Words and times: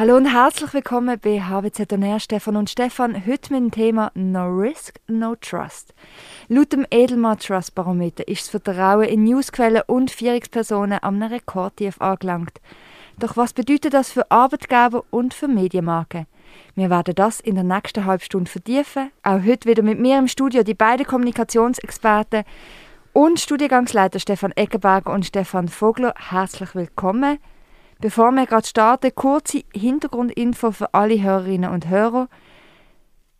Hallo 0.00 0.16
und 0.16 0.32
herzlich 0.32 0.72
willkommen 0.72 1.20
bei 1.20 1.42
HWZ 1.42 1.92
On 1.92 2.20
Stefan 2.20 2.56
und 2.56 2.70
Stefan. 2.70 3.26
Heute 3.26 3.52
mit 3.52 3.60
dem 3.60 3.70
Thema 3.70 4.10
No 4.14 4.46
Risk, 4.46 4.98
No 5.08 5.34
Trust. 5.34 5.92
Laut 6.48 6.72
dem 6.72 6.86
Edelmann 6.90 7.38
Trust 7.38 7.74
Barometer 7.74 8.26
ist 8.26 8.40
das 8.40 8.62
Vertrauen 8.62 9.04
in 9.04 9.24
Newsquellen 9.24 9.82
und 9.86 10.10
Führungspersonen 10.10 11.00
am 11.02 11.22
Rekordtief 11.22 12.00
angelangt. 12.00 12.62
Doch 13.18 13.36
was 13.36 13.52
bedeutet 13.52 13.92
das 13.92 14.10
für 14.10 14.30
Arbeitgeber 14.30 15.04
und 15.10 15.34
für 15.34 15.48
Medienmarken? 15.48 16.26
Wir 16.74 16.88
werden 16.88 17.14
das 17.14 17.40
in 17.40 17.56
der 17.56 17.64
nächsten 17.64 18.06
halben 18.06 18.24
Stunde 18.24 18.50
vertiefen. 18.50 19.10
Auch 19.22 19.44
heute 19.44 19.68
wieder 19.68 19.82
mit 19.82 20.00
mir 20.00 20.18
im 20.18 20.28
Studio 20.28 20.62
die 20.62 20.72
beiden 20.72 21.04
Kommunikationsexperten 21.04 22.44
und 23.12 23.38
Studiengangsleiter 23.38 24.18
Stefan 24.18 24.52
Eckenberger 24.52 25.12
und 25.12 25.26
Stefan 25.26 25.68
Vogler. 25.68 26.14
Herzlich 26.16 26.74
willkommen. 26.74 27.38
Bevor 28.00 28.32
wir 28.32 28.46
gerade 28.46 28.66
starten, 28.66 29.14
kurze 29.14 29.62
Hintergrundinfo 29.74 30.72
für 30.72 30.94
alle 30.94 31.20
Hörerinnen 31.20 31.70
und 31.70 31.88
Hörer. 31.90 32.28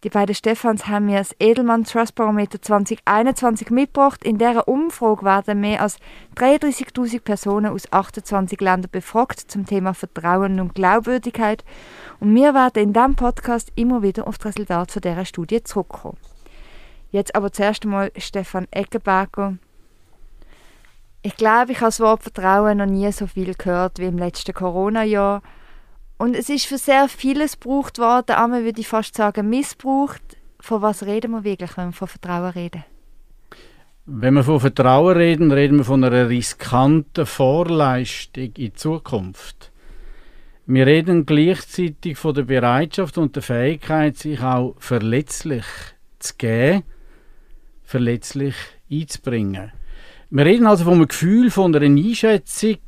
Die 0.04 0.10
beiden 0.10 0.34
Stefans 0.34 0.86
haben 0.86 1.06
mir 1.06 1.18
das 1.18 1.34
Edelmann 1.38 1.84
Trust 1.84 2.14
Barometer 2.14 2.60
2021 2.60 3.70
mitgebracht. 3.70 4.22
In 4.22 4.36
dieser 4.36 4.68
Umfrage 4.68 5.24
werden 5.24 5.60
mehr 5.60 5.80
als 5.80 5.96
33.000 6.36 7.20
Personen 7.20 7.72
aus 7.72 7.90
28 7.90 8.60
Ländern 8.60 8.90
befragt 8.90 9.40
zum 9.40 9.64
Thema 9.64 9.94
Vertrauen 9.94 10.60
und 10.60 10.74
Glaubwürdigkeit. 10.74 11.64
Und 12.18 12.34
wir 12.34 12.52
werden 12.52 12.82
in 12.82 12.92
diesem 12.92 13.14
Podcast 13.14 13.72
immer 13.76 14.02
wieder 14.02 14.26
auf 14.26 14.36
das 14.36 14.56
Resultat 14.56 15.02
dieser 15.02 15.24
Studie 15.24 15.62
zurückkommen. 15.62 16.18
Jetzt 17.10 17.34
aber 17.34 17.50
zuerst 17.50 17.84
einmal 17.84 18.12
Stefan 18.18 18.68
Eckenberger. 18.70 19.56
Ich 21.22 21.36
glaube, 21.36 21.72
ich 21.72 21.78
habe 21.78 21.88
das 21.88 22.00
Wort 22.00 22.22
Vertrauen 22.22 22.78
noch 22.78 22.86
nie 22.86 23.10
so 23.12 23.26
viel 23.26 23.54
gehört 23.54 23.98
wie 23.98 24.06
im 24.06 24.16
letzten 24.16 24.54
Corona-Jahr. 24.54 25.42
Und 26.16 26.34
es 26.34 26.48
ist 26.48 26.66
für 26.66 26.78
sehr 26.78 27.08
vieles 27.08 27.60
gebraucht 27.60 27.98
worden, 27.98 28.36
einmal 28.36 28.64
würde 28.64 28.80
ich 28.80 28.88
fast 28.88 29.14
sagen 29.16 29.50
missbraucht. 29.50 30.22
Von 30.60 30.80
was 30.82 31.02
reden 31.04 31.32
wir 31.32 31.44
wirklich, 31.44 31.76
wenn 31.76 31.88
wir 31.88 31.92
von 31.92 32.08
Vertrauen 32.08 32.50
reden? 32.50 32.84
Wenn 34.06 34.34
wir 34.34 34.44
von 34.44 34.60
Vertrauen 34.60 35.16
reden, 35.16 35.52
reden 35.52 35.78
wir 35.78 35.84
von 35.84 36.02
einer 36.02 36.28
riskanten 36.28 37.26
Vorleistung 37.26 38.52
in 38.56 38.74
Zukunft. 38.74 39.70
Wir 40.66 40.86
reden 40.86 41.26
gleichzeitig 41.26 42.16
von 42.16 42.34
der 42.34 42.42
Bereitschaft 42.42 43.18
und 43.18 43.36
der 43.36 43.42
Fähigkeit, 43.42 44.16
sich 44.16 44.40
auch 44.40 44.74
verletzlich 44.78 45.64
zu 46.18 46.34
geben, 46.38 46.82
verletzlich 47.82 48.54
einzubringen. 48.90 49.72
Wir 50.32 50.46
reden 50.46 50.68
also 50.68 50.84
vom 50.84 51.08
Gefühl, 51.08 51.50
von 51.50 51.74
einer 51.74 51.84
Einschätzung, 51.84 52.78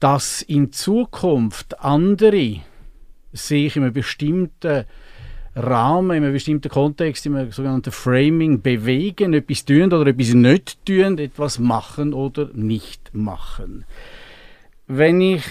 dass 0.00 0.42
in 0.42 0.72
Zukunft 0.72 1.78
andere 1.78 2.56
sich 3.32 3.76
in 3.76 3.84
einem 3.84 3.92
bestimmten 3.92 4.84
Rahmen, 5.54 6.16
in 6.16 6.24
einem 6.24 6.32
bestimmten 6.32 6.68
Kontext, 6.68 7.24
in 7.24 7.36
einem 7.36 7.52
sogenannten 7.52 7.92
Framing 7.92 8.62
bewegen, 8.62 9.32
etwas 9.32 9.64
tun 9.64 9.92
oder 9.92 10.08
etwas 10.08 10.34
nicht 10.34 10.84
tun, 10.84 11.18
etwas 11.18 11.60
machen 11.60 12.12
oder 12.12 12.50
nicht 12.52 13.14
machen. 13.14 13.84
Wenn 14.88 15.20
ich 15.20 15.44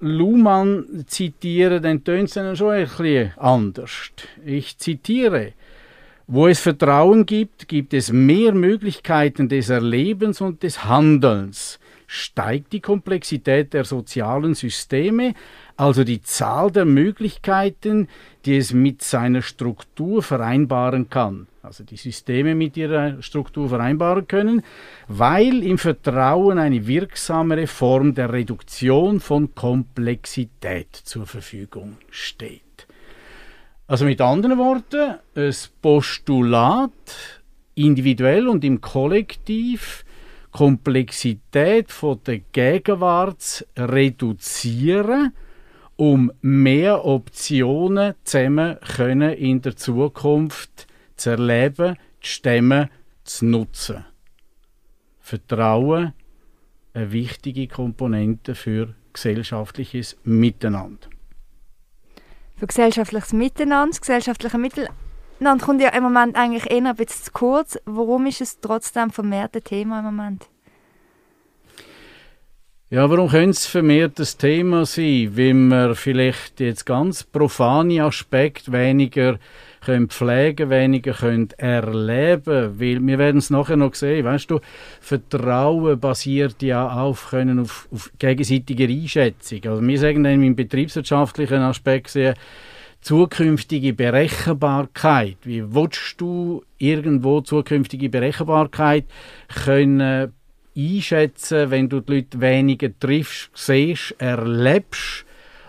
Luhmann 0.00 1.04
zitiere, 1.06 1.80
dann 1.80 2.02
tönt 2.02 2.28
es 2.28 2.34
dann 2.34 2.56
schon 2.56 2.72
ein 2.72 2.88
bisschen 2.88 3.32
anders. 3.36 4.10
Ich 4.44 4.78
zitiere, 4.78 5.52
wo 6.32 6.46
es 6.46 6.60
Vertrauen 6.60 7.26
gibt, 7.26 7.66
gibt 7.66 7.92
es 7.92 8.12
mehr 8.12 8.54
Möglichkeiten 8.54 9.48
des 9.48 9.68
Erlebens 9.68 10.40
und 10.40 10.62
des 10.62 10.84
Handelns. 10.84 11.80
Steigt 12.06 12.72
die 12.72 12.78
Komplexität 12.78 13.74
der 13.74 13.84
sozialen 13.84 14.54
Systeme, 14.54 15.34
also 15.76 16.04
die 16.04 16.22
Zahl 16.22 16.70
der 16.70 16.84
Möglichkeiten, 16.84 18.06
die 18.44 18.56
es 18.56 18.72
mit 18.72 19.02
seiner 19.02 19.42
Struktur 19.42 20.22
vereinbaren 20.22 21.10
kann. 21.10 21.48
Also 21.62 21.82
die 21.82 21.96
Systeme 21.96 22.54
mit 22.54 22.76
ihrer 22.76 23.20
Struktur 23.22 23.68
vereinbaren 23.68 24.28
können, 24.28 24.62
weil 25.08 25.64
im 25.64 25.78
Vertrauen 25.78 26.58
eine 26.58 26.86
wirksamere 26.86 27.66
Form 27.66 28.14
der 28.14 28.32
Reduktion 28.32 29.18
von 29.18 29.52
Komplexität 29.56 30.94
zur 30.94 31.26
Verfügung 31.26 31.96
steht. 32.08 32.69
Also 33.90 34.04
mit 34.04 34.20
anderen 34.20 34.56
Worten, 34.56 35.18
ein 35.34 35.54
Postulat 35.82 36.92
individuell 37.74 38.46
und 38.46 38.62
im 38.62 38.80
Kollektiv 38.80 40.04
Komplexität 40.52 41.90
von 41.90 42.20
der 42.24 42.38
Gegenwart 42.38 43.42
zu 43.42 43.64
reduzieren, 43.76 45.32
um 45.96 46.30
mehr 46.40 47.04
Optionen 47.04 48.14
zusammen 48.22 48.78
können 48.96 49.32
in 49.32 49.60
der 49.60 49.74
Zukunft 49.74 50.86
zu 51.16 51.30
erleben, 51.30 51.96
zu 52.20 52.30
stemmen, 52.30 52.90
zu 53.24 53.46
nutzen. 53.46 54.04
Vertrauen 55.18 56.12
eine 56.94 57.10
wichtige 57.10 57.66
Komponente 57.66 58.54
für 58.54 58.94
gesellschaftliches 59.12 60.16
Miteinander 60.22 61.08
für 62.60 62.66
gesellschaftliches 62.66 63.32
Miteinander. 63.32 63.90
Das 63.90 64.00
gesellschaftliche 64.00 64.58
Miteinander 64.58 65.64
kommt 65.64 65.80
ja 65.80 65.88
im 65.88 66.02
Moment 66.02 66.36
eigentlich 66.36 66.70
eher 66.70 66.84
ein 66.84 66.94
bisschen 66.94 67.24
zu 67.24 67.32
kurz. 67.32 67.78
Warum 67.86 68.26
ist 68.26 68.42
es 68.42 68.60
trotzdem 68.60 69.10
vermehrt 69.10 69.56
ein 69.56 69.64
Thema 69.64 70.00
im 70.00 70.04
Moment? 70.04 70.46
Ja, 72.90 73.08
warum 73.08 73.28
könnte 73.28 73.50
es 73.50 73.66
vermehrt 73.66 74.18
das 74.18 74.36
Thema 74.36 74.84
sein, 74.84 75.30
wenn 75.34 75.68
man 75.68 75.94
vielleicht 75.94 76.60
jetzt 76.60 76.84
ganz 76.84 77.22
profane 77.24 78.02
Aspekte 78.02 78.72
weniger 78.72 79.38
können 79.80 80.08
pflegen, 80.08 80.70
weniger 80.70 81.12
können 81.12 81.48
erleben, 81.56 82.80
weil 82.80 83.06
wir 83.06 83.18
werden 83.18 83.38
es 83.38 83.50
nachher 83.50 83.76
noch 83.76 83.94
sehen, 83.94 84.24
weißt 84.24 84.50
du, 84.50 84.60
Vertrauen 85.00 85.98
basiert 85.98 86.62
ja 86.62 86.88
auf, 86.90 87.30
können 87.30 87.60
auf, 87.60 87.88
auf 87.90 88.10
gegenseitiger 88.18 88.88
Einschätzung. 88.88 89.60
Also 89.64 89.86
wir 89.86 89.98
sagen 89.98 90.24
dann 90.24 90.42
im 90.42 90.56
betriebswirtschaftlichen 90.56 91.62
Aspekt 91.62 92.10
sehen, 92.10 92.34
zukünftige 93.00 93.94
Berechenbarkeit. 93.94 95.38
Wie 95.42 95.74
willst 95.74 96.20
du 96.20 96.62
irgendwo 96.78 97.40
zukünftige 97.40 98.10
Berechenbarkeit 98.10 99.06
können 99.64 100.32
einschätzen, 100.76 101.70
wenn 101.70 101.88
du 101.88 102.00
die 102.00 102.16
Leute 102.16 102.40
weniger 102.40 102.90
triffst, 102.98 103.50
siehst, 103.54 104.14
erlebst 104.18 105.24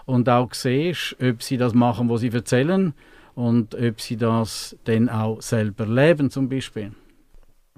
und 0.05 0.27
auch 0.29 0.53
siehst, 0.53 1.15
ob 1.21 1.41
sie 1.41 1.57
das 1.57 1.73
machen, 1.73 2.09
was 2.09 2.21
sie 2.21 2.29
erzählen 2.31 2.93
und 3.35 3.75
ob 3.75 4.01
sie 4.01 4.17
das 4.17 4.75
dann 4.85 5.09
auch 5.09 5.41
selber 5.41 5.85
leben 5.85 6.29
zum 6.29 6.49
Beispiel. 6.49 6.91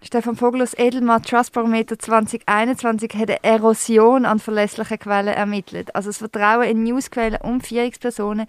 Stefan 0.05 0.35
Vogelus 0.35 0.73
Edelmann 0.77 1.23
Trust 1.23 1.53
Barometer 1.53 1.97
2021 1.97 3.13
hat 3.13 3.29
eine 3.29 3.43
Erosion 3.43 4.25
an 4.25 4.39
verlässlichen 4.39 4.99
Quellen 4.99 5.33
ermittelt. 5.33 5.95
Also 5.95 6.09
das 6.09 6.17
Vertrauen 6.17 6.67
in 6.67 6.83
Newsquellen 6.83 7.39
und 7.41 7.65
Führungspersonen 7.65 8.47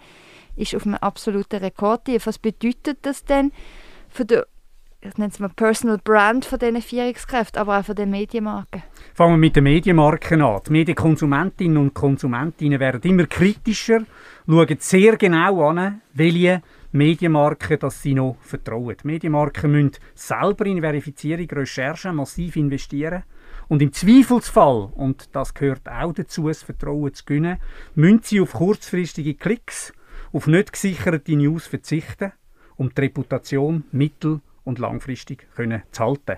ist 0.57 0.75
auf 0.75 0.85
einem 0.85 0.97
absoluten 0.97 1.61
Rekordtief. 1.61 2.27
Was 2.27 2.39
bedeutet 2.41 2.99
das 3.03 3.25
denn 3.25 3.53
für 4.09 4.25
die 4.25 4.41
ich 5.07 5.19
nenne 5.19 5.31
es 5.31 5.39
mal 5.39 5.51
Personal 5.51 5.99
Brand 6.03 6.47
von 6.47 6.59
diesen 6.59 6.81
Führungskräften, 6.81 7.61
aber 7.61 7.79
auch 7.79 7.85
von 7.85 7.95
den 7.95 8.11
Medienmarken? 8.11 8.83
Fangen 9.13 9.35
wir 9.35 9.39
mit 9.39 9.55
den 9.55 9.65
Medienmarken 9.65 10.41
an. 10.41 10.63
Die 10.67 10.73
Medienkonsumentinnen 10.73 11.77
und 11.77 11.93
Konsumentinnen 11.93 12.81
werden 12.81 13.03
immer 13.03 13.27
kritischer, 13.27 14.01
schauen 14.47 14.77
sehr 14.79 15.19
genau 15.19 15.69
an, 15.69 16.01
welche 16.15 16.63
Medienmarken 16.95 17.81
dass 17.81 18.03
sie 18.03 18.15
noch 18.15 18.37
vertrauen. 18.41 18.97
Die 19.03 19.07
Medienmarken 19.07 19.73
müssen 19.73 19.93
selber 20.15 20.65
in 20.67 20.81
Verifizierung, 20.81 21.51
Recherche 21.51 22.13
massiv 22.13 22.55
investieren. 22.55 23.25
Und 23.67 23.83
im 23.83 23.93
Zweifelsfall, 23.93 24.93
und 24.95 25.35
das 25.35 25.55
gehört 25.55 25.89
auch 25.89 26.13
dazu, 26.13 26.47
das 26.47 26.63
Vertrauen 26.63 27.13
zu 27.13 27.25
gewinnen, 27.25 27.59
müssen 27.97 28.21
sie 28.23 28.41
auf 28.41 28.53
kurzfristige 28.53 29.35
Klicks, 29.35 29.93
auf 30.33 30.47
nicht 30.47 30.73
gesicherte 30.73 31.35
News 31.35 31.67
verzichten, 31.67 32.31
um 32.77 32.95
die 32.95 33.01
Reputation 33.01 33.83
mittel- 33.91 34.41
und 34.63 34.79
langfristig 34.79 35.49
zu 35.91 36.05
halten. 36.05 36.37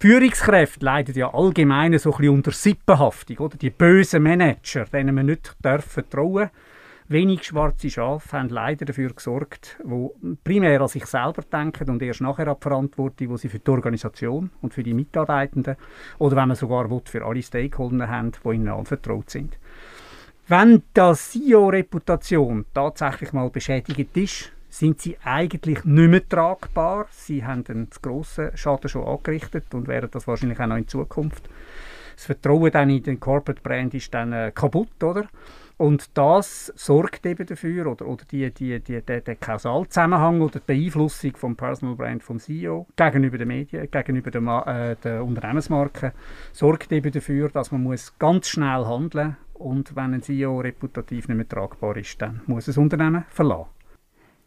Führungskräfte 0.00 0.84
leiden 0.84 1.14
ja 1.14 1.32
allgemein 1.32 1.96
so 1.98 2.10
ein 2.10 2.16
bisschen 2.16 2.34
unter 2.34 2.50
Sippenhaftung, 2.50 3.38
oder? 3.38 3.56
Die 3.56 3.70
bösen 3.70 4.24
Manager, 4.24 4.86
denen 4.86 5.14
man 5.14 5.26
nicht 5.26 5.54
vertrauen 5.62 6.48
darf. 6.48 6.50
Wenig 7.10 7.42
schwarze 7.42 7.90
Schafe 7.90 8.38
haben 8.38 8.50
leider 8.50 8.84
dafür 8.84 9.12
gesorgt, 9.12 9.80
wo 9.82 10.14
primär 10.44 10.80
an 10.80 10.86
sich 10.86 11.06
selber 11.06 11.42
denken 11.42 11.90
und 11.90 12.00
erst 12.00 12.20
nachher 12.20 12.46
an 12.46 12.54
die 12.54 12.62
Verantwortung, 12.62 13.28
die 13.30 13.36
sie 13.36 13.48
für 13.48 13.58
die 13.58 13.68
Organisation 13.68 14.50
und 14.62 14.72
für 14.72 14.84
die 14.84 14.94
Mitarbeitenden 14.94 15.74
oder 16.20 16.36
wenn 16.36 16.46
man 16.46 16.56
sogar 16.56 16.88
will, 16.88 17.02
für 17.06 17.26
alle 17.26 17.42
Stakeholder 17.42 18.06
haben, 18.06 18.30
die 18.30 18.48
ihnen 18.50 18.68
anvertraut 18.68 19.28
sind. 19.28 19.58
Wenn 20.46 20.84
die 20.96 21.12
CEO-Reputation 21.12 22.66
tatsächlich 22.72 23.32
mal 23.32 23.50
beschädigt 23.50 24.16
ist, 24.16 24.52
sind 24.68 25.00
sie 25.00 25.16
eigentlich 25.24 25.84
nicht 25.84 26.10
mehr 26.10 26.28
tragbar. 26.28 27.08
Sie 27.10 27.44
haben 27.44 27.64
einen 27.66 27.88
grossen 28.00 28.56
Schaden 28.56 28.88
schon 28.88 29.08
angerichtet 29.08 29.74
und 29.74 29.88
werden 29.88 30.10
das 30.12 30.28
wahrscheinlich 30.28 30.60
auch 30.60 30.66
noch 30.68 30.76
in 30.76 30.86
Zukunft. 30.86 31.50
Das 32.14 32.26
Vertrauen 32.26 32.70
dann 32.70 32.90
in 32.90 33.02
den 33.02 33.18
Corporate 33.18 33.62
Brand 33.62 33.94
ist 33.94 34.14
dann 34.14 34.32
äh, 34.32 34.52
kaputt, 34.54 35.02
oder? 35.02 35.26
Und 35.80 36.18
das 36.18 36.70
sorgt 36.76 37.24
eben 37.24 37.46
dafür, 37.46 37.86
oder, 37.86 38.06
oder 38.06 38.26
die, 38.30 38.50
die, 38.50 38.80
die, 38.80 39.00
der, 39.00 39.22
der 39.22 39.36
Kausalzusammenhang 39.36 40.42
oder 40.42 40.60
die 40.60 40.66
Beeinflussung 40.66 41.34
vom 41.38 41.56
Personal 41.56 41.96
Brand 41.96 42.22
vom 42.22 42.38
CEO 42.38 42.86
gegenüber 42.96 43.38
den 43.38 43.48
Medien, 43.48 43.90
gegenüber 43.90 44.30
der, 44.30 44.66
äh, 44.66 44.96
der 45.02 45.24
Unternehmensmarke, 45.24 46.12
sorgt 46.52 46.92
eben 46.92 47.10
dafür, 47.10 47.48
dass 47.48 47.72
man 47.72 47.82
muss 47.82 48.12
ganz 48.18 48.48
schnell 48.48 48.84
handeln 48.84 49.38
und 49.54 49.96
wenn 49.96 50.12
ein 50.12 50.22
CEO 50.22 50.60
reputativ 50.60 51.28
nicht 51.28 51.36
mehr 51.38 51.48
tragbar 51.48 51.96
ist, 51.96 52.20
dann 52.20 52.42
muss 52.44 52.66
das 52.66 52.76
Unternehmen 52.76 53.24
verlassen. 53.30 53.70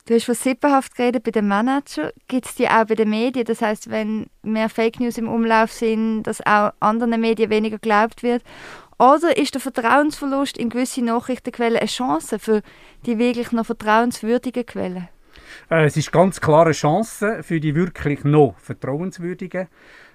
Du 0.05 0.13
hast 0.13 0.25
von 0.25 0.35
Sippenhaft 0.35 0.97
geredet 0.97 1.23
bei 1.23 1.31
den 1.31 1.47
Managern. 1.47 2.11
Gibt 2.27 2.45
es 2.45 2.55
die 2.55 2.67
auch 2.67 2.85
bei 2.85 2.95
den 2.95 3.09
Medien? 3.09 3.45
Das 3.45 3.61
heißt, 3.61 3.89
wenn 3.89 4.27
mehr 4.41 4.67
Fake 4.67 4.99
News 4.99 5.17
im 5.17 5.29
Umlauf 5.29 5.71
sind, 5.71 6.23
dass 6.23 6.45
auch 6.45 6.73
anderen 6.81 7.21
Medien 7.21 7.49
weniger 7.49 7.77
geglaubt 7.77 8.21
wird? 8.21 8.43
Oder 8.99 9.37
ist 9.37 9.53
der 9.53 9.61
Vertrauensverlust 9.61 10.57
in 10.57 10.69
gewisse 10.69 11.03
Nachrichtenquellen 11.03 11.77
eine 11.77 11.87
Chance 11.87 12.39
für 12.39 12.61
die 13.05 13.17
wirklich 13.17 13.51
noch 13.51 13.65
vertrauenswürdigen 13.65 14.65
Quellen? 14.65 15.09
Äh, 15.69 15.85
es 15.85 15.97
ist 15.97 16.11
ganz 16.11 16.39
klar 16.39 16.65
eine 16.65 16.73
Chance 16.73 17.43
für 17.43 17.59
die 17.59 17.75
wirklich 17.75 18.23
noch 18.23 18.55
vertrauenswürdigen. 18.59 19.67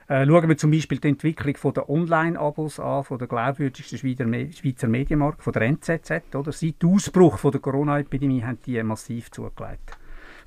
Äh, 0.09 0.25
schauen 0.27 0.49
wir 0.49 0.57
zum 0.57 0.71
Beispiel 0.71 0.99
die 0.99 1.09
Entwicklung 1.09 1.75
der 1.75 1.91
Online-Abos 1.91 2.81
an, 2.81 3.05
von 3.05 3.19
der 3.19 3.29
glaubwürdigsten 3.29 3.99
Schweizer 3.99 4.89
Medienmarkt, 4.89 5.43
von 5.43 5.53
der 5.53 5.63
NZZ. 5.63 6.35
Oder? 6.35 6.53
Seit 6.53 6.83
Ausbruch 6.85 7.39
von 7.39 7.53
der 7.53 7.61
Corona-Epidemie 7.61 8.43
haben 8.43 8.59
die 8.65 8.83
massiv 8.83 9.31
zugelegt. 9.31 9.99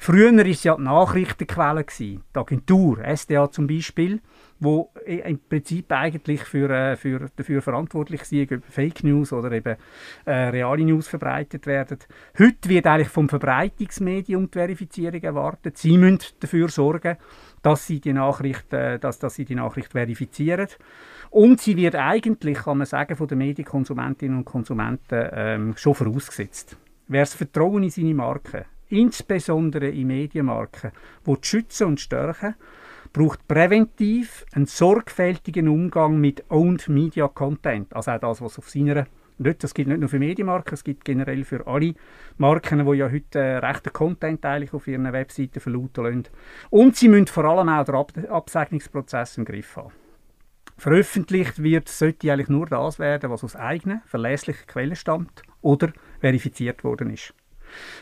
Früher 0.03 0.35
war 0.35 0.45
es 0.47 0.63
ja 0.63 0.75
die 0.77 0.81
Nachrichtenquelle, 0.81 1.85
die 1.99 2.19
Agentur, 2.33 3.05
SDA 3.05 3.51
zum 3.51 3.67
Beispiel, 3.67 4.19
wo 4.59 4.89
im 5.05 5.39
Prinzip 5.47 5.91
eigentlich 5.91 6.41
für, 6.41 6.71
äh, 6.71 6.95
für, 6.95 7.29
dafür 7.35 7.61
verantwortlich 7.61 8.23
sind, 8.23 8.51
ob 8.51 8.65
Fake 8.65 9.03
News 9.03 9.31
oder 9.31 9.51
eben 9.51 9.75
äh, 10.25 10.31
reale 10.31 10.85
News 10.85 11.07
verbreitet 11.07 11.67
werden. 11.67 11.99
Heute 12.39 12.67
wird 12.67 12.87
eigentlich 12.87 13.09
vom 13.09 13.29
Verbreitungsmedium 13.29 14.49
die 14.49 14.57
Verifizierung 14.57 15.21
erwartet. 15.21 15.77
Sie 15.77 15.99
müssen 15.99 16.33
dafür 16.39 16.69
sorgen, 16.69 17.17
dass 17.61 17.85
sie 17.85 18.01
die 18.01 18.13
Nachricht, 18.13 18.73
äh, 18.73 18.97
dass, 18.97 19.19
dass 19.19 19.35
sie 19.35 19.45
die 19.45 19.53
Nachricht 19.53 19.91
verifizieren. 19.91 20.69
Und 21.29 21.61
sie 21.61 21.77
wird 21.77 21.93
eigentlich, 21.93 22.57
kann 22.57 22.79
man 22.79 22.87
sagen, 22.87 23.15
von 23.15 23.27
den 23.27 23.37
Medienkonsumentinnen 23.37 24.39
und 24.39 24.45
Konsumenten 24.45 25.29
ähm, 25.31 25.73
schon 25.77 25.93
vorausgesetzt. 25.93 26.75
Wer 27.07 27.21
das 27.21 27.35
Vertrauen 27.35 27.83
in 27.83 27.91
seine 27.91 28.15
Marke, 28.15 28.65
insbesondere 28.91 29.89
in 29.89 30.07
Medienmarken, 30.07 30.91
will 31.25 31.37
schützen 31.41 31.87
und 31.87 31.99
stärken 31.99 32.55
braucht 33.13 33.47
präventiv 33.47 34.45
einen 34.53 34.65
sorgfältigen 34.65 35.67
Umgang 35.67 36.19
mit 36.19 36.49
Owned 36.49 36.87
Media 36.87 37.27
Content. 37.27 37.93
Also 37.93 38.11
auch 38.11 38.19
das, 38.19 38.41
was 38.41 38.57
auf 38.57 38.69
seiner 38.69 39.05
nicht, 39.37 39.63
das 39.63 39.73
gilt 39.73 39.87
nicht 39.87 39.99
nur 39.99 40.09
für 40.09 40.19
Medienmarken, 40.19 40.73
es 40.73 40.83
gibt 40.83 41.03
generell 41.03 41.43
für 41.43 41.65
alle 41.65 41.95
Marken, 42.37 42.85
die 42.85 42.97
ja 42.97 43.09
heute 43.09 43.39
äh, 43.39 43.57
rechten 43.57 43.91
Content 43.91 44.45
eigentlich 44.45 44.73
auf 44.73 44.87
ihren 44.87 45.11
Webseiten 45.11 45.59
verlauten 45.59 46.03
lassen. 46.03 46.23
Und 46.69 46.95
sie 46.95 47.09
müssen 47.09 47.27
vor 47.27 47.45
allem 47.45 47.69
auch 47.69 47.83
den 47.83 47.95
Ab 47.95 48.11
Absegnungsprozess 48.29 49.37
im 49.37 49.45
Griff 49.45 49.75
haben. 49.75 49.91
Veröffentlicht 50.77 51.61
wird, 51.61 51.89
sollte 51.89 52.31
eigentlich 52.31 52.49
nur 52.49 52.67
das 52.67 52.99
werden, 52.99 53.29
was 53.29 53.43
aus 53.43 53.55
eigenen, 53.55 54.01
verlässlichen 54.05 54.67
Quellen 54.67 54.95
stammt 54.95 55.43
oder 55.61 55.91
verifiziert 56.19 56.83
worden 56.83 57.11
ist. 57.11 57.33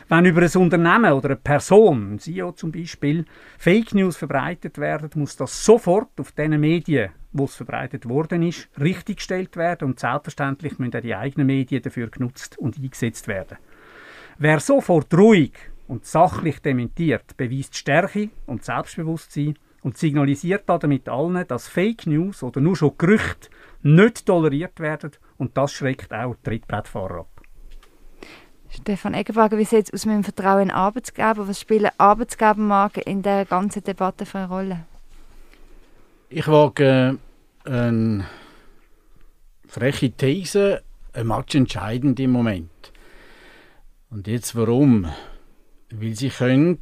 Wenn 0.08 0.24
über 0.24 0.42
ein 0.42 0.62
Unternehmen 0.62 1.12
oder 1.12 1.30
eine 1.30 1.36
Person, 1.36 2.14
ein 2.14 2.18
CEO 2.18 2.52
zum 2.52 2.72
Beispiel, 2.72 3.24
Fake 3.58 3.94
News 3.94 4.16
verbreitet 4.16 4.78
werden, 4.78 5.10
muss 5.14 5.36
das 5.36 5.64
sofort 5.64 6.18
auf 6.18 6.32
den 6.32 6.58
Medien, 6.58 7.10
wo 7.32 7.44
es 7.44 7.54
verbreitet 7.54 8.08
worden 8.08 8.42
ist, 8.42 8.68
richtiggestellt 8.80 9.56
werden 9.56 9.88
und 9.88 10.00
selbstverständlich 10.00 10.78
müssen 10.78 10.96
auch 10.96 11.00
die 11.00 11.14
eigenen 11.14 11.46
Medien 11.46 11.82
dafür 11.82 12.08
genutzt 12.08 12.58
und 12.58 12.76
eingesetzt 12.76 13.28
werden. 13.28 13.58
Wer 14.38 14.60
sofort 14.60 15.12
ruhig 15.14 15.52
und 15.86 16.06
sachlich 16.06 16.60
dementiert, 16.60 17.36
beweist 17.36 17.76
Stärke 17.76 18.30
und 18.46 18.64
Selbstbewusstsein 18.64 19.58
und 19.82 19.98
signalisiert 19.98 20.64
damit 20.66 21.08
allen, 21.08 21.46
dass 21.46 21.68
Fake 21.68 22.06
News 22.06 22.42
oder 22.42 22.60
nur 22.60 22.76
schon 22.76 22.96
Gerüchte 22.96 23.48
nicht 23.82 24.26
toleriert 24.26 24.78
werden 24.80 25.12
und 25.36 25.56
das 25.56 25.72
schreckt 25.72 26.12
auch 26.12 26.36
Trittbrettfahrer 26.42 27.20
ab. 27.20 27.39
Stefan 28.70 29.14
Eggenberger, 29.14 29.58
wie 29.58 29.64
sieht 29.64 29.88
es 29.88 29.92
aus 29.92 30.06
mit 30.06 30.14
dem 30.14 30.24
Vertrauen 30.24 30.62
in 30.62 30.70
Arbeitsgeber? 30.70 31.48
Was 31.48 31.60
spielen 31.60 31.90
Arbeitsgebermarken 31.98 33.02
in 33.02 33.22
der 33.22 33.44
ganzen 33.44 33.82
Debatte 33.82 34.24
für 34.24 34.38
eine 34.38 34.48
Rolle? 34.48 34.86
Ich 36.28 36.46
wage 36.46 37.18
äh, 37.64 37.70
eine 37.70 38.26
freche 39.66 40.12
These, 40.12 40.82
ein 41.12 41.26
Match 41.26 41.56
entscheidend 41.56 42.20
im 42.20 42.30
Moment. 42.30 42.92
Und 44.10 44.28
jetzt 44.28 44.54
warum? 44.54 45.06
Weil 45.90 46.14
sie 46.14 46.30
können, 46.30 46.78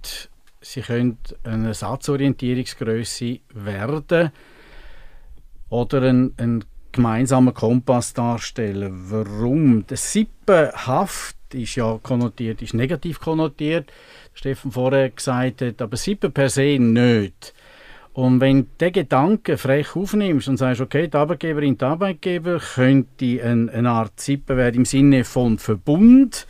sie 0.61 0.83
können 0.83 1.19
eine 1.45 1.73
Satzorientierungsgröße 1.73 3.41
werden 3.55 4.31
oder 5.71 6.03
ein, 6.03 6.35
ein 6.37 6.65
gemeinsamer 6.93 7.53
Kompass 7.53 8.13
darstellen. 8.13 9.11
Warum? 9.11 9.87
Der 9.87 9.97
Sippenhaft 9.97 11.38
ist 11.55 11.77
ja 11.77 11.99
konnotiert, 12.03 12.63
ist 12.63 12.75
negativ 12.75 13.21
konnotiert, 13.21 13.93
Steffen 14.35 14.73
vorher 14.73 15.11
gesagt 15.11 15.63
hat, 15.63 15.83
aber 15.83 15.97
Sippen 15.97 16.33
per 16.33 16.49
se 16.49 16.79
nicht. 16.79 17.55
Und 18.13 18.41
wenn 18.41 18.63
du 18.63 18.69
den 18.81 18.93
Gedanken 18.93 19.57
frech 19.57 19.95
aufnimmst 19.95 20.49
und 20.49 20.57
sagst, 20.57 20.81
okay, 20.81 21.07
die 21.07 21.17
Arbeitgeberin, 21.17 21.79
die 21.79 21.85
Arbeitgeber 21.85 22.59
könnte 22.59 23.43
eine, 23.45 23.71
eine 23.73 23.91
Art 23.91 24.19
Sippen 24.19 24.57
werden 24.57 24.79
im 24.79 24.85
Sinne 24.85 25.25
von 25.25 25.59
Verbund, 25.59 26.47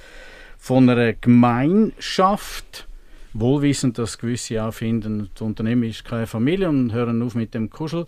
von 0.57 0.89
einer 0.89 1.13
Gemeinschaft, 1.13 2.89
wohlwissend, 3.35 3.99
dass 3.99 4.19
gewisse 4.19 4.65
auch 4.65 4.73
finden, 4.73 5.31
das 5.35 5.43
Unternehmen 5.43 5.85
ist 5.85 6.05
keine 6.05 6.27
Familie 6.27 6.69
und 6.69 6.93
hören 6.93 7.23
auf 7.23 7.35
mit 7.35 7.55
dem 7.55 7.71
Kuschel. 7.71 8.07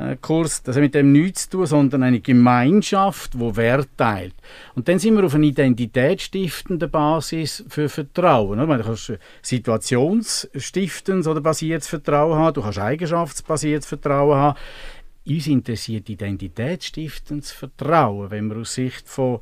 Äh, 0.00 0.16
Kurs, 0.20 0.62
das 0.62 0.76
hat 0.76 0.82
mit 0.82 0.94
dem 0.94 1.12
nichts 1.12 1.44
zu 1.48 1.58
tun, 1.58 1.66
sondern 1.66 2.02
eine 2.02 2.20
Gemeinschaft, 2.20 3.38
wo 3.38 3.54
Wert 3.56 3.88
teilt. 3.96 4.34
Und 4.74 4.88
dann 4.88 4.98
sind 4.98 5.16
wir 5.16 5.24
auf 5.24 5.34
einer 5.34 5.44
identitätsstiftenden 5.44 6.90
Basis 6.90 7.64
für 7.68 7.88
Vertrauen. 7.88 8.58
Du 8.58 8.66
kannst 8.66 9.12
situationsstiftend 9.42 11.26
oder 11.26 11.40
basiertes 11.40 11.88
Vertrauen 11.88 12.38
haben, 12.38 12.54
du 12.54 12.62
kannst 12.62 12.78
eigenschaftsbasiertes 12.78 13.86
Vertrauen 13.86 14.36
haben. 14.36 14.58
Uns 15.28 15.46
interessiert 15.46 16.08
identitätsstiftendes 16.08 17.52
Vertrauen, 17.52 18.30
wenn 18.30 18.48
wir 18.48 18.56
aus 18.56 18.74
Sicht 18.74 19.08
von 19.08 19.40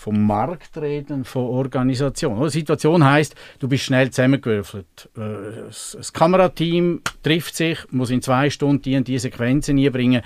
vom 0.00 0.26
Markt 0.26 0.78
reden, 0.78 1.26
von 1.26 1.42
Organisation. 1.42 2.42
Die 2.44 2.48
Situation 2.48 3.04
heißt, 3.04 3.34
du 3.58 3.68
bist 3.68 3.84
schnell 3.84 4.10
zusammengewürfelt. 4.10 5.10
Äh, 5.14 5.66
das 5.66 6.10
Kamerateam 6.14 7.02
trifft 7.22 7.54
sich, 7.54 7.78
muss 7.90 8.08
in 8.08 8.22
zwei 8.22 8.48
Stunden 8.48 8.80
die 8.80 8.96
und 8.96 9.06
die 9.06 9.18
Sequenzen 9.18 9.78
einbringen. 9.78 10.22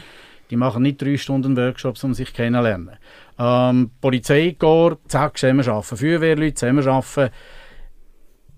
Die 0.51 0.57
machen 0.57 0.85
nicht 0.85 1.03
drei 1.03 1.17
Stunden 1.17 1.57
Workshops, 1.57 2.05
um 2.05 2.15
sich 2.15 2.33
kennenzulernen. 2.33 2.93
Ähm, 3.37 3.91
Polizeikorps, 4.01 5.09
zack, 5.09 5.39
zusammenarbeiten. 5.39 5.97
Feuerwehrleute, 5.97 6.55
zusammenarbeiten. 6.55 7.35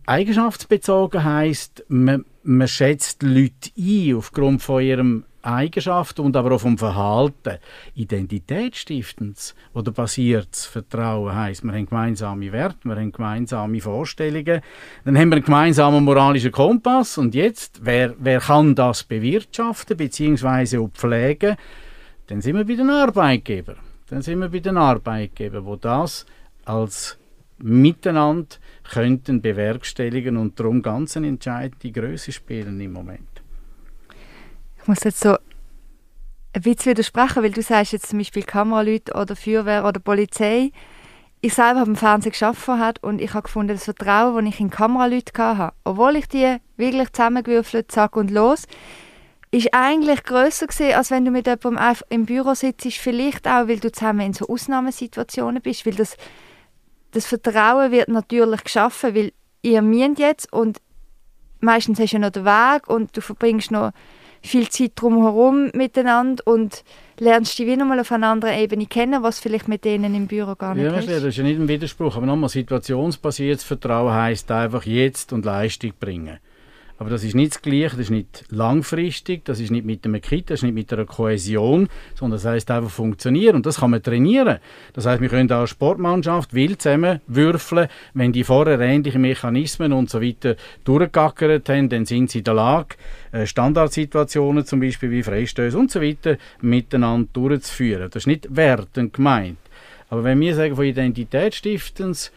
Eigenschaftsbezogen 0.05 1.25
heisst, 1.25 1.83
man, 1.89 2.27
man 2.43 2.69
schätzt 2.69 3.23
Leute 3.23 3.71
ein 3.79 4.17
aufgrund 4.17 4.63
von 4.63 4.83
ihrem 4.83 5.25
Eigenschaften 5.47 6.23
und 6.23 6.37
aber 6.37 6.53
auch 6.53 6.61
vom 6.61 6.77
Verhalten. 6.77 7.59
Identitätsstiftendes 7.95 9.55
oder 9.73 9.93
basiertes 9.93 10.67
Vertrauen 10.67 11.35
heisst, 11.35 11.65
wir 11.65 11.73
haben 11.73 11.87
gemeinsame 11.87 12.53
Werte, 12.53 12.81
wir 12.85 12.97
haben 12.97 13.13
gemeinsame 13.13 13.81
Vorstellungen, 13.81 14.61
dann 15.05 15.17
haben 15.17 15.29
wir 15.29 15.37
einen 15.37 15.45
gemeinsamen 15.45 16.05
moralischen 16.05 16.53
Kompass 16.53 17.19
und 17.19 17.35
jetzt, 17.35 17.81
wer, 17.83 18.15
wer 18.19 18.41
kann 18.41 18.75
das 18.75 19.05
bewirtschaften 19.05 19.97
bzw. 19.97 20.89
pflegen, 20.89 21.57
dann 22.27 22.41
sind 22.41 22.57
wir 22.57 22.65
bei 22.65 22.75
den 22.75 22.91
Arbeitgebern. 22.91 23.77
Dann 24.09 24.23
sind 24.23 24.39
wir 24.39 24.49
bei 24.49 24.61
den 24.61 24.77
Arbeitgebern, 24.77 25.65
wo 25.65 25.77
das 25.77 26.27
als 26.65 27.19
Miteinander 27.59 28.57
könnten 28.85 29.41
bewerkstelligen 29.41 30.37
und 30.37 30.59
darum 30.61 30.83
ganz 30.83 31.17
eine 31.17 31.29
entscheidende 31.29 31.91
Größe 31.91 32.33
spielen 32.33 32.81
im 32.81 32.93
Moment. 32.93 33.36
Ich 34.87 34.89
muss 34.89 35.03
jetzt 35.03 35.19
so 35.19 35.31
ein 36.53 36.63
bisschen 36.63 36.93
widersprechen, 36.93 37.43
weil 37.43 37.51
du 37.51 37.61
sagst 37.61 37.91
jetzt 37.91 38.07
zum 38.07 38.21
Beispiel 38.21 38.45
Kameraleute 38.45 39.15
oder 39.15 39.35
Feuerwehr 39.35 39.85
oder 39.85 39.99
Polizei. 39.99 40.71
Ich 41.41 41.55
selber 41.55 41.81
habe 41.81 41.91
im 41.91 41.97
Fernsehen 41.97 42.31
gearbeitet 42.31 43.03
und 43.03 43.21
ich 43.21 43.35
habe 43.35 43.43
gefunden, 43.43 43.75
das 43.75 43.83
Vertrauen, 43.83 44.45
das 44.45 44.55
ich 44.55 44.61
in 44.61 44.71
Kameraleute 44.71 45.33
hatte, 45.37 45.75
obwohl 45.83 46.15
ich 46.15 46.29
die 46.29 46.59
wirklich 46.77 47.11
zusammengewürfelt, 47.11 47.91
zack 47.91 48.15
und 48.15 48.31
los, 48.31 48.69
ist 49.51 49.75
eigentlich 49.75 50.23
grösser 50.23 50.69
gewesen, 50.69 50.95
als 50.95 51.11
wenn 51.11 51.25
du 51.25 51.33
mit 51.33 51.49
jemandem 51.49 51.97
im 52.11 52.25
Büro 52.25 52.55
sitzt, 52.55 52.87
vielleicht 52.93 53.49
auch, 53.49 53.67
weil 53.67 53.81
du 53.81 53.91
zusammen 53.91 54.21
in 54.21 54.35
so 54.35 54.47
Ausnahmesituationen 54.47 55.63
bist, 55.63 55.85
weil 55.85 55.97
das, 55.97 56.17
das 57.11 57.27
Vertrauen 57.27 57.91
wird 57.91 58.07
natürlich 58.07 58.63
geschaffen, 58.63 59.17
weil 59.17 59.33
ihr 59.63 59.83
müsst 59.83 60.21
jetzt 60.21 60.53
und 60.53 60.81
meistens 61.59 61.99
hast 61.99 62.13
du 62.13 62.19
ja 62.19 62.21
noch 62.21 62.31
den 62.31 62.45
Weg 62.45 62.87
und 62.87 63.17
du 63.17 63.21
verbringst 63.21 63.73
noch 63.73 63.91
viel 64.47 64.69
Zeit 64.69 64.93
drumherum 64.97 65.71
miteinander 65.75 66.43
und 66.47 66.85
lernst 67.19 67.59
du 67.59 67.65
die 67.65 67.71
wie 67.71 67.77
nochmal 67.77 68.01
auf 68.01 68.13
einer 68.13 68.29
anderen 68.29 68.59
Ebene 68.59 68.87
kennen, 68.87 69.23
was 69.23 69.41
vielleicht 69.41 69.69
mit 69.69 69.85
denen 69.85 70.15
im 70.15 70.27
Büro 70.27 70.55
gar 70.55 70.75
nicht 70.75 70.85
ja, 70.85 70.97
ist. 70.97 71.09
Das 71.09 71.23
ist 71.23 71.37
ja 71.37 71.45
nicht 71.45 71.59
ein 71.59 71.69
Widerspruch, 71.69 72.17
aber 72.17 72.27
nochmal, 72.27 72.49
situationsbasiertes 72.49 73.65
Vertrauen 73.65 74.13
heisst 74.13 74.51
einfach 74.51 74.85
jetzt 74.85 75.33
und 75.33 75.45
Leistung 75.45 75.93
bringen. 75.99 76.39
Aber 76.99 77.11
das 77.11 77.25
ist 77.25 77.35
nicht 77.35 77.53
das 77.53 77.63
Gleiche, 77.63 77.91
das 77.91 77.99
ist 77.99 78.11
nicht 78.11 78.45
langfristig, 78.49 79.45
das 79.45 79.61
ist 79.61 79.71
nicht 79.71 79.85
mit 79.85 80.05
einem 80.07 80.21
Kit, 80.21 80.49
das 80.49 80.61
ist 80.61 80.63
nicht 80.63 80.75
mit 80.75 80.93
einer 80.93 81.05
Kohäsion, 81.05 81.89
sondern 82.15 82.39
das 82.39 82.47
heißt 82.47 82.71
einfach 82.71 82.91
funktionieren 82.91 83.57
und 83.57 83.67
das 83.67 83.81
kann 83.81 83.91
man 83.91 84.03
trainieren. 84.03 84.59
Das 84.95 85.05
heißt, 85.05 85.21
wir 85.21 85.29
können 85.29 85.53
auch 85.53 85.67
Sportmannschaft 85.67 86.55
wild 86.55 86.81
zusammen 86.81 87.21
würfeln, 87.27 87.89
wenn 88.15 88.33
die 88.33 88.45
vorher 88.45 88.81
ähnliche 88.81 89.19
Mechanismen 89.19 89.93
und 89.93 90.09
so 90.09 90.23
weiter 90.23 90.57
durchgackert 90.85 91.69
haben, 91.69 91.91
dann 91.91 92.07
sind 92.07 92.31
sie 92.31 92.39
in 92.39 92.45
der 92.45 92.55
Lage, 92.55 92.97
äh, 93.33 93.47
Standardsituationen 93.47 94.65
zum 94.65 94.81
Beispiel 94.81 95.11
wie 95.11 95.23
Freistöße 95.23 95.77
und 95.77 95.91
so 95.91 96.01
weiter 96.01 96.39
miteinander 96.63 97.29
durchzuführen. 97.33 98.09
Das 98.11 98.23
ist 98.23 98.27
nicht 98.27 98.57
wertend 98.57 99.13
gemeint. 99.13 99.59
Aber 100.09 100.25
wenn 100.25 100.41
wir 100.41 100.55
sagen 100.55 100.77
von 100.77 100.85
Identitätsstiftens, 100.85 102.33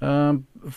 äh, 0.00 0.32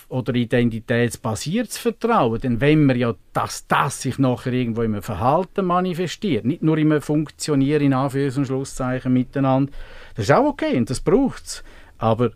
oder 0.09 0.33
identitätsbasiertes 0.35 1.77
Vertrauen, 1.77 2.39
dann 2.41 2.61
wenn 2.61 2.87
wir 2.87 2.95
ja, 2.95 3.15
dass 3.33 3.67
das 3.67 4.01
sich 4.01 4.19
nachher 4.19 4.53
irgendwo 4.53 4.81
im 4.81 5.01
Verhalten 5.01 5.65
manifestiert, 5.65 6.45
nicht 6.45 6.63
nur 6.63 6.77
im 6.77 7.01
Funktionieren 7.01 7.83
in 7.83 7.93
Anführungs- 7.93 8.37
und 8.37 8.45
Schlusszeichen 8.45 9.13
miteinander, 9.13 9.71
das 10.15 10.25
ist 10.25 10.31
auch 10.31 10.45
okay 10.45 10.77
und 10.77 10.89
das 10.89 11.01
braucht 11.01 11.45
es. 11.45 11.63
Aber 11.97 12.31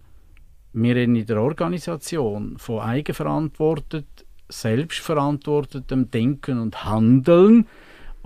wir 0.73 0.95
reden 0.95 1.15
in 1.15 1.25
der 1.25 1.41
Organisation 1.41 2.57
von 2.57 2.79
eigenverantwortet, 2.79 4.05
selbstverantwortetem 4.49 6.09
Denken 6.11 6.59
und 6.59 6.85
Handeln 6.85 7.67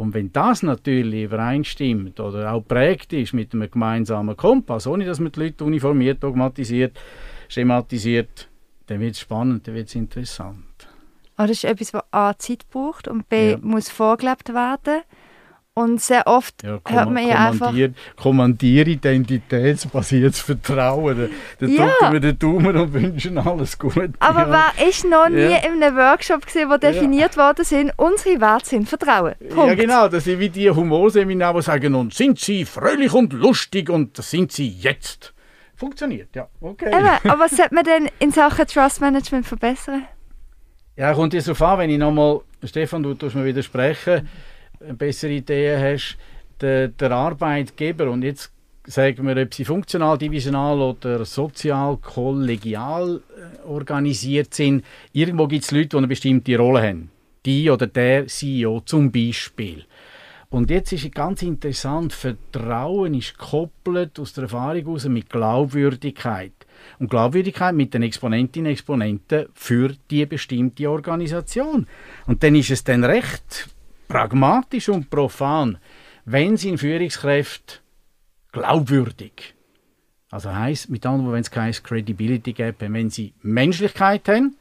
und 0.01 0.15
wenn 0.15 0.33
das 0.33 0.63
natürlich 0.63 1.25
übereinstimmt 1.25 2.19
oder 2.19 2.51
auch 2.51 2.61
prägt 2.67 3.13
ist 3.13 3.33
mit 3.33 3.53
einem 3.53 3.69
gemeinsamen 3.69 4.35
Kompass, 4.35 4.87
ohne 4.87 5.05
dass 5.05 5.19
man 5.19 5.31
die 5.31 5.41
Leute 5.41 5.63
uniformiert, 5.63 6.23
dogmatisiert, 6.23 6.99
schematisiert, 7.47 8.49
dann 8.91 8.99
wird 8.99 9.15
es 9.15 9.21
spannend, 9.21 9.67
dann 9.67 9.75
wird 9.75 9.87
es 9.87 9.95
interessant. 9.95 10.65
Oh, 11.37 11.43
das 11.43 11.51
ist 11.51 11.63
etwas, 11.63 11.93
was 11.93 12.03
A 12.11 12.37
Zeit 12.37 12.69
braucht 12.69 13.07
und 13.07 13.29
B 13.29 13.51
ja. 13.51 13.57
muss 13.61 13.87
vorgelebt 13.89 14.53
werden. 14.53 15.03
Und 15.73 16.01
sehr 16.01 16.27
oft 16.27 16.63
ja, 16.63 16.81
hört 16.85 17.09
man 17.09 17.25
ja 17.25 17.47
einfach... 17.47 17.73
Kommandier-identitätsbasiertes 18.17 20.41
Vertrauen. 20.41 21.29
Da 21.59 21.65
ja. 21.65 21.87
drücken 21.87 22.11
wir 22.11 22.19
den 22.19 22.37
Daumen 22.37 22.75
und 22.75 22.91
wünschen 22.91 23.37
alles 23.37 23.79
Gute. 23.79 24.11
Aber 24.19 24.49
ja. 24.49 24.73
wer 24.77 24.89
ist 24.89 25.05
noch 25.05 25.29
nie 25.29 25.39
ja. 25.39 25.59
in 25.59 25.81
einem 25.81 25.95
Workshop 25.95 26.45
gesehen, 26.45 26.69
wo 26.69 26.75
definiert 26.75 27.37
worden 27.37 27.63
sind, 27.63 27.93
unsere 27.95 28.41
Werte 28.41 28.65
sind 28.65 28.89
Vertrauen. 28.89 29.35
Punkt. 29.39 29.69
Ja 29.69 29.75
genau, 29.75 30.09
das 30.09 30.25
sind 30.25 30.39
wie 30.39 30.49
die 30.49 30.69
Humorseminare, 30.69 31.59
die 31.59 31.63
sagen, 31.63 31.95
und 31.95 32.13
sind 32.13 32.39
sie 32.39 32.65
fröhlich 32.65 33.13
und 33.13 33.31
lustig 33.31 33.89
und 33.89 34.19
das 34.19 34.29
sind 34.29 34.51
sie 34.51 34.67
jetzt. 34.67 35.33
Funktioniert, 35.81 36.35
ja. 36.35 36.47
Okay. 36.59 36.89
Eben, 36.89 37.31
aber 37.31 37.39
was 37.39 37.57
sollte 37.57 37.73
man 37.73 37.83
denn 37.83 38.07
in 38.19 38.31
Sachen 38.31 38.67
Trust 38.67 39.01
Management 39.01 39.47
verbessern? 39.47 40.05
Ja, 40.95 41.11
kommt 41.15 41.33
jetzt 41.33 41.47
darauf 41.47 41.61
an, 41.63 41.79
wenn 41.79 41.89
ich 41.89 41.97
nochmal, 41.97 42.41
Stefan, 42.63 43.01
du 43.01 43.15
tust 43.15 43.33
mir 43.33 43.43
widersprechen, 43.43 44.29
eine 44.79 44.93
bessere 44.93 45.31
Idee 45.31 45.75
hast, 45.75 46.19
der, 46.61 46.89
der 46.89 47.09
Arbeitgeber, 47.09 48.11
und 48.11 48.21
jetzt 48.21 48.51
sagen 48.85 49.25
wir, 49.25 49.35
ob 49.41 49.55
sie 49.55 49.65
funktional, 49.65 50.19
divisional 50.19 50.79
oder 50.79 51.25
sozial, 51.25 51.97
kollegial 51.97 53.19
äh, 53.35 53.67
organisiert 53.67 54.53
sind, 54.53 54.85
irgendwo 55.13 55.47
gibt 55.47 55.63
es 55.63 55.71
Leute, 55.71 55.87
die 55.87 55.97
eine 55.97 56.07
bestimmte 56.07 56.57
Rolle 56.57 56.83
haben. 56.83 57.09
Die 57.43 57.71
oder 57.71 57.87
der 57.87 58.27
CEO 58.27 58.81
zum 58.81 59.11
Beispiel. 59.11 59.85
Und 60.51 60.69
jetzt 60.69 60.91
ist 60.91 61.05
es 61.05 61.11
ganz 61.11 61.41
interessant, 61.43 62.11
Vertrauen 62.11 63.13
ist 63.13 63.39
gekoppelt 63.39 64.19
aus 64.19 64.33
der 64.33 64.43
Erfahrung 64.43 64.83
heraus 64.83 65.05
mit 65.05 65.29
Glaubwürdigkeit. 65.29 66.51
Und 66.99 67.09
Glaubwürdigkeit 67.09 67.73
mit 67.73 67.93
den 67.93 68.03
Exponentinnen 68.03 68.67
und 68.67 68.73
Exponenten 68.73 69.45
für 69.53 69.95
die 70.09 70.25
bestimmte 70.25 70.89
Organisation. 70.89 71.87
Und 72.27 72.43
dann 72.43 72.55
ist 72.55 72.69
es 72.69 72.83
dann 72.83 73.05
recht 73.05 73.69
pragmatisch 74.09 74.89
und 74.89 75.09
profan, 75.09 75.77
wenn 76.25 76.57
sie 76.57 76.67
in 76.67 76.77
Führungskräfte 76.77 77.75
glaubwürdig, 78.51 79.55
also 80.31 80.53
heißt 80.53 80.89
mit 80.89 81.05
anderen 81.05 81.27
Worten, 81.27 81.35
wenn 81.35 81.41
es 81.41 81.51
keine 81.51 81.71
Credibility 81.71 82.51
gibt, 82.51 82.81
wenn 82.81 83.09
sie 83.09 83.33
Menschlichkeit 83.41 84.27
haben, 84.27 84.57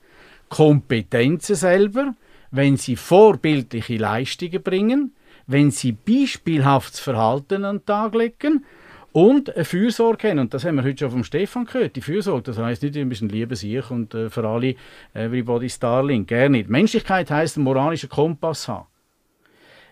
Kompetenzen 0.49 1.57
selber, 1.57 2.15
wenn 2.53 2.77
sie 2.77 2.95
vorbildliche 2.95 3.97
Leistungen 3.97 4.63
bringen, 4.63 5.13
wenn 5.47 5.71
sie 5.71 5.93
beispielhaftes 5.93 7.01
Verhalten 7.01 7.65
an 7.65 7.79
den 7.79 7.87
Tag 7.87 8.15
legen 8.15 8.65
und 9.13 9.55
eine 9.55 9.65
Fürsorge 9.65 10.31
haben. 10.31 10.39
Und 10.39 10.55
das 10.55 10.65
haben 10.65 10.77
wir 10.77 10.85
heute 10.85 10.99
schon 10.99 11.11
vom 11.11 11.25
Stefan 11.25 11.65
gehört. 11.65 11.97
Die 11.97 12.01
Fürsorge, 12.01 12.43
das 12.43 12.59
heisst 12.59 12.83
nicht, 12.83 12.95
wir 12.95 13.05
müssen 13.05 13.29
lieben 13.29 13.57
sich 13.57 13.91
und 13.91 14.15
äh, 14.15 14.31
für 14.31 14.47
alle 14.47 14.77
everybody's 15.15 15.79
darling. 15.79 16.27
Gerne 16.27 16.59
nicht. 16.59 16.71
Menschlichkeit 16.71 17.31
heisst, 17.31 17.57
einen 17.57 17.65
moralischen 17.65 18.09
Kompass 18.09 18.69
haben. 18.69 18.87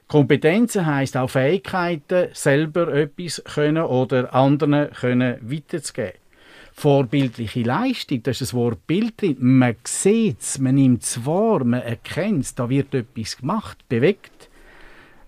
Kompetenzen 0.09 0.87
heisst 0.87 1.19
auch 1.19 1.29
Fähigkeiten, 1.29 2.29
selber 2.33 2.95
etwas 2.95 3.43
können 3.45 3.83
oder 3.83 4.33
anderen 4.35 4.91
können 4.93 5.37
weiterzugeben. 5.43 6.15
Vorbildliche 6.73 7.63
Leistung, 7.63 8.23
das 8.23 8.37
ist 8.37 8.53
das 8.53 8.55
Wort 8.55 8.87
Bild 8.87 9.21
drin. 9.21 9.37
Man 9.41 9.77
sieht 9.85 10.41
es, 10.41 10.59
man 10.59 10.77
nimmt 10.77 11.03
es 11.03 11.27
wahr, 11.27 11.65
man 11.65 11.83
erkennt 11.83 12.45
es, 12.45 12.55
da 12.55 12.71
wird 12.71 12.95
etwas 12.95 13.37
gemacht, 13.37 13.87
bewegt. 13.89 14.38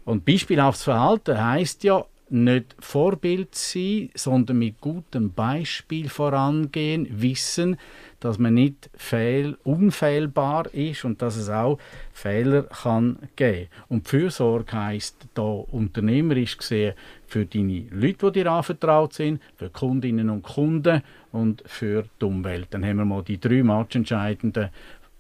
Und 0.04 0.24
beispielhaftes 0.24 0.84
Verhalten 0.84 1.42
heißt 1.42 1.84
ja 1.84 2.04
nicht 2.30 2.76
Vorbild 2.78 3.54
sein, 3.54 4.10
sondern 4.14 4.58
mit 4.58 4.80
gutem 4.80 5.32
Beispiel 5.32 6.08
vorangehen, 6.08 7.08
wissen, 7.10 7.76
dass 8.20 8.38
man 8.38 8.54
nicht 8.54 8.88
fehl, 8.94 9.58
unfehlbar 9.64 10.72
ist 10.72 11.04
und 11.04 11.20
dass 11.22 11.36
es 11.36 11.48
auch 11.48 11.78
Fehler 12.12 12.64
kann 12.64 13.18
geben. 13.34 13.68
Und 13.88 14.08
Fürsorge 14.08 14.72
heisst 14.72 15.16
da 15.34 15.42
unternehmerisch 15.42 16.56
gesehen 16.56 16.94
für 17.26 17.46
deine 17.46 17.86
Leute, 17.90 18.30
die 18.30 18.42
dir 18.42 18.52
anvertraut 18.52 19.14
sind, 19.14 19.40
für 19.56 19.70
Kundinnen 19.70 20.30
und 20.30 20.42
Kunden 20.42 21.02
und 21.32 21.62
für 21.66 22.04
die 22.20 22.24
Umwelt. 22.24 22.68
Dann 22.70 22.84
haben 22.84 22.98
wir 22.98 23.04
mal 23.04 23.24
die 23.24 23.40
drei 23.40 23.62
matchentscheidenden 23.62 24.70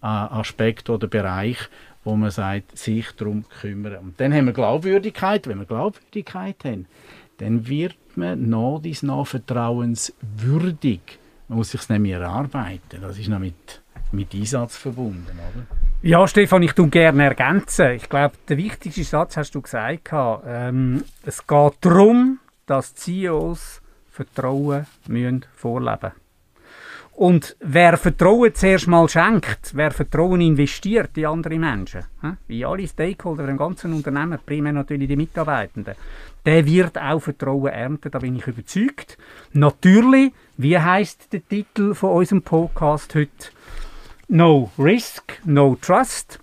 äh, 0.02 0.06
Aspekte 0.06 0.92
oder 0.92 1.08
Bereiche, 1.08 1.66
wo 2.04 2.16
man 2.16 2.30
sagt, 2.30 2.78
sich 2.78 3.10
darum 3.12 3.44
kümmern. 3.60 3.96
Und 3.96 4.20
dann 4.20 4.32
haben 4.32 4.46
wir 4.46 4.52
Glaubwürdigkeit. 4.52 5.46
Wenn 5.46 5.58
wir 5.58 5.66
Glaubwürdigkeit 5.66 6.56
haben, 6.64 6.86
dann 7.38 7.66
wird 7.68 7.96
man 8.16 8.48
noch 8.48 8.80
dies 8.82 9.02
noch 9.02 9.26
vertrauenswürdig. 9.26 11.00
Man 11.48 11.58
muss 11.58 11.70
sich 11.70 11.88
nämlich 11.88 12.12
erarbeiten. 12.12 13.00
Das 13.00 13.18
ist 13.18 13.28
noch 13.28 13.38
mit, 13.38 13.82
mit 14.12 14.34
Einsatz 14.34 14.76
verbunden, 14.76 15.26
oder? 15.30 15.66
Ja, 16.02 16.26
Stefan, 16.26 16.62
ich 16.62 16.72
tue 16.72 16.88
gerne 16.88 17.24
ergänzen. 17.24 17.90
Ich 17.92 18.08
glaube, 18.08 18.34
der 18.48 18.56
wichtigste 18.56 19.04
Satz 19.04 19.36
hast 19.36 19.54
du 19.54 19.60
gesagt. 19.60 20.08
Ähm, 20.46 21.04
es 21.24 21.46
geht 21.46 21.74
darum, 21.82 22.38
dass 22.64 22.94
CEOs 22.94 23.82
Vertrauen 24.10 24.86
müssen 25.06 25.44
vorleben 25.54 26.12
und 27.20 27.54
wer 27.60 27.98
Vertrauen 27.98 28.54
zuerst 28.54 28.86
mal 28.86 29.06
schenkt, 29.06 29.72
wer 29.74 29.90
Vertrauen 29.90 30.40
investiert 30.40 31.18
in 31.18 31.26
andere 31.26 31.58
Menschen, 31.58 32.06
in 32.48 32.64
alle 32.64 32.88
Stakeholder 32.88 33.46
im 33.46 33.58
ganzen 33.58 33.92
Unternehmen, 33.92 34.38
primär 34.46 34.72
natürlich 34.72 35.06
die 35.06 35.16
Mitarbeitenden, 35.16 35.96
der 36.46 36.64
wird 36.64 36.96
auch 36.96 37.20
Vertrauen 37.20 37.66
ernten, 37.66 38.10
da 38.10 38.20
bin 38.20 38.36
ich 38.36 38.46
überzeugt. 38.46 39.18
Natürlich, 39.52 40.32
wie 40.56 40.78
heißt 40.78 41.30
der 41.34 41.46
Titel 41.46 41.92
von 41.92 42.12
unserem 42.12 42.40
Podcast 42.40 43.14
heute? 43.14 43.50
No 44.28 44.70
Risk, 44.78 45.42
No 45.44 45.76
Trust. 45.78 46.40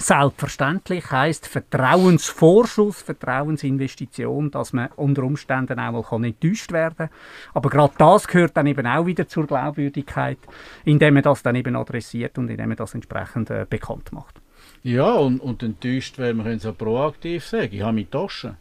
Selbstverständlich 0.00 1.10
heißt 1.10 1.48
Vertrauensvorschuss, 1.48 3.02
Vertrauensinvestition, 3.02 4.50
dass 4.52 4.72
man 4.72 4.90
unter 4.94 5.24
Umständen 5.24 5.80
auch 5.80 6.12
mal 6.12 6.24
enttäuscht 6.24 6.70
werden 6.70 6.96
kann. 6.96 7.10
Aber 7.52 7.68
gerade 7.68 7.94
das 7.98 8.28
gehört 8.28 8.56
dann 8.56 8.68
eben 8.68 8.86
auch 8.86 9.06
wieder 9.06 9.26
zur 9.26 9.46
Glaubwürdigkeit, 9.46 10.38
indem 10.84 11.14
man 11.14 11.24
das 11.24 11.42
dann 11.42 11.56
eben 11.56 11.74
adressiert 11.74 12.38
und 12.38 12.48
indem 12.48 12.68
man 12.68 12.76
das 12.76 12.94
entsprechend 12.94 13.50
äh, 13.50 13.66
bekannt 13.68 14.12
macht. 14.12 14.40
Ja, 14.84 15.10
und, 15.14 15.40
und 15.40 15.64
enttäuscht 15.64 16.16
werden, 16.18 16.38
wir 16.38 16.44
können 16.44 16.58
es 16.58 16.66
auch 16.66 16.78
proaktiv 16.78 17.44
sagen. 17.44 17.70
Ich 17.72 17.82
habe 17.82 17.94
meine 17.94 18.08
Tasche. 18.08 18.56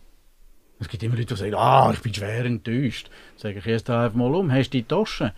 Es 0.79 0.89
gibt 0.89 1.03
immer 1.03 1.15
Leute, 1.15 1.33
die 1.33 1.39
sagen, 1.39 1.55
ah, 1.55 1.91
ich 1.93 2.01
bin 2.01 2.13
schwer 2.13 2.45
enttäuscht. 2.45 3.09
Sage 3.35 3.59
ich 3.59 3.67
erst 3.67 3.89
einfach 3.89 4.15
mal 4.15 4.33
um, 4.33 4.51
hast 4.51 4.69
du 4.69 4.77
die 4.77 4.83
Tasche? 4.83 5.33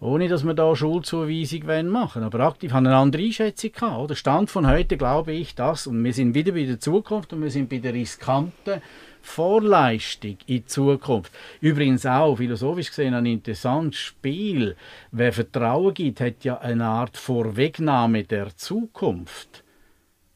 Ohne 0.00 0.28
dass 0.28 0.44
wir 0.44 0.54
da 0.54 0.74
Schulzuweisung 0.74 1.90
machen 1.90 2.22
wollen. 2.22 2.26
Aber 2.26 2.40
aktiv 2.40 2.72
haben 2.72 2.86
eine 2.86 2.96
andere 2.96 3.22
Einschätzung 3.22 3.72
gehabt. 3.72 4.10
Der 4.10 4.14
Stand 4.14 4.50
von 4.50 4.68
heute 4.68 4.96
glaube 4.96 5.32
ich 5.32 5.54
das. 5.54 5.86
Und 5.86 6.02
wir 6.04 6.12
sind 6.12 6.34
wieder 6.34 6.52
bei 6.52 6.64
der 6.64 6.80
Zukunft 6.80 7.32
und 7.32 7.42
wir 7.42 7.50
sind 7.50 7.68
bei 7.68 7.78
der 7.78 7.94
riskanten 7.94 8.82
Vorleistung 9.22 10.36
in 10.46 10.66
Zukunft. 10.66 11.32
Übrigens 11.60 12.04
auch, 12.04 12.36
philosophisch 12.36 12.88
gesehen, 12.88 13.14
ein 13.14 13.26
interessantes 13.26 13.98
Spiel. 13.98 14.76
Wer 15.10 15.32
Vertrauen 15.32 15.94
gibt, 15.94 16.20
hat 16.20 16.44
ja 16.44 16.58
eine 16.58 16.84
Art 16.84 17.16
Vorwegnahme 17.16 18.24
der 18.24 18.54
Zukunft. 18.56 19.64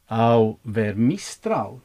Auch 0.06 0.58
wer 0.64 0.94
misstraut, 0.94 1.82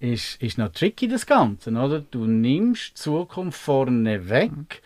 ist, 0.00 0.40
ist 0.42 0.58
noch 0.58 0.68
tricky, 0.68 1.08
das 1.08 1.26
Ganze. 1.26 1.70
Oder? 1.70 2.00
Du 2.00 2.26
nimmst 2.26 2.90
die 2.90 2.94
Zukunft 2.94 3.58
vorne 3.58 4.28
weg. 4.28 4.82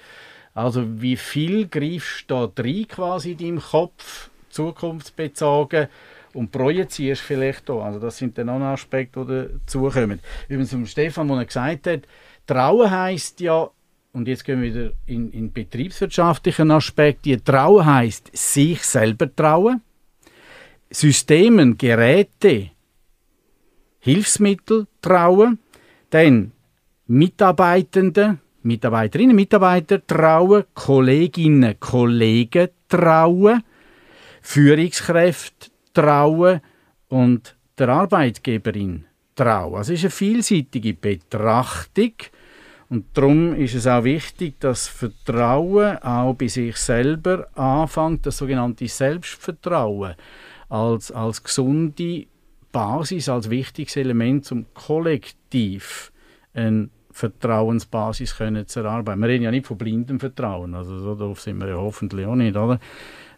Also 0.54 0.84
wie 1.00 1.16
viel 1.16 1.66
greifst 1.68 2.30
du 2.30 2.46
da 2.46 2.62
rein 2.62 2.86
quasi 2.88 3.32
in 3.32 3.38
deinem 3.38 3.60
Kopf, 3.60 4.30
zukunftsbezogen, 4.50 5.88
und 6.34 6.50
projizierst 6.50 7.22
vielleicht 7.22 7.68
auch. 7.70 7.84
Also 7.84 7.98
das 7.98 8.16
sind 8.16 8.36
dann 8.38 8.48
auch 8.48 8.60
Aspekte, 8.60 9.24
die 9.24 9.58
dazukommen. 9.58 10.20
Übrigens 10.48 10.70
zum 10.70 10.86
Stefan, 10.86 11.28
der 11.28 11.44
gesagt 11.44 11.86
hat, 11.86 12.00
Trauen 12.46 12.90
heisst 12.90 13.40
ja, 13.40 13.68
und 14.12 14.28
jetzt 14.28 14.44
gehen 14.44 14.60
wir 14.60 14.74
wieder 14.74 14.92
in, 15.06 15.30
in 15.32 15.52
betriebswirtschaftlichen 15.52 16.70
Aspekt, 16.70 17.24
die 17.24 17.36
Trauen 17.36 17.86
heisst, 17.86 18.30
sich 18.36 18.82
selber 18.82 19.34
trauen, 19.34 19.80
Systemen, 20.90 21.78
Geräte, 21.78 22.70
Hilfsmittel 24.00 24.86
trauen, 25.00 25.58
dann 26.10 26.52
Mitarbeitende, 27.06 28.38
Mitarbeiterinnen, 28.64 29.34
Mitarbeiter 29.34 30.06
trauen, 30.06 30.64
Kolleginnen, 30.74 31.78
Kollegen 31.80 32.68
trauen, 32.88 33.62
Führungskräfte 34.40 35.70
trauen 35.92 36.60
und 37.08 37.56
der 37.78 37.88
Arbeitgeberin 37.88 39.04
trauen. 39.34 39.76
Also 39.76 39.92
es 39.92 40.00
ist 40.00 40.04
eine 40.04 40.10
vielseitige 40.10 40.94
Betrachtung 40.94 42.12
und 42.88 43.06
darum 43.14 43.54
ist 43.54 43.74
es 43.74 43.86
auch 43.86 44.04
wichtig, 44.04 44.60
dass 44.60 44.86
Vertrauen 44.86 45.96
auch 45.98 46.34
bei 46.34 46.48
sich 46.48 46.76
selber 46.76 47.48
anfängt, 47.54 48.26
das 48.26 48.36
sogenannte 48.36 48.86
Selbstvertrauen 48.86 50.14
als, 50.68 51.10
als 51.10 51.42
gesunde 51.42 52.26
Basis, 52.70 53.28
als 53.28 53.48
wichtiges 53.48 53.96
Element 53.96 54.44
zum 54.44 54.66
kollektiv 54.74 56.12
eine 56.54 56.88
Vertrauensbasis 57.12 58.36
können 58.36 58.66
zu 58.66 58.80
erarbeiten. 58.80 59.20
Wir 59.20 59.28
reden 59.28 59.44
ja 59.44 59.50
nicht 59.50 59.66
von 59.66 59.78
blindem 59.78 60.20
Vertrauen, 60.20 60.74
also 60.74 60.98
so 60.98 61.14
doof 61.14 61.40
sind 61.40 61.58
wir 61.58 61.68
ja 61.68 61.76
hoffentlich 61.76 62.26
auch 62.26 62.34
nicht, 62.34 62.56
oder? 62.56 62.80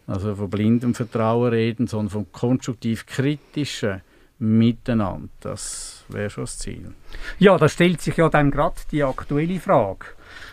Also 0.07 0.35
von 0.35 0.49
blindem 0.49 0.93
Vertrauen 0.93 1.49
reden, 1.49 1.87
sondern 1.87 2.09
vom 2.09 2.31
konstruktiv-kritischen 2.31 4.01
Miteinander. 4.37 5.29
Das 5.39 6.03
wäre 6.09 6.29
schon 6.29 6.43
das 6.43 6.59
Ziel. 6.59 6.93
Ja, 7.39 7.57
da 7.57 7.69
stellt 7.69 8.01
sich 8.01 8.17
ja 8.17 8.29
dann 8.29 8.51
gerade 8.51 8.75
die 8.91 9.03
aktuelle 9.03 9.59
Frage. 9.59 10.05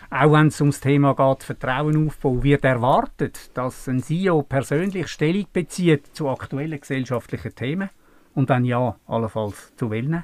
Auch 0.09 0.31
wenn 0.31 0.47
es 0.47 0.61
ums 0.61 0.79
Thema 0.79 1.13
geht, 1.15 1.43
Vertrauen 1.43 2.07
aufbauen, 2.07 2.43
wird 2.43 2.63
erwartet, 2.63 3.49
dass 3.55 3.87
ein 3.87 4.01
CEO 4.01 4.43
persönlich 4.43 5.07
Stellung 5.07 5.47
bezieht 5.51 6.15
zu 6.15 6.29
aktuellen 6.29 6.79
gesellschaftlichen 6.79 7.55
Themen 7.55 7.89
und 8.35 8.49
dann 8.49 8.63
ja, 8.63 8.95
allenfalls 9.07 9.75
zu 9.75 9.91
wählen. 9.91 10.23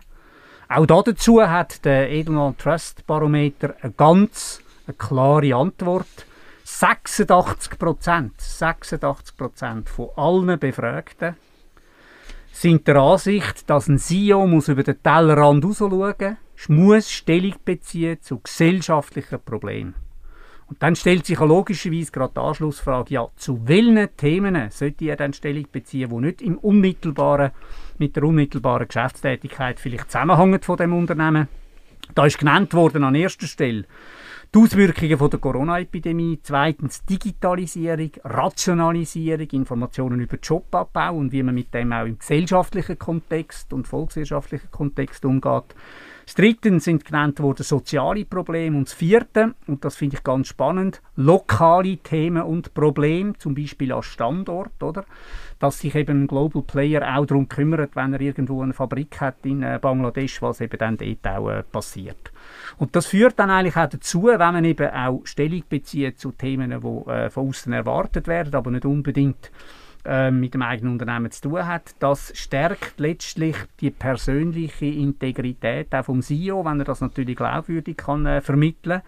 Auch 0.71 0.85
dazu 0.85 1.41
hat 1.41 1.83
der 1.83 2.11
Edelman 2.11 2.55
Trust 2.55 3.07
Barometer 3.07 3.73
eine 3.81 3.91
ganz 3.91 4.61
eine 4.85 4.95
klare 4.95 5.55
Antwort. 5.55 6.27
86 6.63 7.79
Prozent, 7.79 8.39
86 8.39 9.35
Prozent 9.35 9.89
von 9.89 10.09
allen 10.15 10.59
Befragten 10.59 11.35
sind 12.51 12.87
der 12.87 12.97
Ansicht, 12.97 13.67
dass 13.67 13.87
ein 13.87 13.97
CEO 13.97 14.45
muss 14.45 14.67
über 14.67 14.83
den 14.83 15.01
Tellerrand 15.01 15.65
rausschauen 15.65 16.37
muss, 16.67 17.09
Stellung 17.09 17.55
beziehen 17.65 18.21
zu 18.21 18.39
gesellschaftlichen 18.39 19.41
Problemen. 19.43 19.95
Und 20.69 20.81
dann 20.83 20.95
stellt 20.95 21.25
sich 21.25 21.39
logischerweise 21.39 22.11
gerade 22.11 22.33
die 22.35 22.39
Anschlussfrage, 22.39 23.13
ja, 23.13 23.27
zu 23.35 23.67
welchen 23.67 24.15
Themen 24.15 24.69
sollte 24.69 25.05
er 25.05 25.15
dann 25.15 25.33
Stellung 25.33 25.65
beziehen, 25.71 26.09
die 26.09 26.15
nicht 26.15 26.41
im 26.41 26.57
unmittelbaren, 26.59 27.51
mit 27.97 28.15
der 28.15 28.23
unmittelbaren 28.23 28.87
Geschäftstätigkeit 28.87 29.79
vielleicht 29.79 30.11
zusammenhängen 30.11 30.61
von 30.61 30.77
dem 30.77 30.93
Unternehmen. 30.93 31.47
Da 32.13 32.25
ist 32.25 32.37
genannt 32.37 32.73
worden 32.73 33.03
an 33.03 33.15
erster 33.15 33.47
Stelle 33.47 33.85
die 34.53 34.57
Auswirkungen 34.57 35.17
von 35.19 35.29
der 35.29 35.39
Corona-Epidemie, 35.39 36.39
zweitens 36.41 37.05
Digitalisierung, 37.05 38.09
Rationalisierung, 38.23 39.47
Informationen 39.51 40.21
über 40.21 40.37
Jobabbau 40.41 41.17
und 41.17 41.31
wie 41.31 41.43
man 41.43 41.53
mit 41.53 41.71
dem 41.71 41.93
auch 41.93 42.05
im 42.05 42.17
gesellschaftlichen 42.17 42.97
Kontext 42.97 43.71
und 43.73 43.87
volkswirtschaftlichen 43.87 44.71
Kontext 44.71 45.23
umgeht. 45.23 45.75
Das 46.29 46.35
dritte 46.35 46.79
sind 46.79 47.05
genannt 47.05 47.39
worden 47.39 47.63
soziale 47.63 48.23
Probleme 48.23 48.77
und 48.77 48.87
das 48.87 48.93
vierte, 48.93 49.55
und 49.65 49.83
das 49.83 49.95
finde 49.95 50.17
ich 50.17 50.23
ganz 50.23 50.49
spannend, 50.49 51.01
lokale 51.15 51.97
Themen 51.97 52.43
und 52.43 52.75
Probleme, 52.75 53.33
zum 53.39 53.55
Beispiel 53.55 53.91
als 53.91 54.05
Standort, 54.05 54.83
oder? 54.83 55.05
Dass 55.57 55.79
sich 55.79 55.95
eben 55.95 56.21
ein 56.21 56.27
Global 56.27 56.61
Player 56.61 57.17
auch 57.17 57.25
darum 57.25 57.49
kümmert, 57.49 57.95
wenn 57.95 58.13
er 58.13 58.21
irgendwo 58.21 58.61
eine 58.61 58.73
Fabrik 58.73 59.19
hat 59.19 59.37
in 59.43 59.63
äh, 59.63 59.79
Bangladesch, 59.81 60.39
was 60.43 60.61
eben 60.61 60.77
dann 60.77 60.97
dort 60.97 61.27
auch 61.27 61.49
äh, 61.49 61.63
passiert. 61.63 62.31
Und 62.77 62.95
das 62.95 63.07
führt 63.07 63.39
dann 63.39 63.49
eigentlich 63.49 63.75
auch 63.75 63.89
dazu, 63.89 64.25
wenn 64.25 64.37
man 64.37 64.65
eben 64.65 64.87
auch 64.91 65.21
Stellung 65.23 65.63
bezieht 65.67 66.19
zu 66.19 66.31
Themen, 66.31 66.69
die 66.69 67.09
äh, 67.11 67.31
von 67.31 67.49
außen 67.49 67.73
erwartet 67.73 68.27
werden, 68.27 68.53
aber 68.53 68.69
nicht 68.69 68.85
unbedingt 68.85 69.49
ähm, 70.05 70.39
mit 70.39 70.53
dem 70.53 70.61
eigenen 70.61 70.93
Unternehmen 70.93 71.31
zu 71.31 71.49
tun 71.49 71.65
hat. 71.65 71.95
Das 71.99 72.31
stärkt 72.35 72.99
letztlich 72.99 73.55
die 73.79 73.91
persönliche 73.91 74.85
Integrität 74.85 75.93
auch 75.93 76.05
vom 76.05 76.21
CEO, 76.21 76.63
wenn 76.65 76.79
er 76.79 76.85
das 76.85 77.01
natürlich 77.01 77.35
glaubwürdig 77.35 77.97
kann 77.97 78.25
äh, 78.25 78.41
vermitteln 78.41 79.01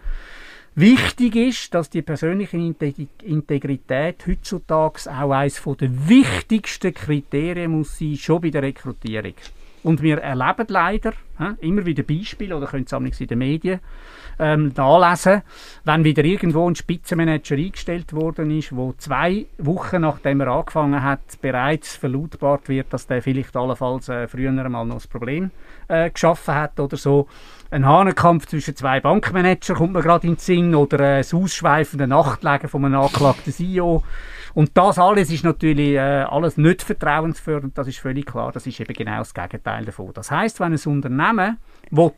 Wichtig 0.74 1.36
ist, 1.36 1.74
dass 1.74 1.90
die 1.90 2.00
persönliche 2.00 2.56
Integrität 2.56 4.26
heutzutage 4.26 5.00
auch 5.10 5.30
eines 5.30 5.62
der 5.62 6.08
wichtigsten 6.08 6.94
Kriterien 6.94 7.72
muss 7.72 7.98
sein, 7.98 8.16
schon 8.16 8.40
bei 8.40 8.48
der 8.48 8.62
Rekrutierung. 8.62 9.34
Und 9.82 10.02
wir 10.02 10.18
erleben 10.18 10.66
leider 10.68 11.12
he, 11.38 11.66
immer 11.66 11.84
wieder 11.84 12.02
Beispiele, 12.02 12.56
oder 12.56 12.66
können 12.66 12.86
es 12.86 13.20
in 13.20 13.26
den 13.26 13.38
Medien 13.38 13.80
ähm, 14.38 14.72
nachlesen, 14.76 15.42
wenn 15.84 16.04
wieder 16.04 16.24
irgendwo 16.24 16.68
ein 16.68 16.74
Spitzenmanager 16.74 17.56
eingestellt 17.56 18.12
worden 18.12 18.50
ist, 18.50 18.74
wo 18.74 18.94
zwei 18.98 19.46
Wochen 19.58 20.02
nachdem 20.02 20.40
er 20.40 20.48
angefangen 20.48 21.02
hat, 21.02 21.20
bereits 21.40 21.96
verlautbart 21.96 22.68
wird, 22.68 22.92
dass 22.92 23.06
der 23.06 23.22
vielleicht 23.22 23.56
allenfalls 23.56 24.08
äh, 24.08 24.28
früher 24.28 24.52
mal 24.52 24.84
noch 24.84 25.02
ein 25.04 25.10
Problem 25.10 25.50
äh, 25.88 26.10
geschaffen 26.10 26.54
hat 26.54 26.80
oder 26.80 26.96
so. 26.96 27.28
Ein 27.70 27.86
Hahnenkampf 27.86 28.46
zwischen 28.46 28.76
zwei 28.76 29.00
Bankmanagern 29.00 29.76
kommt 29.76 29.94
mir 29.94 30.02
gerade 30.02 30.26
in 30.26 30.34
den 30.34 30.38
Sinn 30.38 30.74
oder 30.74 31.00
äh, 31.00 31.18
das 31.18 31.32
ausschweifende 31.32 32.06
Nachtlegen 32.06 32.68
von 32.68 32.84
einem 32.84 33.00
angeklagten 33.00 33.52
CEO. 33.52 34.02
Und 34.54 34.70
das 34.74 34.98
alles 34.98 35.30
ist 35.30 35.44
natürlich 35.44 35.94
äh, 35.94 36.24
alles 36.28 36.56
nicht 36.56 36.82
vertrauensfördernd, 36.82 37.76
das 37.76 37.88
ist 37.88 37.98
völlig 37.98 38.26
klar. 38.26 38.52
Das 38.52 38.66
ist 38.66 38.78
eben 38.80 38.92
genau 38.92 39.18
das 39.18 39.32
Gegenteil 39.34 39.84
davon. 39.84 40.10
Das 40.12 40.30
heißt, 40.30 40.60
wenn 40.60 40.72
ein 40.72 40.80
Unternehmen 40.86 41.58
will, 41.90 42.12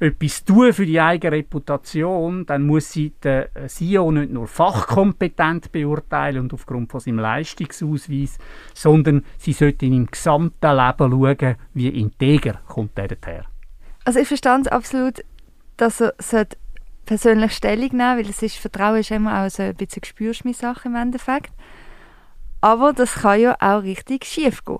etwas 0.00 0.44
tun 0.44 0.72
für 0.72 0.86
die 0.86 1.00
eigene 1.00 1.36
Reputation, 1.36 2.46
dann 2.46 2.62
muss 2.66 2.92
sie 2.92 3.10
den 3.22 3.46
CEO 3.66 4.10
nicht 4.12 4.32
nur 4.32 4.46
fachkompetent 4.46 5.72
beurteilen 5.72 6.42
und 6.42 6.54
aufgrund 6.54 6.90
von 6.90 7.00
seinem 7.00 7.18
Leistungsausweis, 7.18 8.38
sondern 8.74 9.24
sie 9.38 9.52
sollte 9.52 9.86
in 9.86 9.94
im 9.94 10.06
gesamten 10.06 10.76
Leben 10.76 11.10
schauen, 11.10 11.56
wie 11.72 11.88
integer 11.88 12.60
kommt 12.66 12.98
er 12.98 13.08
daher. 13.08 13.44
Also 14.04 14.20
ich 14.20 14.28
verstand 14.28 14.70
absolut, 14.70 15.24
dass 15.76 16.00
er 16.00 16.46
persönlich 17.04 17.52
Stellung 17.52 17.90
nehmen 17.90 18.18
weil 18.18 18.28
es 18.28 18.42
ist, 18.42 18.56
Vertrauen 18.56 19.00
ist 19.00 19.10
immer 19.10 19.42
auch 19.42 19.50
so 19.50 19.62
ein 19.62 19.74
bisschen 19.74 20.02
Gespürschmi-Sache 20.02 20.88
im 20.88 20.96
Endeffekt. 20.96 21.52
Aber 22.60 22.92
das 22.92 23.14
kann 23.14 23.40
ja 23.40 23.56
auch 23.60 23.82
richtig 23.82 24.24
schief 24.24 24.64
gehen. 24.64 24.78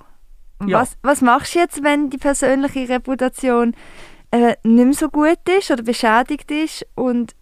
Ja. 0.67 0.81
Was, 0.81 0.97
was 1.03 1.21
machst 1.21 1.55
du 1.55 1.59
jetzt, 1.59 1.83
wenn 1.83 2.11
die 2.11 2.19
persönliche 2.19 2.89
Reputation 2.89 3.75
äh, 4.31 4.57
nicht 4.63 4.85
mehr 4.85 4.93
so 4.95 5.09
gut 5.09 5.39
ist 5.59 5.71
oder 5.71 5.83
beschädigt 5.83 6.51
ist 6.51 6.87
und 6.95 7.35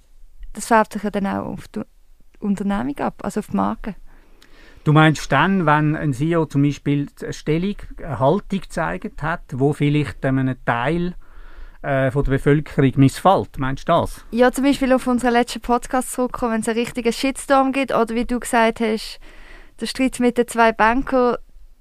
das 0.53 0.67
färbt 0.67 0.95
sich 0.95 1.03
ja 1.03 1.11
dann 1.11 1.27
auch 1.27 1.47
auf 1.47 1.69
die 1.69 1.83
Unternehmung 2.41 2.99
ab, 2.99 3.21
also 3.23 3.41
auf 3.41 3.49
die 3.49 3.57
Marke? 3.57 3.95
Du 4.85 4.93
meinst 4.93 5.31
dann, 5.31 5.65
wenn 5.65 5.95
ein 5.95 6.13
CEO 6.13 6.47
zum 6.47 6.63
Beispiel 6.63 7.07
eine 7.23 7.33
Stellung, 7.33 7.77
eine 7.99 8.19
Haltung 8.19 8.61
gezeigt 8.61 9.23
hat, 9.23 9.43
wo 9.53 9.73
vielleicht 9.73 10.25
einem 10.25 10.57
Teil 10.65 11.15
äh, 11.83 12.11
von 12.11 12.25
der 12.25 12.33
Bevölkerung 12.33 12.93
missfällt. 12.97 13.59
Meinst 13.59 13.89
du 13.89 13.93
das? 13.93 14.25
Ja, 14.31 14.51
zum 14.53 14.65
Beispiel 14.65 14.93
auf 14.93 15.07
unseren 15.07 15.33
letzten 15.33 15.61
Podcast 15.61 16.13
zurückkommen, 16.13 16.55
wenn 16.55 16.61
es 16.61 16.69
einen 16.69 16.79
richtigen 16.79 17.13
Shitstorm 17.13 17.73
gibt 17.73 17.93
oder 17.93 18.15
wie 18.15 18.25
du 18.25 18.41
gesagt 18.41 18.81
hast, 18.81 19.21
der 19.81 19.87
Streit 19.87 20.21
mit 20.21 20.39
den 20.39 20.47
zwei 20.49 20.73
Bankern, 20.73 21.37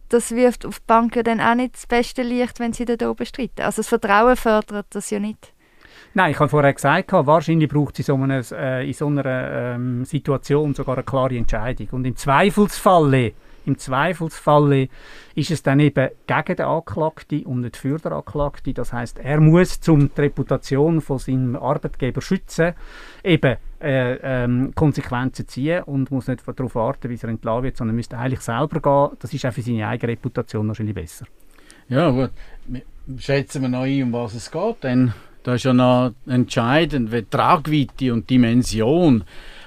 das 0.10 0.32
wirft 0.32 0.66
auf 0.66 0.80
die 0.80 0.86
Banken 0.88 1.24
dann 1.24 1.40
auch 1.40 1.56
nicht 1.56 1.76
das 1.76 1.88
beste 1.88 2.24
Licht, 2.24 2.60
wenn 2.60 2.74
sie 2.74 2.86
da 2.86 3.10
oben 3.10 3.26
streiten. 3.26 3.62
Also 3.62 3.82
das 3.82 3.90
Vertrauen 3.90 4.36
fördert 4.36 4.88
das 4.90 5.10
ja 5.10 5.20
nicht. 5.20 5.54
Nein, 6.14 6.32
ich 6.32 6.40
habe 6.40 6.50
vorher 6.50 6.74
gesagt, 6.74 7.12
wahrscheinlich 7.14 7.70
braucht 7.70 7.98
es 7.98 8.00
in 8.00 8.06
so 8.06 8.22
einer, 8.22 8.44
äh, 8.52 8.88
in 8.88 8.94
so 8.94 9.08
einer 9.08 9.76
ähm, 9.76 10.04
Situation 10.04 10.74
sogar 10.74 10.96
eine 10.96 11.04
klare 11.04 11.38
Entscheidung. 11.38 11.88
Und 11.92 12.06
im 12.06 12.18
Zweifelsfalle 12.18 13.34
im 13.65 13.78
Zweifelsfall 13.78 14.88
ist 15.36 15.52
es 15.52 15.63
dann 15.63 15.80
eben 15.80 16.10
gegen 16.28 16.56
den 16.56 16.65
Anklagten 16.65 17.45
und 17.45 17.62
nicht 17.62 17.78
für 17.78 17.97
den 17.97 18.13
Anklagten. 18.13 18.74
Das 18.74 18.93
heißt, 18.93 19.19
er 19.19 19.39
muss, 19.39 19.80
um 19.88 20.10
die 20.15 20.21
Reputation 20.21 21.02
von 21.02 21.19
seinem 21.19 21.56
Arbeitgeber 21.56 22.21
schützen, 22.21 22.74
eben 23.24 23.58
äh, 23.82 24.13
ähm, 24.21 24.74
Konsequenzen 24.76 25.47
ziehen 25.47 25.84
und 25.84 26.12
muss 26.12 26.28
nicht 26.28 26.43
darauf 26.47 26.76
warten, 26.76 27.08
bis 27.08 27.24
er 27.24 27.30
entlassen 27.30 27.63
wird, 27.63 27.78
sondern 27.78 27.95
müsste 27.95 28.17
eigentlich 28.17 28.41
selber 28.41 28.80
gehen. 28.80 29.17
Das 29.19 29.34
ist 29.34 29.45
auch 29.45 29.54
für 29.54 29.62
seine 29.62 29.88
eigene 29.88 30.13
Reputation 30.13 30.67
wahrscheinlich 30.67 30.95
besser. 30.95 31.26
Ja, 31.88 32.10
gut. 32.10 32.32
schätzen 33.17 33.63
wir 33.63 33.69
noch 33.69 33.82
ein, 33.82 34.04
um 34.04 34.13
was 34.13 34.34
es 34.34 34.50
geht. 34.52 34.84
Denn 34.84 35.13
da 35.43 35.56
ist 35.56 35.63
ja 35.63 35.74
noch 35.74 36.13
entscheidend, 36.28 37.12
wie 37.12 37.24
Tragweite 37.24 38.13
und 38.13 38.30
Dimension. 38.30 39.24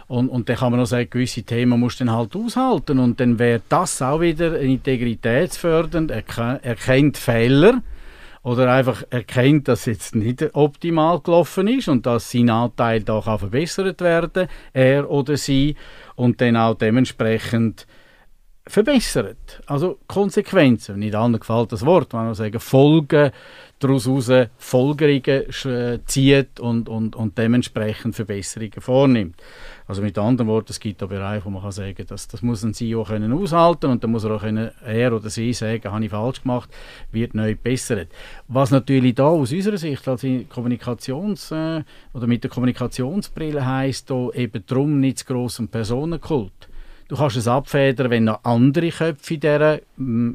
Und, 0.07 0.29
und 0.29 0.49
dann 0.49 0.57
kann 0.57 0.71
man 0.71 0.81
noch 0.81 0.87
sagen, 0.87 1.09
gewisse 1.11 1.43
Themen 1.43 1.81
muss 1.81 1.97
dann 1.97 2.11
halt 2.11 2.37
aushalten. 2.37 2.99
Und 2.99 3.21
dann 3.21 3.39
wäre 3.39 3.63
das 3.69 4.03
auch 4.03 4.21
wieder 4.21 4.59
integritätsfördernd, 4.61 6.11
erkennt 6.11 7.17
Fehler. 7.17 7.83
Oder 8.43 8.71
einfach 8.71 9.05
erkennt, 9.09 9.69
dass 9.69 9.81
es 9.81 9.87
jetzt 9.87 10.15
nicht 10.15 10.55
optimal 10.55 11.21
gelaufen 11.21 11.67
ist 11.67 11.89
und 11.89 12.05
dass 12.05 12.31
sein 12.31 12.51
Anteil 12.51 13.03
da 13.03 13.23
kann 13.23 13.39
verbessert 13.39 14.03
werden, 14.03 14.49
er 14.75 15.11
oder 15.11 15.39
sie, 15.39 15.77
und 16.15 16.43
dann 16.43 16.57
auch 16.59 16.75
dementsprechend 16.75 17.87
verbessert. 18.67 19.63
Also 19.67 19.99
Konsequenzen, 20.07 20.99
nicht 20.99 21.15
allen 21.15 21.39
gefällt 21.39 21.73
das 21.73 21.85
Wort, 21.85 22.13
man 22.15 22.29
muss 22.29 22.39
sagen, 22.39 22.59
Folgen 22.61 23.31
daraus 23.79 24.07
heraus 24.07 24.49
Folgerungen 24.57 25.45
zieht 26.07 26.61
und, 26.61 26.89
und, 26.89 27.15
und 27.15 27.37
dementsprechend 27.37 28.15
Verbesserungen 28.15 28.81
vornimmt. 28.81 29.37
Also 29.87 30.01
mit 30.01 30.17
anderen 30.17 30.49
Worten, 30.49 30.71
es 30.71 30.81
gibt 30.81 31.03
da 31.03 31.07
Bereiche, 31.07 31.45
wo 31.45 31.51
man 31.51 31.61
kann 31.61 31.73
sagen, 31.73 32.07
dass 32.07 32.27
das 32.27 32.41
muss 32.41 32.63
ein 32.63 32.73
CEO 32.73 33.05
können 33.05 33.35
aushalten 33.35 33.91
und 33.91 34.03
dann 34.03 34.13
muss 34.13 34.25
er 34.25 34.31
auch 34.31 34.41
können, 34.41 34.71
er 34.83 35.13
oder 35.13 35.29
sie 35.29 35.53
sagen, 35.53 35.93
habe 35.93 36.05
ich 36.05 36.11
falsch 36.11 36.41
gemacht, 36.41 36.71
wird 37.13 37.35
neu 37.35 37.55
bessert. 37.55 38.09
Was 38.49 38.71
natürlich 38.71 39.17
da 39.17 39.27
aus 39.27 39.53
unserer 39.53 39.77
Sicht 39.77 40.09
als 40.09 40.23
Kommunikations- 40.23 41.53
äh, 41.53 41.85
oder 42.15 42.27
mit 42.27 42.45
der 42.45 42.51
Kommunikationsbrille 42.51 43.67
heißt, 43.67 44.09
da 44.09 44.31
eben 44.31 44.65
drum 44.67 45.01
nicht 45.01 45.19
zu 45.19 45.27
grossen 45.27 45.69
Personenkult. 45.69 46.69
Du 47.09 47.17
kannst 47.17 47.37
es 47.37 47.47
abfedern, 47.47 48.11
wenn 48.11 48.25
noch 48.25 48.45
andere 48.45 48.89
Köpfe 48.89 49.35
in 49.35 49.41
dieser 49.41 49.81
mm, 49.97 50.31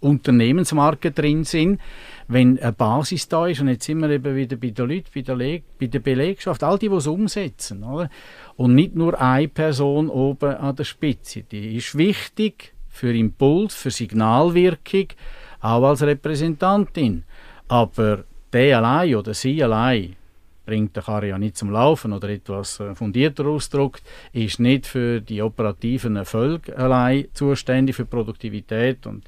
Unternehmensmarke 0.00 1.10
drin 1.10 1.44
sind, 1.44 1.80
wenn 2.28 2.58
eine 2.58 2.72
Basis 2.72 3.28
da 3.28 3.46
ist, 3.46 3.60
und 3.60 3.68
jetzt 3.68 3.86
sind 3.86 4.00
wir 4.00 4.10
eben 4.10 4.36
wieder 4.36 4.56
bei 4.56 4.70
den 4.70 4.88
Leuten, 4.88 5.08
bei 5.14 5.22
der, 5.22 5.36
Le 5.36 5.62
bei 5.80 5.86
der 5.86 6.00
Belegschaft, 6.00 6.62
all 6.62 6.78
die, 6.78 6.88
die 6.88 6.94
es 6.94 7.06
umsetzen, 7.06 7.82
oder? 7.82 8.10
und 8.56 8.74
nicht 8.74 8.94
nur 8.94 9.18
eine 9.20 9.48
Person 9.48 10.08
oben 10.08 10.54
an 10.54 10.76
der 10.76 10.84
Spitze. 10.84 11.42
Die 11.42 11.76
ist 11.76 11.96
wichtig 11.96 12.74
für 12.88 13.14
Impuls, 13.14 13.74
für 13.74 13.90
Signalwirkung, 13.90 15.08
auch 15.60 15.84
als 15.84 16.02
Repräsentantin. 16.02 17.24
Aber 17.68 18.24
der 18.52 18.78
allein 18.78 19.14
oder 19.14 19.34
sie 19.34 19.62
allein 19.62 20.16
bringt 20.66 20.94
der 20.96 21.04
Karre 21.04 21.28
ja 21.28 21.38
nicht 21.38 21.56
zum 21.56 21.70
Laufen 21.70 22.12
oder 22.12 22.28
etwas 22.28 22.80
äh, 22.80 22.94
fundierter 22.94 23.46
ausdrückt, 23.46 24.02
ist 24.32 24.60
nicht 24.60 24.86
für 24.86 25.20
die 25.20 25.40
operativen 25.40 26.16
Erfolge 26.16 26.76
allein 26.76 27.28
zuständig, 27.32 27.96
für 27.96 28.04
Produktivität 28.04 29.06
und 29.06 29.24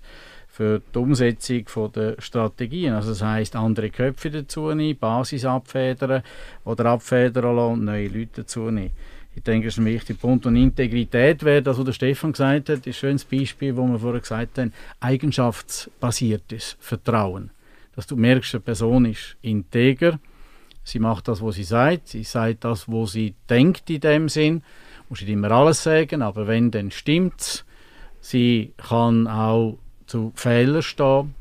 für 0.49 0.83
die 0.93 0.99
Umsetzung 0.99 1.93
der 1.95 2.17
Strategien. 2.19 2.93
Also 2.93 3.11
das 3.11 3.23
heißt 3.23 3.55
andere 3.55 3.91
Köpfe 3.91 4.31
dazu 4.31 4.75
nehmen, 4.75 4.99
Basis 4.99 5.45
abfedern 5.45 6.23
oder 6.65 6.87
abfedern 6.87 7.57
lassen 7.57 7.73
und 7.75 7.85
neue 7.85 8.09
Leute 8.09 8.43
dazu 8.43 8.71
nehmen. 8.71 8.91
Ich 9.37 9.45
denke, 9.45 9.69
das 9.69 9.75
ist 9.75 9.79
ein 9.79 9.87
wichtiger 9.87 10.19
Punkt. 10.19 10.47
Und 10.47 10.57
Integrität 10.57 11.45
wäre 11.45 11.63
das, 11.63 11.79
was 11.79 11.85
der 11.85 11.93
Stefan 11.93 12.33
gesagt 12.33 12.71
hat, 12.71 12.85
ein 12.85 12.93
schönes 12.93 13.25
Beispiel, 13.25 13.77
wo 13.77 13.87
wir 13.87 14.01
vorher 14.01 14.21
gesagt 14.21 14.59
haben, 14.59 14.73
eigenschaftsbasiertes 14.99 16.77
Vertrauen. 16.81 17.51
Dass 17.95 18.09
du 18.09 18.17
merkst, 18.17 18.57
eine 18.57 18.63
Person 18.63 19.05
ist 19.05 19.37
integer, 19.43 20.19
sie 20.89 20.99
macht 20.99 21.29
das, 21.29 21.43
was 21.43 21.57
sie 21.57 21.65
sagt, 21.65 22.09
sie 22.09 22.25
sagt 22.25 22.65
das, 22.65 22.89
was 22.89 23.13
sie 23.13 23.35
denkt 23.49 23.91
in 23.91 24.01
dem 24.01 24.29
Sinn. 24.29 24.63
Muss 25.09 25.21
nicht 25.21 25.31
immer 25.31 25.51
alles 25.51 25.83
sagen, 25.83 26.23
aber 26.23 26.47
wenn, 26.47 26.71
dann 26.71 26.91
stimmt 26.91 27.41
es. 27.41 27.65
Sie 28.21 28.73
kann 28.77 29.27
auch 29.27 29.79
zu 30.07 30.33
Fehlern 30.35 30.83
stehen. 30.83 31.35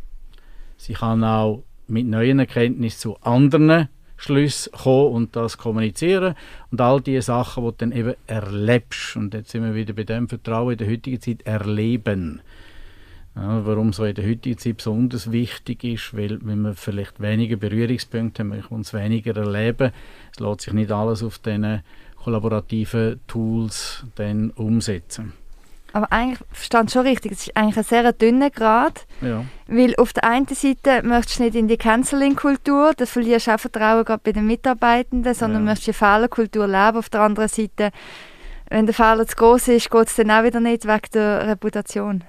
Sie 0.77 0.93
kann 0.93 1.23
auch 1.23 1.63
mit 1.87 2.05
neuen 2.05 2.39
Erkenntnissen 2.39 2.99
zu 2.99 3.17
anderen 3.21 3.89
Schlüsse 4.17 4.69
kommen 4.71 5.13
und 5.13 5.35
das 5.35 5.57
kommunizieren 5.57 6.35
und 6.71 6.81
all 6.81 7.01
diese 7.01 7.21
Sachen, 7.21 7.63
die 7.63 7.69
du 7.69 7.75
dann 7.77 7.91
eben 7.91 8.15
erlebst. 8.25 9.15
Und 9.15 9.33
jetzt 9.33 9.51
sind 9.51 9.63
wir 9.63 9.75
wieder 9.75 9.93
bei 9.93 10.03
dem 10.03 10.27
Vertrauen 10.27 10.71
in 10.71 10.77
der 10.77 10.89
heutigen 10.89 11.21
Zeit, 11.21 11.43
erleben. 11.43 12.41
Ja, 13.39 13.63
warum 13.67 13.93
so 13.93 14.03
in 14.03 14.15
der 14.15 14.27
heutigen 14.27 14.57
Zeit 14.57 14.77
besonders 14.77 15.31
wichtig 15.31 15.83
ist, 15.83 16.17
weil 16.17 16.39
wenn 16.41 16.61
wir 16.61 16.73
vielleicht 16.73 17.21
weniger 17.21 17.55
Berührungspunkte 17.55 18.41
haben, 18.41 18.51
wir 18.51 18.71
uns 18.71 18.93
weniger 18.93 19.35
erleben, 19.37 19.91
es 20.31 20.39
lässt 20.39 20.61
sich 20.61 20.73
nicht 20.73 20.91
alles 20.91 21.21
auf 21.21 21.37
diesen 21.37 21.83
kollaborativen 22.15 23.19
Tools 23.27 24.05
dann 24.15 24.49
umsetzen. 24.51 25.33
Aber 25.93 26.11
eigentlich 26.11 26.39
verstand 26.51 26.91
schon 26.91 27.05
richtig, 27.05 27.31
es 27.31 27.47
ist 27.47 27.55
eigentlich 27.55 27.77
ein 27.77 27.83
sehr 27.83 28.11
dünner 28.11 28.49
Grad. 28.49 29.05
Ja. 29.21 29.45
Weil 29.67 29.95
auf 29.97 30.13
der 30.13 30.23
einen 30.25 30.47
Seite 30.47 31.03
möchtest 31.03 31.39
du 31.39 31.43
nicht 31.43 31.55
in 31.55 31.67
die 31.67 31.77
Canceling-Kultur, 31.77 32.93
da 32.97 33.05
verlierst 33.05 33.47
du 33.47 33.53
auch 33.53 33.59
Vertrauen 33.59 34.03
gerade 34.03 34.21
bei 34.23 34.31
den 34.31 34.47
Mitarbeitenden, 34.47 35.33
sondern 35.33 35.61
ja. 35.61 35.69
möchtest 35.69 35.87
die 35.87 35.93
Fehlerkultur 35.93 36.67
leben. 36.67 36.97
Auf 36.97 37.09
der 37.09 37.21
anderen 37.21 37.49
Seite, 37.49 37.91
wenn 38.69 38.87
der 38.87 38.95
Fehler 38.95 39.27
zu 39.27 39.35
groß 39.35 39.69
ist, 39.69 39.91
geht 39.91 40.07
es 40.07 40.15
dann 40.15 40.31
auch 40.31 40.43
wieder 40.43 40.59
nicht 40.59 40.85
wegen 40.85 41.07
der 41.13 41.47
Reputation. 41.47 42.23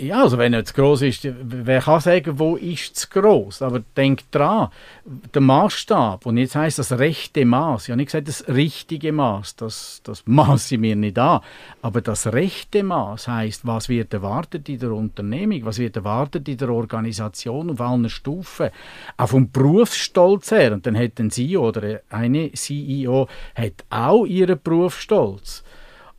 Ja, 0.00 0.22
also 0.22 0.38
wenn 0.38 0.54
er 0.54 0.64
zu 0.64 0.72
groß 0.72 1.02
ist, 1.02 1.28
wer 1.42 1.82
kann 1.82 2.00
sagen, 2.00 2.38
wo 2.38 2.56
ist 2.56 2.96
zu 2.96 3.06
groß? 3.10 3.60
Aber 3.60 3.82
denk 3.98 4.30
dran, 4.30 4.70
der 5.04 5.42
Maßstab, 5.42 6.24
und 6.24 6.38
jetzt 6.38 6.54
heißt 6.54 6.78
das 6.78 6.92
rechte 6.92 7.44
Maß, 7.44 7.88
ja 7.88 7.96
nicht 7.96 8.06
gesagt 8.06 8.26
das 8.26 8.48
richtige 8.48 9.12
Maß, 9.12 9.56
das, 9.56 10.00
das 10.02 10.22
maße 10.26 10.76
ich 10.76 10.80
mir 10.80 10.96
nicht 10.96 11.18
an, 11.18 11.40
aber 11.82 12.00
das 12.00 12.28
rechte 12.28 12.82
Maß 12.82 13.28
heißt, 13.28 13.66
was 13.66 13.90
wird 13.90 14.14
erwartet 14.14 14.70
in 14.70 14.78
der 14.78 14.92
Unternehmung, 14.92 15.66
was 15.66 15.78
wird 15.78 15.96
erwartet 15.96 16.48
in 16.48 16.56
der 16.56 16.70
Organisation 16.70 17.68
auf 17.68 17.80
allen 17.82 18.08
Stufen, 18.08 18.70
auch 19.18 19.28
vom 19.28 19.50
Berufsstolz 19.50 20.50
her, 20.50 20.72
und 20.72 20.86
dann 20.86 20.96
hat 20.96 21.20
ein 21.20 21.30
CEO 21.30 21.68
oder 21.68 22.00
eine 22.08 22.50
CEO 22.52 23.28
hat 23.54 23.84
auch 23.90 24.24
ihren 24.24 24.58
Berufsstolz. 24.62 25.62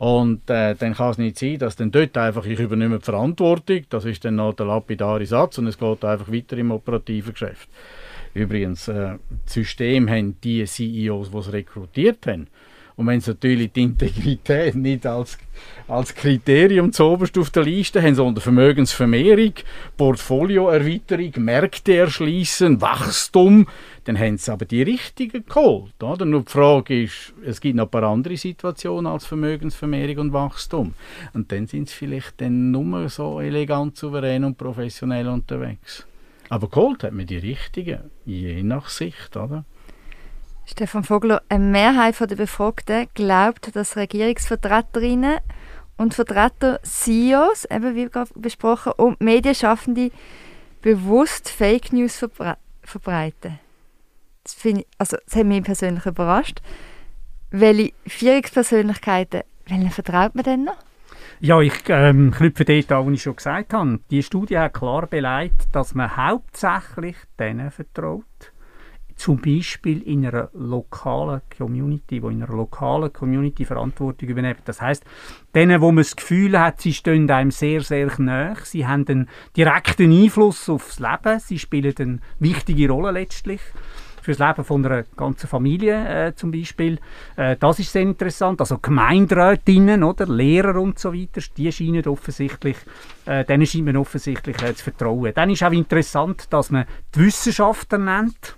Und 0.01 0.49
äh, 0.49 0.73
dann 0.73 0.95
kann 0.95 1.11
es 1.11 1.19
nicht 1.19 1.37
sein, 1.37 1.59
dass 1.59 1.75
dann 1.75 1.91
dort 1.91 2.17
einfach, 2.17 2.43
ich 2.47 2.59
übernehme 2.59 2.97
die 2.97 3.05
Verantwortung, 3.05 3.81
das 3.89 4.03
ist 4.05 4.25
dann 4.25 4.37
noch 4.37 4.55
der 4.55 4.65
lapidare 4.65 5.23
Satz 5.27 5.59
und 5.59 5.67
es 5.67 5.77
geht 5.77 6.03
einfach 6.03 6.31
weiter 6.31 6.57
im 6.57 6.71
operativen 6.71 7.33
Geschäft. 7.33 7.69
Übrigens, 8.33 8.87
äh, 8.87 9.19
das 9.45 9.53
System 9.53 10.09
haben 10.09 10.41
die 10.41 10.65
CEOs, 10.65 11.29
die 11.29 11.37
es 11.37 11.53
rekrutiert 11.53 12.25
haben, 12.25 12.47
und 12.95 13.07
wenn 13.07 13.21
sie 13.21 13.31
natürlich 13.31 13.71
die 13.71 13.83
Integrität 13.83 14.75
nicht 14.75 15.05
als, 15.05 15.37
als 15.87 16.13
Kriterium 16.13 16.91
zuoberst 16.91 17.37
auf 17.37 17.49
der 17.49 17.63
Liste 17.63 18.01
haben, 18.01 18.15
sondern 18.15 18.41
Vermögensvermehrung, 18.41 19.53
Portfolioerweiterung, 19.97 21.31
Märkte 21.37 21.95
erschließen, 21.95 22.81
Wachstum, 22.81 23.67
dann 24.05 24.17
haben 24.17 24.37
sie 24.37 24.51
aber 24.51 24.65
die 24.65 24.81
richtigen 24.81 25.45
geholt. 25.45 26.01
Oder? 26.01 26.25
Nur 26.25 26.41
die 26.43 26.51
Frage 26.51 27.03
ist, 27.03 27.33
es 27.45 27.61
gibt 27.61 27.75
noch 27.75 27.85
ein 27.85 27.91
paar 27.91 28.03
andere 28.03 28.37
Situationen 28.37 29.11
als 29.11 29.25
Vermögensvermehrung 29.25 30.17
und 30.17 30.33
Wachstum. 30.33 30.93
Und 31.33 31.51
dann 31.51 31.67
sind 31.67 31.89
sie 31.89 31.95
vielleicht 31.95 32.41
dann 32.41 32.71
nur 32.71 33.09
so 33.09 33.39
elegant, 33.39 33.97
souverän 33.97 34.43
und 34.43 34.57
professionell 34.57 35.27
unterwegs. 35.27 36.05
Aber 36.49 36.67
geholt 36.67 37.03
hat 37.03 37.13
man 37.13 37.27
die 37.27 37.37
richtigen, 37.37 38.11
je 38.25 38.61
nach 38.63 38.89
Sicht. 38.89 39.37
Oder? 39.37 39.63
Stefan 40.65 41.03
Vogler, 41.03 41.41
eine 41.49 41.63
Mehrheit 41.63 42.19
der 42.19 42.35
Befragten 42.35 43.07
glaubt, 43.13 43.75
dass 43.75 43.97
Regierungsvertreterinnen 43.97 45.39
und 45.97 46.13
Vertreter 46.13 46.79
CEOs, 46.83 47.65
eben 47.65 47.95
wie 47.95 48.05
gerade 48.05 48.31
besprochen, 48.35 48.93
und 48.97 49.21
Medienschaffende 49.21 50.11
bewusst 50.81 51.49
Fake 51.49 51.93
News 51.93 52.17
verbre 52.17 52.57
verbreiten. 52.83 53.59
Das, 54.43 54.65
ich, 54.65 54.85
also, 54.97 55.17
das 55.23 55.35
hat 55.35 55.45
mich 55.45 55.63
persönlich 55.63 56.05
überrascht. 56.05 56.61
Welche 57.51 57.93
Führungspersönlichkeiten, 58.07 59.41
welchen 59.67 59.91
vertraut 59.91 60.35
man 60.35 60.43
denn 60.43 60.63
noch? 60.63 60.77
Ja, 61.39 61.59
ich 61.59 61.73
ähm, 61.87 62.31
knüpfe 62.31 62.65
dort 62.65 62.91
an, 62.91 63.07
was 63.07 63.13
ich 63.13 63.21
schon 63.23 63.35
gesagt 63.35 63.73
habe. 63.73 63.99
Die 64.09 64.23
Studie 64.23 64.57
hat 64.57 64.73
klar 64.73 65.07
beleidigt, 65.07 65.67
dass 65.71 65.93
man 65.95 66.15
hauptsächlich 66.15 67.15
denen 67.39 67.71
vertraut, 67.71 68.23
zum 69.21 69.39
Beispiel 69.39 70.01
in 70.01 70.25
einer 70.25 70.49
lokalen 70.53 71.41
Community, 71.55 72.23
wo 72.23 72.29
in 72.29 72.41
einer 72.41 72.51
lokalen 72.51 73.13
Community 73.13 73.65
Verantwortung 73.65 74.27
übernehmen. 74.27 74.57
Das 74.65 74.81
heißt, 74.81 75.03
denen, 75.53 75.79
wo 75.79 75.91
man 75.91 75.97
das 75.97 76.15
Gefühl 76.15 76.59
hat, 76.59 76.81
sie 76.81 76.91
stehen 76.91 77.29
einem 77.29 77.51
sehr, 77.51 77.81
sehr 77.81 78.11
nahe, 78.17 78.55
sie 78.63 78.87
haben 78.87 79.07
einen 79.07 79.29
direkten 79.55 80.11
Einfluss 80.11 80.67
aufs 80.69 80.99
Leben, 80.99 81.39
sie 81.39 81.59
spielen 81.59 81.93
eine 81.99 82.19
wichtige 82.39 82.89
Rolle 82.89 83.11
letztlich 83.11 83.61
fürs 84.23 84.39
Leben 84.39 84.63
von 84.63 84.83
einer 84.83 85.03
ganzen 85.15 85.47
Familie 85.47 86.27
äh, 86.29 86.35
zum 86.35 86.51
Beispiel. 86.51 86.97
Äh, 87.35 87.57
das 87.57 87.77
ist 87.77 87.91
sehr 87.91 88.01
interessant. 88.01 88.59
Also 88.59 88.79
Gemeinderätinnen 88.79 90.03
oder 90.03 90.25
Lehrer 90.25 90.81
und 90.81 90.97
so 90.97 91.13
weiter, 91.13 91.41
die 91.55 91.71
scheinen 91.71 92.07
offensichtlich, 92.07 92.77
äh, 93.27 93.45
denen 93.45 93.67
scheint 93.67 93.85
man 93.85 93.97
offensichtlich 93.97 94.59
äh, 94.63 94.73
zu 94.73 94.83
vertrauen. 94.83 95.31
Dann 95.35 95.51
ist 95.51 95.63
auch 95.63 95.71
interessant, 95.71 96.51
dass 96.51 96.71
man 96.71 96.85
die 97.13 97.19
Wissenschaftler 97.19 97.99
nennt 97.99 98.57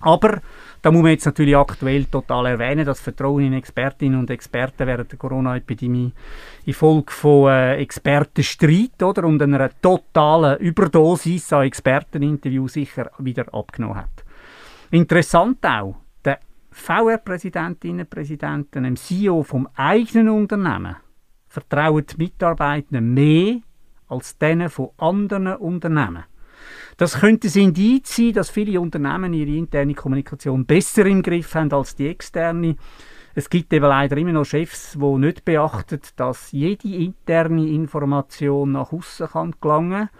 Aber 0.00 0.40
da 0.80 0.92
muss 0.92 1.02
man 1.02 1.10
jetzt 1.10 1.26
natürlich 1.26 1.56
aktuell 1.56 2.04
total 2.04 2.46
erwähnen, 2.46 2.86
dass 2.86 3.00
Vertrauen 3.00 3.46
in 3.46 3.52
Expertinnen 3.52 4.20
und 4.20 4.30
Experten 4.30 4.86
während 4.86 5.10
der 5.10 5.18
Corona-Epidemie 5.18 6.12
infolge 6.66 7.12
von 7.12 7.50
äh, 7.50 7.76
Expertenstreit 7.76 9.02
oder, 9.02 9.24
und 9.24 9.42
einer 9.42 9.70
totalen 9.80 10.58
Überdosis 10.58 11.52
an 11.52 11.64
Experteninterviews 11.64 12.74
sicher 12.74 13.10
wieder 13.18 13.52
abgenommen 13.52 13.96
hat. 13.96 14.24
Interessant 14.90 15.64
auch, 15.66 15.96
der 16.24 16.38
VR-Präsidentinnen 16.70 18.00
und 18.00 18.10
Präsidenten, 18.10 18.84
dem 18.84 18.96
CEO 18.96 19.42
vom 19.42 19.68
eigenen 19.74 20.28
Unternehmen, 20.28 20.96
vertrauen 21.48 22.06
die 22.06 22.16
Mitarbeiter 22.18 23.00
mehr 23.00 23.56
als 24.08 24.38
denen 24.38 24.70
von 24.70 24.90
anderen 24.96 25.56
Unternehmen. 25.56 26.24
Das 26.98 27.20
könnte 27.20 27.46
ein 27.46 27.62
Indiz 27.62 28.16
sein, 28.16 28.32
dass 28.32 28.50
viele 28.50 28.80
Unternehmen 28.80 29.32
ihre 29.32 29.56
interne 29.56 29.94
Kommunikation 29.94 30.66
besser 30.66 31.06
im 31.06 31.22
Griff 31.22 31.54
haben 31.54 31.72
als 31.72 31.94
die 31.94 32.08
externe. 32.08 32.74
Es 33.36 33.48
gibt 33.48 33.72
eben 33.72 33.84
leider 33.84 34.16
immer 34.16 34.32
noch 34.32 34.44
Chefs, 34.44 34.98
die 35.00 35.18
nicht 35.18 35.44
beachten, 35.44 36.00
dass 36.16 36.50
jede 36.50 36.88
interne 36.88 37.68
Information 37.68 38.72
nach 38.72 38.92
außen 38.92 39.28
kann 39.28 39.54
gelangen 39.60 40.10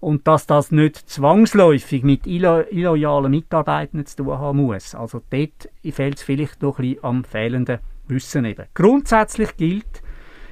und 0.00 0.28
dass 0.28 0.46
das 0.46 0.70
nicht 0.70 0.96
zwangsläufig 1.08 2.02
mit 2.04 2.26
illo 2.26 2.60
illoyalen 2.60 3.30
Mitarbeitern 3.30 4.04
zu 4.04 4.16
tun 4.16 4.38
haben 4.38 4.58
muss. 4.58 4.94
Also 4.94 5.22
dort 5.30 5.70
fehlt 5.82 6.16
es 6.18 6.22
vielleicht 6.22 6.60
noch 6.60 6.78
ein 6.78 6.90
bisschen 6.90 7.04
am 7.04 7.24
fehlenden 7.24 7.78
Wissen 8.06 8.44
eben. 8.44 8.66
Grundsätzlich 8.74 9.56
gilt, 9.56 10.02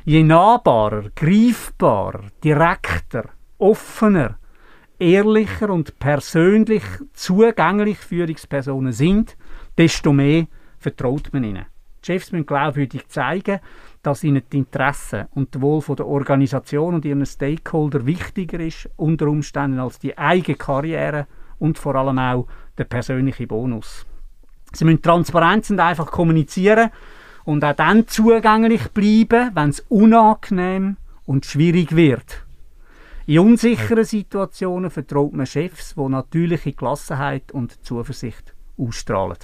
je 0.07 0.23
nahbarer, 0.23 1.11
greifbarer, 1.15 2.25
direkter, 2.43 3.29
offener 3.59 4.39
ehrlicher 4.99 5.71
und 5.71 5.99
persönlich 5.99 6.83
zugänglich 7.13 7.99
Führungspersonen 7.99 8.93
sind, 8.93 9.37
desto 9.77 10.13
mehr 10.13 10.47
vertraut 10.79 11.33
man 11.33 11.45
ihnen. 11.45 11.67
Die 12.03 12.13
Chefs 12.13 12.33
müssen 12.33 12.47
glaubwürdig 12.47 13.09
zeigen, 13.09 13.61
dass 14.03 14.23
ihnen 14.23 14.43
die 14.53 14.59
Interessen 14.59 15.27
und 15.35 15.55
das 15.55 15.61
Wohl 15.61 15.83
der 15.97 16.07
Organisation 16.07 16.95
und 16.95 17.05
ihren 17.05 17.27
Stakeholder 17.27 18.07
wichtiger 18.07 18.61
ist, 18.61 18.89
unter 18.97 19.27
Umständen 19.27 19.81
als 19.81 19.99
die 19.99 20.17
eigene 20.17 20.57
Karriere 20.57 21.27
und 21.59 21.79
vor 21.79 21.97
allem 21.97 22.19
auch 22.19 22.47
der 22.79 22.85
persönliche 22.85 23.47
Bonus. 23.47 24.07
Sie 24.73 24.85
müssen 24.85 25.03
transparent 25.03 25.69
und 25.71 25.81
einfach 25.81 26.11
kommunizieren 26.11 26.91
und 27.45 27.65
auch 27.65 27.75
dann 27.75 28.07
zugänglich 28.07 28.89
bleiben, 28.91 29.51
wenn 29.55 29.71
es 29.71 29.81
unangenehm 29.89 30.97
und 31.25 31.47
schwierig 31.47 31.97
wird. 31.97 32.46
In 33.29 33.41
unsicheren 33.41 34.05
Situationen 34.05 34.89
vertraut 34.89 35.33
man 35.33 35.47
Chefs, 35.47 35.97
die 35.97 36.09
natürliche 36.09 36.73
Gelassenheit 36.73 37.51
und 37.51 37.85
Zuversicht 37.85 38.55
ausstrahlen. 38.79 39.39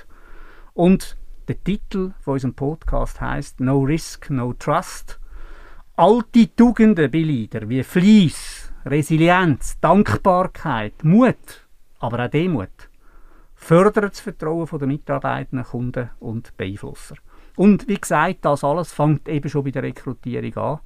Und 0.73 1.17
der 1.49 1.63
Titel 1.65 2.13
von 2.21 2.35
unserem 2.35 2.55
Podcast 2.55 3.21
heißt 3.21 3.59
No 3.59 3.81
Risk, 3.81 4.31
No 4.31 4.53
Trust. 4.53 5.19
Alte 5.97 6.55
Tugenden 6.55 7.11
belieder 7.11 7.69
wie 7.69 7.83
Fleiss, 7.83 8.73
Resilienz, 8.87 9.81
Dankbarkeit, 9.81 11.03
Mut, 11.03 11.67
aber 11.99 12.25
auch 12.25 12.31
Demut 12.31 12.89
fördern 13.57 14.11
das 14.11 14.21
Vertrauen 14.21 14.69
der 14.79 14.89
Mitarbeitenden, 14.89 15.67
Kunden 15.67 16.11
und 16.21 16.57
Beeinflusser. 16.57 17.17
Und 17.57 17.89
wie 17.89 18.01
gesagt, 18.01 18.45
das 18.45 18.63
alles 18.63 18.93
fängt 18.93 19.29
eben 19.29 19.49
schon 19.49 19.65
bei 19.65 19.73
der 19.73 19.83
Rekrutierung 19.83 20.57
an 20.57 20.81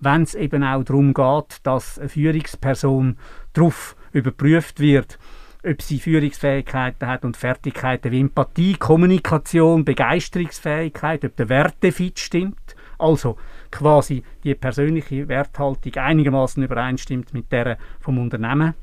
wenn 0.00 0.22
es 0.22 0.34
eben 0.34 0.62
auch 0.62 0.84
darum 0.84 1.14
geht, 1.14 1.58
dass 1.62 1.98
eine 1.98 2.08
Führungsperson 2.08 3.16
darauf 3.52 3.96
überprüft 4.12 4.80
wird, 4.80 5.18
ob 5.64 5.80
sie 5.80 5.98
Führungsfähigkeiten 5.98 7.08
hat 7.08 7.24
und 7.24 7.36
Fertigkeiten 7.36 8.12
wie 8.12 8.20
Empathie, 8.20 8.74
Kommunikation, 8.74 9.84
Begeisterungsfähigkeit, 9.84 11.24
ob 11.24 11.36
der 11.36 11.48
Wertefit 11.48 12.18
stimmt, 12.18 12.76
also 12.98 13.36
quasi 13.70 14.22
die 14.44 14.54
persönliche 14.54 15.28
Werthaltung 15.28 15.94
einigermaßen 15.94 16.62
übereinstimmt 16.62 17.32
mit 17.32 17.50
der 17.50 17.78
vom 18.00 18.18
Unternehmen 18.18 18.74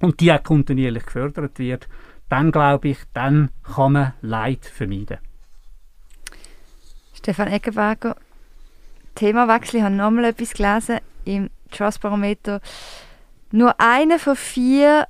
und 0.00 0.20
die 0.20 0.32
auch 0.32 0.42
kontinuierlich 0.42 1.06
gefördert 1.06 1.58
wird, 1.58 1.88
dann 2.28 2.50
glaube 2.50 2.88
ich, 2.88 2.98
dann 3.12 3.50
kann 3.62 3.92
man 3.92 4.12
Leid 4.20 4.66
vermeiden. 4.66 5.18
Stefan 7.14 7.48
Eckenberger, 7.48 8.16
Themawechsel. 9.16 9.78
Ich 9.78 9.82
habe 9.82 9.94
nochmal 9.94 10.26
etwas 10.26 10.52
gelesen 10.52 10.98
im 11.24 11.50
Trustbarometer. 11.72 12.60
Nur 13.50 13.74
einer 13.80 14.20
von 14.20 14.36
vier 14.36 15.08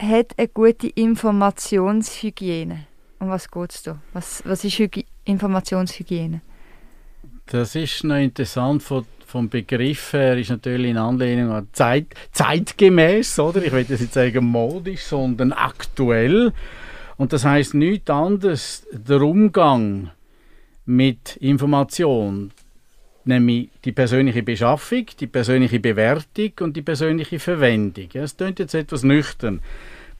hat 0.00 0.38
eine 0.38 0.48
gute 0.48 0.88
Informationshygiene. 0.88 2.86
Um 3.18 3.30
was 3.30 3.50
geht 3.50 3.72
es 3.72 3.82
da? 3.82 3.98
Was, 4.12 4.42
was 4.44 4.64
ist 4.64 4.78
Hygi 4.78 5.06
Informationshygiene? 5.24 6.40
Das 7.46 7.74
ist 7.74 8.04
noch 8.04 8.16
interessant 8.16 8.82
von, 8.82 9.06
vom 9.26 9.48
Begriff 9.48 10.12
her, 10.12 10.38
ist 10.38 10.50
natürlich 10.50 10.90
in 10.90 10.98
Anlehnung 10.98 11.52
an 11.52 11.68
Zeit, 11.72 12.06
zeitgemäß, 12.32 13.38
oder? 13.38 13.62
Ich 13.62 13.72
will 13.72 13.84
das 13.84 14.00
jetzt 14.00 14.14
sagen 14.14 14.44
modisch, 14.46 15.02
sondern 15.02 15.52
aktuell. 15.52 16.52
Und 17.16 17.32
das 17.32 17.44
heißt 17.44 17.74
nichts 17.74 18.10
anderes, 18.10 18.86
der 18.92 19.20
Umgang 19.22 20.10
mit 20.86 21.36
Information, 21.36 22.50
nämlich 23.26 23.70
die 23.84 23.92
persönliche 23.92 24.42
Beschaffung, 24.42 25.06
die 25.18 25.26
persönliche 25.26 25.80
Bewertung 25.80 26.52
und 26.60 26.76
die 26.76 26.82
persönliche 26.82 27.38
Verwendung. 27.38 28.08
Es 28.12 28.36
klingt 28.36 28.58
jetzt 28.58 28.74
etwas 28.74 29.02
nüchtern, 29.02 29.60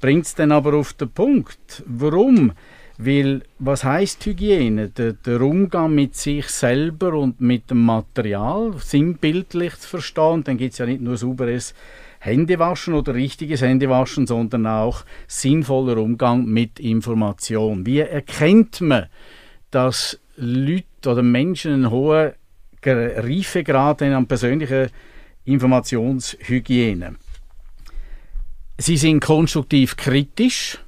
bringt 0.00 0.26
es 0.26 0.34
dann 0.34 0.52
aber 0.52 0.74
auf 0.74 0.92
den 0.92 1.10
Punkt. 1.10 1.82
Warum? 1.86 2.52
Weil, 2.96 3.42
was 3.58 3.82
heißt 3.82 4.24
Hygiene? 4.24 4.88
Der, 4.88 5.14
der, 5.14 5.40
Umgang 5.40 5.94
mit 5.94 6.14
sich 6.14 6.46
selber 6.46 7.14
und 7.14 7.40
mit 7.40 7.70
dem 7.70 7.84
Material, 7.84 8.74
sinnbildlich 8.78 9.74
zu 9.76 9.88
verstehen. 9.88 10.44
Dann 10.44 10.58
gibt 10.58 10.74
es 10.74 10.78
ja 10.78 10.86
nicht 10.86 11.00
nur 11.00 11.16
sauberes 11.16 11.74
Händewaschen 12.20 12.94
oder 12.94 13.14
richtiges 13.14 13.62
Händewaschen, 13.62 14.26
sondern 14.26 14.66
auch 14.66 15.04
sinnvoller 15.26 15.96
Umgang 15.96 16.46
mit 16.46 16.78
Information. 16.78 17.84
Wie 17.84 17.98
erkennt 17.98 18.80
man, 18.80 19.06
dass 19.72 20.20
Leute 20.36 21.10
oder 21.10 21.22
Menschen 21.22 21.72
einen 21.72 21.90
hohen 21.90 22.32
Reifegrad 22.86 24.02
an 24.02 24.26
persönlicher 24.26 24.88
Informationshygiene. 25.44 27.16
Sie 28.78 28.96
sind 28.96 29.20
konstruktiv 29.20 29.96
kritisch, 29.96 30.78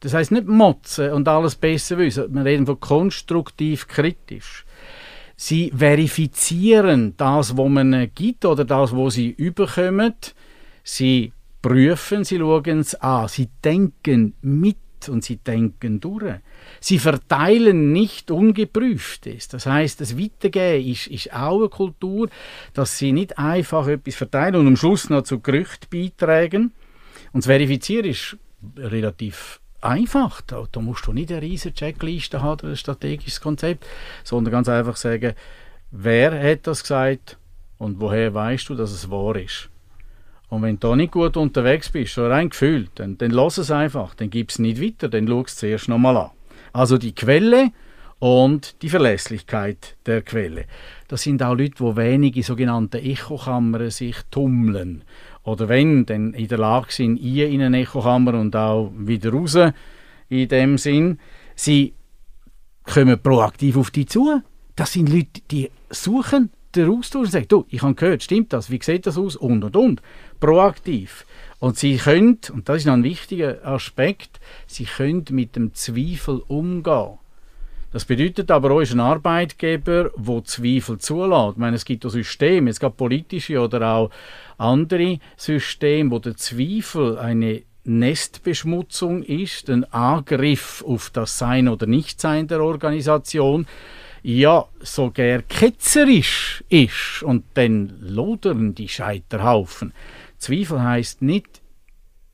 das 0.00 0.14
heißt 0.14 0.30
nicht 0.32 0.46
motzen 0.46 1.12
und 1.12 1.28
alles 1.28 1.54
besser 1.54 1.98
wissen. 1.98 2.34
Wir 2.34 2.44
reden 2.44 2.66
von 2.66 2.80
konstruktiv 2.80 3.86
kritisch. 3.86 4.64
Sie 5.36 5.72
verifizieren 5.74 7.14
das, 7.16 7.56
was 7.56 7.68
man 7.68 8.10
gibt 8.14 8.44
oder 8.44 8.64
das, 8.64 8.92
was 8.92 9.14
sie 9.14 9.30
überkommen. 9.30 10.14
Sie 10.84 11.32
prüfen, 11.62 12.24
sie 12.24 12.38
schauen 12.38 12.80
es 12.80 12.94
an. 12.96 13.28
Sie 13.28 13.48
denken 13.64 14.34
mit 14.42 14.76
und 15.08 15.24
sie 15.24 15.36
denken 15.36 16.00
durch. 16.00 16.34
Sie 16.80 16.98
verteilen 16.98 17.92
nicht 17.92 18.30
ungeprüftes. 18.30 19.48
Das 19.48 19.66
heißt, 19.66 20.00
das 20.00 20.18
Weitergeben 20.18 20.86
ist, 20.86 21.06
ist 21.06 21.32
auch 21.32 21.58
eine 21.58 21.68
Kultur, 21.68 22.28
dass 22.74 22.98
sie 22.98 23.12
nicht 23.12 23.38
einfach 23.38 23.86
etwas 23.88 24.16
verteilen 24.16 24.56
und 24.56 24.66
am 24.66 24.76
Schluss 24.76 25.10
noch 25.10 25.22
zu 25.22 25.40
Gerüchten 25.40 25.88
beitragen. 25.90 26.72
Und 27.32 27.44
das 27.44 27.46
Verifizieren 27.46 28.06
ist 28.06 28.36
relativ 28.76 29.60
einfach. 29.80 30.40
Da, 30.42 30.64
da, 30.70 30.80
musst 30.80 31.06
du 31.06 31.12
nicht 31.12 31.30
eine 31.30 31.42
riesige 31.42 31.74
Checkliste 31.74 32.42
haben, 32.42 32.68
ein 32.68 32.76
strategisches 32.76 33.40
Konzept, 33.40 33.86
sondern 34.24 34.52
ganz 34.52 34.68
einfach 34.68 34.96
sagen, 34.96 35.34
wer 35.90 36.42
hat 36.42 36.66
das 36.66 36.82
gesagt 36.82 37.38
und 37.78 38.00
woher 38.00 38.34
weißt 38.34 38.68
du, 38.68 38.74
dass 38.74 38.92
es 38.92 39.10
wahr 39.10 39.36
ist. 39.36 39.70
Und 40.50 40.62
wenn 40.62 40.78
du 40.78 40.88
da 40.88 40.96
nicht 40.96 41.12
gut 41.12 41.36
unterwegs 41.36 41.88
bist, 41.88 42.14
so 42.14 42.26
rein 42.26 42.50
gefühlt, 42.50 42.90
dann, 42.96 43.16
dann 43.18 43.30
lass 43.30 43.58
es 43.58 43.70
einfach, 43.70 44.14
dann 44.14 44.30
gib 44.30 44.50
es 44.50 44.58
nicht 44.58 44.82
weiter, 44.82 45.08
dann 45.08 45.26
schau 45.26 45.42
es 45.42 45.56
zuerst 45.56 45.88
nochmal 45.88 46.16
an. 46.16 46.30
Also 46.72 46.98
die 46.98 47.14
Quelle 47.14 47.70
und 48.18 48.82
die 48.82 48.88
Verlässlichkeit 48.88 49.96
der 50.06 50.22
Quelle. 50.22 50.66
Das 51.08 51.22
sind 51.22 51.42
auch 51.42 51.54
Leute, 51.54 51.76
die 51.78 51.96
wenige 51.96 52.42
sogenannte 52.42 53.00
Echokammern 53.00 53.90
sich 53.90 54.16
tummeln. 54.30 55.04
Oder 55.44 55.68
wenn, 55.68 56.04
dann 56.04 56.34
in 56.34 56.48
der 56.48 56.58
Lage 56.58 56.92
sind, 56.92 57.16
ihr 57.16 57.48
in 57.48 57.62
eine 57.62 57.80
Echokammer 57.80 58.34
und 58.34 58.54
auch 58.56 58.92
wieder 58.94 59.32
raus, 59.32 59.56
in 60.28 60.48
dem 60.48 60.78
Sinn. 60.78 61.18
Sie 61.54 61.94
kommen 62.84 63.20
proaktiv 63.22 63.76
auf 63.76 63.90
die 63.90 64.06
zu. 64.06 64.42
Das 64.76 64.92
sind 64.92 65.08
Leute, 65.08 65.40
die 65.50 65.70
suchen 65.90 66.50
den 66.74 66.88
Austausch 66.90 67.26
und 67.26 67.32
sagen, 67.32 67.48
du, 67.48 67.66
ich 67.68 67.82
habe 67.82 67.94
gehört, 67.94 68.22
stimmt 68.22 68.52
das, 68.52 68.70
wie 68.70 68.80
sieht 68.82 69.06
das 69.06 69.18
aus 69.18 69.36
und 69.36 69.64
und 69.64 69.76
und 69.76 70.02
proaktiv. 70.38 71.26
Und 71.58 71.76
sie 71.76 71.96
können, 71.96 72.38
und 72.52 72.68
das 72.68 72.78
ist 72.78 72.86
noch 72.86 72.94
ein 72.94 73.04
wichtiger 73.04 73.64
Aspekt, 73.66 74.40
sie 74.66 74.84
können 74.84 75.24
mit 75.30 75.56
dem 75.56 75.74
Zweifel 75.74 76.42
umgehen. 76.48 77.18
Das 77.92 78.04
bedeutet 78.04 78.50
aber 78.52 78.70
auch, 78.70 78.80
ist 78.80 78.92
ein 78.92 79.00
Arbeitgeber, 79.00 80.10
der 80.16 80.44
Zweifel 80.44 80.98
zulässt. 80.98 81.52
Ich 81.54 81.58
meine, 81.58 81.76
es 81.76 81.84
gibt 81.84 82.06
auch 82.06 82.10
Systeme, 82.10 82.70
es 82.70 82.78
gibt 82.78 82.96
politische 82.96 83.60
oder 83.60 83.84
auch 83.94 84.10
andere 84.58 85.18
Systeme, 85.36 86.12
wo 86.12 86.20
der 86.20 86.36
Zweifel 86.36 87.18
eine 87.18 87.62
Nestbeschmutzung 87.84 89.24
ist, 89.24 89.68
ein 89.70 89.84
Angriff 89.92 90.84
auf 90.86 91.10
das 91.10 91.36
Sein 91.38 91.66
oder 91.66 91.86
Nichtsein 91.86 92.46
der 92.46 92.62
Organisation, 92.62 93.66
ja 94.22 94.66
sogar 94.80 95.42
ketzerisch 95.42 96.64
ist 96.68 97.22
und 97.22 97.44
dann 97.54 97.98
lodern 98.00 98.74
die 98.74 98.88
Scheiterhaufen. 98.88 99.92
Zweifel 100.38 100.82
heißt 100.82 101.22
nicht, 101.22 101.60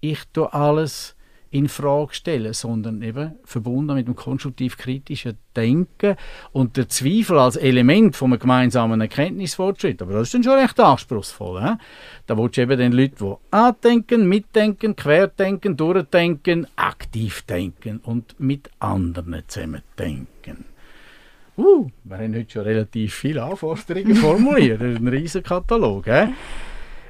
ich 0.01 0.21
tue 0.33 0.53
alles 0.53 1.17
in 1.51 1.69
Frage 1.69 2.13
stellen, 2.13 2.53
sondern 2.53 3.01
eben 3.03 3.37
verbunden 3.45 3.95
mit 3.95 4.07
dem 4.07 4.17
konstruktiv-kritischen 4.17 5.39
Denken 5.55 6.17
und 6.53 6.77
der 6.77 6.89
Zweifel 6.89 7.39
als 7.39 7.57
Element 7.57 8.21
einem 8.21 8.39
gemeinsamen 8.39 9.01
Erkenntnisfortschritt. 9.01 10.03
Aber 10.03 10.15
das 10.15 10.25
ist 10.25 10.35
dann 10.35 10.45
schon 10.45 10.59
recht 10.59 10.79
anspruchsvoll. 10.79 11.63
He? 11.63 11.75
Da 12.27 12.37
willst 12.37 12.57
du 12.57 12.63
eben 12.63 12.79
den 12.79 12.93
Leuten, 12.93 13.17
die 13.19 13.57
andenken, 13.57 14.29
mitdenken, 14.29 14.97
querdenken, 14.97 15.77
durchdenken, 15.77 16.67
aktiv 16.77 17.43
denken 17.43 18.01
und 18.01 18.39
mit 18.39 18.69
anderen 18.79 19.43
zusammen 19.47 19.83
denken. 19.99 20.76
Uh, 21.57 21.89
wir 22.05 22.19
haben 22.19 22.35
heute 22.35 22.51
schon 22.51 22.63
relativ 22.63 23.15
viele 23.15 23.43
Anforderungen 23.43 24.15
formuliert. 24.15 24.81
Das 24.81 24.93
ist 24.93 25.01
ein 25.01 25.09
riesiger 25.09 25.43
Katalog. 25.43 26.05
He? 26.05 26.29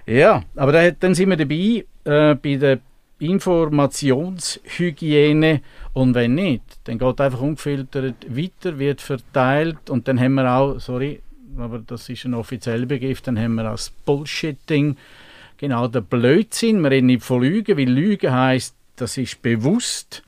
Ja, 0.07 0.45
aber 0.55 0.73
da, 0.73 0.91
dann 0.93 1.15
sind 1.15 1.31
wir 1.31 1.37
dabei 1.37 1.85
äh, 2.05 2.35
bei 2.37 2.57
der 2.57 2.79
Informationshygiene 3.19 5.63
und 5.95 6.15
wenn 6.15 6.35
nicht, 6.35 6.63
dann 6.85 6.99
geht 6.99 7.19
einfach 7.21 7.41
ungefiltert 7.41 8.27
weiter, 8.29 8.79
wird 8.79 9.01
verteilt 9.01 9.89
und 9.89 10.07
dann 10.07 10.21
haben 10.21 10.35
wir 10.35 10.53
auch, 10.53 10.79
sorry, 10.79 11.23
aber 11.57 11.79
das 11.79 12.11
ist 12.11 12.27
ein 12.27 12.35
offizieller 12.35 12.85
Begriff, 12.87 13.23
dann 13.23 13.39
haben 13.39 13.55
wir 13.55 13.63
das 13.65 13.89
Bullshitting, 13.91 14.99
genau 15.57 15.89
der 15.89 16.03
Blödsinn, 16.03 16.83
wir 16.83 16.91
reden 16.91 17.07
nicht 17.07 17.23
von 17.23 17.41
Lügen, 17.41 17.79
weil 17.79 17.89
Lügen 17.89 18.31
heißt, 18.31 18.77
das 18.97 19.17
ist 19.17 19.41
bewusst 19.41 20.23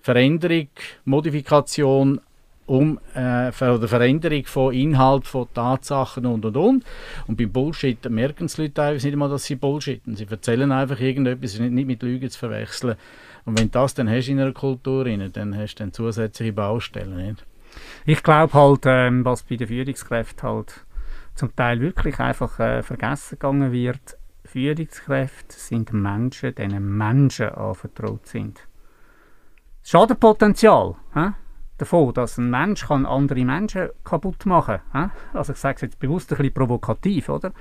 Veränderung, 0.00 0.68
Modifikation, 1.04 2.20
um 2.68 3.00
äh, 3.14 3.50
oder 3.64 3.88
Veränderung 3.88 4.44
von 4.44 4.74
Inhalt, 4.74 5.26
von 5.26 5.48
Tatsachen 5.52 6.26
und 6.26 6.44
und 6.44 6.56
und. 6.56 6.84
Und 7.26 7.36
beim 7.36 7.50
Bullshit 7.50 8.08
merken 8.10 8.44
es 8.44 8.58
Leute 8.58 8.74
teilweise 8.74 9.06
nicht 9.06 9.14
einmal, 9.14 9.30
dass 9.30 9.44
sie 9.44 9.56
bullshitten. 9.56 10.16
Sie 10.16 10.26
erzählen 10.28 10.70
einfach 10.70 11.00
irgendetwas, 11.00 11.54
ist 11.54 11.60
nicht 11.60 11.86
mit 11.86 12.02
Lügen 12.02 12.28
zu 12.28 12.38
verwechseln. 12.38 12.96
Und 13.46 13.58
wenn 13.58 13.70
das 13.70 13.94
dann 13.94 14.10
hast 14.10 14.28
in 14.28 14.38
einer 14.38 14.52
Kultur, 14.52 15.06
rein, 15.06 15.30
dann 15.32 15.56
hast 15.56 15.76
du 15.76 15.84
dann 15.84 15.92
zusätzliche 15.94 16.52
Baustellen. 16.52 17.16
Nicht? 17.16 17.46
Ich 18.04 18.22
glaube 18.22 18.52
halt, 18.52 18.82
ähm, 18.84 19.24
was 19.24 19.42
bei 19.42 19.56
den 19.56 19.68
Führungskräften 19.68 20.48
halt 20.48 20.84
zum 21.34 21.56
Teil 21.56 21.80
wirklich 21.80 22.18
einfach 22.20 22.60
äh, 22.60 22.82
vergessen 22.82 23.36
gegangen 23.38 23.72
wird, 23.72 24.18
Führungskräfte 24.44 25.56
sind 25.56 25.94
Menschen, 25.94 26.54
denen 26.54 26.96
Menschen 26.98 27.48
anvertraut 27.48 28.26
sind. 28.26 28.60
Schadenpotenzial, 29.82 30.96
hä? 31.14 31.32
Davon, 31.78 32.12
dass 32.12 32.38
ein 32.38 32.50
Mensch 32.50 32.86
kann 32.86 33.06
andere 33.06 33.44
Menschen 33.44 33.88
kaputt 34.04 34.46
machen 34.46 34.80
kann. 34.92 35.12
Also 35.32 35.52
ich 35.52 35.58
sage 35.58 35.76
es 35.76 35.82
jetzt 35.82 35.98
bewusst 35.98 36.30
ein 36.32 36.36
bisschen 36.36 36.54
provokativ, 36.54 37.28
oder? 37.28 37.52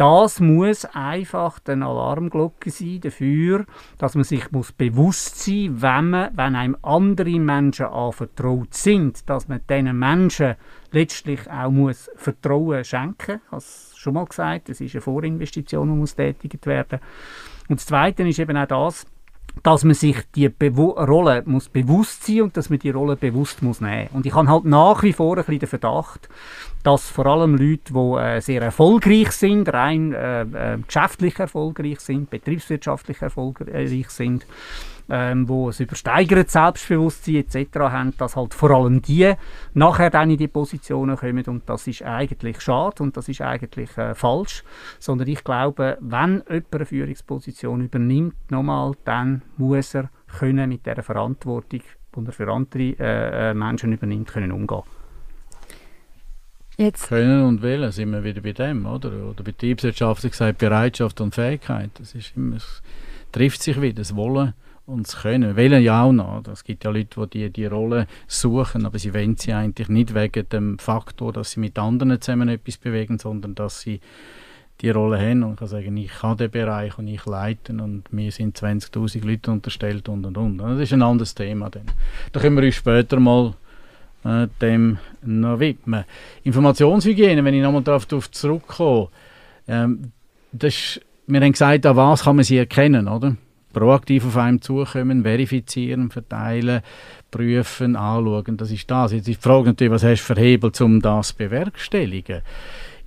Das 0.00 0.40
muss 0.40 0.86
einfach 0.86 1.60
eine 1.66 1.84
Alarmglocke 1.84 2.70
sein 2.70 3.02
dafür, 3.02 3.66
dass 3.98 4.14
man 4.14 4.24
sich 4.24 4.50
muss 4.50 4.72
bewusst 4.72 5.38
sein 5.44 5.72
muss, 5.72 5.82
wenn, 5.82 6.12
wenn 6.12 6.56
einem 6.56 6.76
andere 6.80 7.38
Menschen 7.38 7.84
anvertraut 7.84 8.72
sind, 8.72 9.28
dass 9.28 9.48
man 9.48 9.60
diesen 9.68 9.98
Menschen 9.98 10.54
letztlich 10.90 11.50
auch 11.50 11.70
muss 11.70 12.10
Vertrauen 12.16 12.82
schenken 12.82 13.42
muss. 13.50 13.90
Ich 13.90 13.90
habe 13.90 14.00
schon 14.00 14.14
mal 14.14 14.24
gesagt, 14.24 14.70
es 14.70 14.80
ist 14.80 14.94
eine 14.94 15.02
Vorinvestition, 15.02 15.92
die 15.92 15.98
muss 15.98 16.16
tätigt 16.16 16.64
werden. 16.64 17.00
Und 17.68 17.78
das 17.78 17.86
Zweite 17.86 18.26
ist 18.26 18.38
eben 18.38 18.56
auch 18.56 18.68
das, 18.68 19.06
dass 19.62 19.84
man 19.84 19.94
sich 19.94 20.16
die 20.34 20.48
Bewu 20.48 20.90
Rolle 20.90 21.42
muss 21.46 21.68
bewusst 21.68 22.24
sein 22.24 22.42
und 22.42 22.56
dass 22.56 22.70
man 22.70 22.78
die 22.78 22.90
Rolle 22.90 23.16
bewusst 23.16 23.62
muss 23.62 23.80
nehmen. 23.80 24.08
Und 24.12 24.26
ich 24.26 24.34
habe 24.34 24.48
halt 24.48 24.64
nach 24.64 25.02
wie 25.02 25.12
vor 25.12 25.36
ein 25.36 25.44
bisschen 25.44 25.58
den 25.60 25.68
Verdacht, 25.68 26.28
dass 26.82 27.08
vor 27.08 27.26
allem 27.26 27.56
Leute, 27.56 27.92
die 27.92 28.18
äh, 28.18 28.40
sehr 28.40 28.62
erfolgreich 28.62 29.32
sind, 29.32 29.72
rein 29.72 30.12
äh, 30.12 30.42
äh, 30.42 30.78
geschäftlich 30.86 31.38
erfolgreich 31.38 32.00
sind, 32.00 32.30
betriebswirtschaftlich 32.30 33.20
erfolgreich 33.20 34.08
sind, 34.10 34.46
ähm, 35.10 35.48
wo 35.48 35.68
ein 35.68 35.74
übersteigertes 35.76 36.52
Selbstbewusstsein 36.52 37.36
etc. 37.36 37.78
haben, 37.78 38.14
dass 38.16 38.36
halt 38.36 38.54
vor 38.54 38.70
allem 38.70 39.02
die 39.02 39.34
nachher 39.74 40.10
dann 40.10 40.30
in 40.30 40.38
die 40.38 40.48
Positionen 40.48 41.16
kommen 41.16 41.44
und 41.46 41.68
das 41.68 41.86
ist 41.86 42.02
eigentlich 42.02 42.60
schade 42.60 43.02
und 43.02 43.16
das 43.16 43.28
ist 43.28 43.40
eigentlich 43.40 43.96
äh, 43.98 44.14
falsch, 44.14 44.62
sondern 44.98 45.28
ich 45.28 45.42
glaube, 45.42 45.98
wenn 46.00 46.42
jemand 46.48 46.74
eine 46.74 46.86
Führungsposition 46.86 47.82
übernimmt, 47.82 48.50
nochmal, 48.50 48.92
dann 49.04 49.42
muss 49.56 49.94
er 49.94 50.10
können 50.38 50.68
mit 50.68 50.86
der 50.86 51.02
Verantwortung, 51.02 51.80
die 52.16 52.26
er 52.26 52.32
für 52.32 52.48
andere 52.50 52.82
äh, 52.98 53.50
äh, 53.50 53.54
Menschen 53.54 53.92
übernimmt, 53.92 54.28
können 54.28 54.52
umgehen. 54.52 54.82
Jetzt. 56.76 57.08
Können 57.08 57.44
und 57.44 57.62
wollen, 57.62 57.92
sind 57.92 58.10
wir 58.10 58.24
wieder 58.24 58.40
bei 58.40 58.52
dem, 58.52 58.86
oder? 58.86 59.12
Oder 59.28 59.42
betriebswirtschaftlich 59.42 60.32
gesagt 60.32 60.58
Bereitschaft 60.58 61.20
und 61.20 61.34
Fähigkeit. 61.34 61.90
Das 61.98 62.14
ist 62.14 62.32
immer, 62.36 62.56
es 62.56 62.82
trifft 63.32 63.62
sich 63.62 63.80
wieder, 63.82 63.96
das 63.96 64.16
Wollen 64.16 64.54
und 64.90 65.06
das 65.06 65.22
Können. 65.22 65.56
Wählen 65.56 65.82
ja 65.82 66.02
auch 66.02 66.12
noch. 66.12 66.42
Es 66.52 66.64
gibt 66.64 66.84
ja 66.84 66.90
Leute, 66.90 67.26
die, 67.28 67.44
die 67.44 67.50
die 67.50 67.66
Rolle 67.66 68.06
suchen, 68.26 68.86
aber 68.86 68.98
sie 68.98 69.14
wollen 69.14 69.36
sie 69.36 69.52
eigentlich 69.52 69.88
nicht 69.88 70.14
wegen 70.14 70.48
dem 70.48 70.78
Faktor, 70.78 71.32
dass 71.32 71.52
sie 71.52 71.60
mit 71.60 71.78
anderen 71.78 72.20
zusammen 72.20 72.48
etwas 72.48 72.76
bewegen, 72.76 73.18
sondern 73.18 73.54
dass 73.54 73.80
sie 73.80 74.00
die 74.80 74.90
Rolle 74.90 75.18
haben 75.18 75.42
und 75.42 75.56
kann 75.56 75.68
sagen, 75.68 75.96
ich 75.96 76.10
kann 76.10 76.36
den 76.36 76.50
Bereich 76.50 76.96
und 76.98 77.06
ich 77.06 77.26
leiten 77.26 77.80
und 77.80 78.12
mir 78.12 78.32
sind 78.32 78.58
20'000 78.58 79.26
Leute 79.26 79.50
unterstellt 79.50 80.08
und 80.08 80.24
und 80.24 80.36
und. 80.38 80.58
Das 80.58 80.80
ist 80.80 80.92
ein 80.92 81.02
anderes 81.02 81.34
Thema 81.34 81.68
dann. 81.70 81.86
Da 82.32 82.40
können 82.40 82.56
wir 82.56 82.64
uns 82.64 82.76
später 82.76 83.20
mal 83.20 83.54
äh, 84.24 84.48
dem 84.60 84.98
noch 85.22 85.60
widmen. 85.60 86.04
Informationshygiene, 86.44 87.44
wenn 87.44 87.54
ich 87.54 87.62
nochmal 87.62 87.82
darauf 87.82 88.06
zurückkomme, 88.30 89.08
ähm, 89.68 90.12
das, 90.52 91.00
wir 91.26 91.40
haben 91.40 91.52
gesagt, 91.52 91.86
an 91.86 91.96
was 91.96 92.24
kann 92.24 92.36
man 92.36 92.44
sie 92.44 92.56
erkennen, 92.56 93.06
oder? 93.06 93.36
Proaktiv 93.72 94.26
auf 94.26 94.36
einem 94.36 94.60
zukommen, 94.60 95.22
verifizieren, 95.22 96.10
verteilen, 96.10 96.82
prüfen, 97.30 97.96
anschauen. 97.96 98.56
Das 98.56 98.70
ist 98.70 98.90
das. 98.90 99.12
Jetzt 99.12 99.28
ist 99.28 99.38
die 99.38 99.48
Frage 99.48 99.68
natürlich, 99.68 99.92
was 99.92 100.04
hast 100.04 100.20
du 100.20 100.34
für 100.34 100.40
Hebel, 100.40 100.72
um 100.80 101.00
das 101.00 101.28
zu 101.28 101.36
bewerkstelligen? 101.36 102.42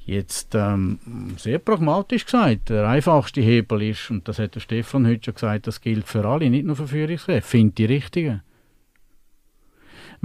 Jetzt 0.05 0.53
ähm, 0.53 0.99
sehr 1.37 1.59
pragmatisch 1.59 2.25
gesagt, 2.25 2.69
der 2.69 2.87
einfachste 2.87 3.39
Hebel 3.39 3.83
ist, 3.83 4.09
und 4.11 4.27
das 4.27 4.37
hat 4.37 4.55
der 4.55 4.59
Stefan 4.59 5.07
heute 5.07 5.25
schon 5.25 5.33
gesagt, 5.35 5.67
das 5.67 5.79
gilt 5.79 6.07
für 6.07 6.25
alle, 6.25 6.49
nicht 6.49 6.65
nur 6.65 6.75
für 6.75 6.87
Führungskräfte, 6.87 7.47
find 7.47 7.77
die 7.77 7.85
richtigen. 7.85 8.41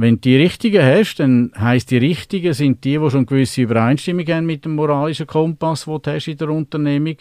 Wenn 0.01 0.21
die 0.21 0.37
richtigen 0.37 0.81
hast, 0.81 1.17
dann 1.17 1.51
heisst 1.59 1.91
die 1.91 1.97
richtigen 1.97 2.55
sind 2.55 2.85
die, 2.85 2.99
die 2.99 3.11
schon 3.11 3.27
gewisse 3.27 3.63
Übereinstimmung 3.63 4.25
haben 4.29 4.47
mit 4.47 4.65
dem 4.65 4.77
moralischen 4.77 5.27
Kompass, 5.27 5.87
den 5.87 6.01
du 6.01 6.13
hast 6.13 6.29
in 6.29 6.39
der 6.39 6.51
Unternehmung, 6.51 7.17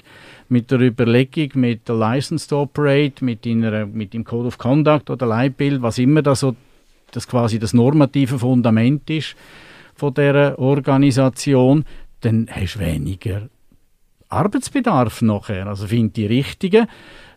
mit 0.48 0.70
der 0.70 0.82
Überlegung, 0.82 1.50
mit 1.56 1.90
der 1.90 1.96
License 1.96 2.48
to 2.48 2.62
Operate, 2.62 3.26
mit, 3.26 3.48
deiner, 3.48 3.88
mit 3.88 4.14
dem 4.14 4.24
Code 4.24 4.50
of 4.50 4.60
Conduct 4.60 5.10
oder 5.10 5.26
Leitbild, 5.26 5.82
was 5.82 5.98
immer 5.98 6.22
das, 6.22 6.42
so, 6.42 6.56
das 7.10 7.28
quasi 7.28 7.58
das 7.58 7.74
normative 7.74 8.38
Fundament 8.38 9.10
ist 9.10 9.36
von 9.96 10.14
der 10.14 10.60
Organisation, 10.60 11.84
dann 12.22 12.48
hast 12.48 12.76
du 12.76 12.80
weniger 12.82 13.50
Arbeitsbedarf 14.30 15.24
nachher. 15.24 15.66
Also 15.66 15.88
find 15.88 16.16
die 16.16 16.28
richtigen, 16.28 16.86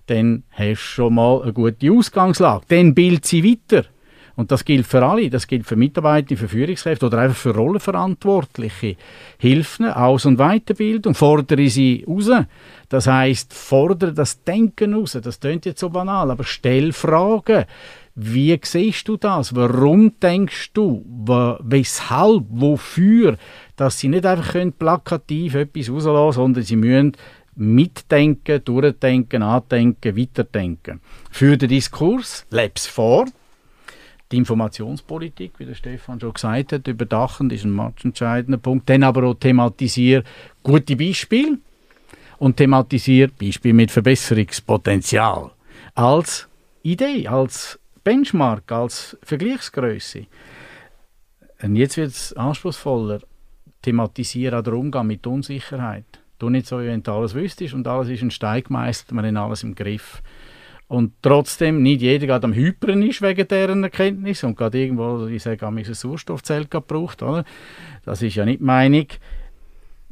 dann 0.04 0.42
hast 0.50 0.82
du 0.82 0.84
schon 0.84 1.14
mal 1.14 1.40
eine 1.40 1.54
gute 1.54 1.90
Ausgangslage. 1.90 2.66
Dann 2.68 2.94
bild 2.94 3.24
sie 3.24 3.42
weiter. 3.42 3.86
Und 4.36 4.50
das 4.50 4.64
gilt 4.64 4.86
für 4.86 5.04
alle, 5.04 5.30
das 5.30 5.46
gilt 5.46 5.66
für 5.66 5.76
Mitarbeiter, 5.76 6.36
für 6.36 6.48
Führungskräfte 6.48 7.06
oder 7.06 7.18
einfach 7.18 7.36
für 7.36 7.54
Rollenverantwortliche. 7.54 8.96
Hilf 9.38 9.78
ihnen, 9.80 9.92
Aus- 9.92 10.26
und 10.26 10.38
Weiterbildung, 10.38 11.14
fordere 11.14 11.68
sie 11.68 12.04
raus. 12.08 12.30
Das 12.88 13.06
heißt, 13.06 13.52
fordere 13.52 14.12
das 14.12 14.42
Denken 14.44 14.94
raus. 14.94 15.18
Das 15.22 15.40
klingt 15.40 15.66
jetzt 15.66 15.80
so 15.80 15.90
banal, 15.90 16.30
aber 16.30 16.44
stell 16.44 16.92
Fragen. 16.92 17.64
Wie 18.14 18.58
siehst 18.62 19.08
du 19.08 19.16
das? 19.16 19.54
Warum 19.54 20.18
denkst 20.20 20.72
du? 20.74 21.04
Weshalb? 21.60 22.44
Wofür? 22.50 23.36
Dass 23.76 23.98
sie 23.98 24.08
nicht 24.08 24.26
einfach 24.26 24.52
können 24.52 24.72
plakativ 24.72 25.54
etwas 25.54 25.88
rauslassen 25.88 26.32
sondern 26.32 26.64
sie 26.64 26.76
müssen 26.76 27.16
mitdenken, 27.56 28.62
durchdenken, 28.64 29.42
andenken, 29.42 30.16
weiterdenken. 30.16 31.00
Für 31.30 31.56
den 31.56 31.68
Diskurs, 31.68 32.46
leb's 32.50 32.86
vor, 32.86 33.26
die 34.30 34.36
Informationspolitik, 34.36 35.52
wie 35.58 35.66
der 35.66 35.74
Stefan 35.74 36.20
schon 36.20 36.32
gesagt 36.32 36.72
hat, 36.72 36.86
überdachen 36.86 37.50
ist 37.50 37.64
ein 37.64 37.94
entscheidender 38.02 38.58
Punkt. 38.58 38.88
Dann 38.88 39.02
aber 39.02 39.24
auch 39.24 39.34
thematisieren 39.34 40.24
gute 40.62 40.96
Beispiele 40.96 41.58
und 42.38 42.56
thematisieren 42.56 43.32
Beispiele 43.38 43.74
mit 43.74 43.90
Verbesserungspotenzial 43.90 45.50
als 45.94 46.48
Idee, 46.82 47.26
als 47.26 47.78
Benchmark, 48.04 48.70
als 48.72 49.16
Vergleichsgröße. 49.22 50.26
Und 51.62 51.76
jetzt 51.76 51.96
wird 51.96 52.10
es 52.10 52.32
anspruchsvoller. 52.32 53.20
Thematisieren 53.82 54.54
auch 54.54 54.62
der 54.62 54.74
Umgang 54.74 55.06
mit 55.06 55.26
Unsicherheit. 55.26 56.20
Du 56.38 56.48
nicht 56.48 56.66
so, 56.66 56.78
wenn 56.78 57.02
du 57.02 57.12
alles 57.12 57.34
wüsstest 57.34 57.74
und 57.74 57.86
alles 57.86 58.08
ist 58.08 58.22
ein 58.22 58.30
Steig 58.30 58.68
gemeistert, 58.68 59.12
man 59.12 59.26
hat 59.26 59.42
alles 59.42 59.62
im 59.62 59.74
Griff. 59.74 60.22
Und 60.90 61.12
trotzdem 61.22 61.82
nicht 61.84 62.02
jeder 62.02 62.26
gerade 62.26 62.46
am 62.46 62.52
Hyperen 62.52 63.02
ist 63.02 63.22
wegen 63.22 63.46
deren 63.46 63.84
Erkenntnis 63.84 64.42
und 64.42 64.56
gerade 64.56 64.76
irgendwo, 64.76 65.24
ich 65.28 65.40
sage, 65.40 65.64
ein 65.64 65.84
Sauerstoffzelt 65.84 66.68
gebraucht, 66.68 67.22
oder? 67.22 67.44
Das 68.04 68.22
ist 68.22 68.34
ja 68.34 68.44
nicht 68.44 68.60
Meinung. 68.60 69.06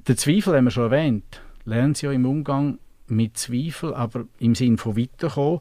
Der 0.06 0.16
Zweifel 0.16 0.54
haben 0.54 0.66
wir 0.66 0.70
schon 0.70 0.84
erwähnt. 0.84 1.42
Lernen 1.64 1.96
Sie 1.96 2.06
ja 2.06 2.12
im 2.12 2.24
Umgang 2.24 2.78
mit 3.08 3.36
Zweifel, 3.36 3.92
aber 3.92 4.26
im 4.38 4.54
Sinn 4.54 4.78
von 4.78 4.96
weiterkommen 4.96 5.58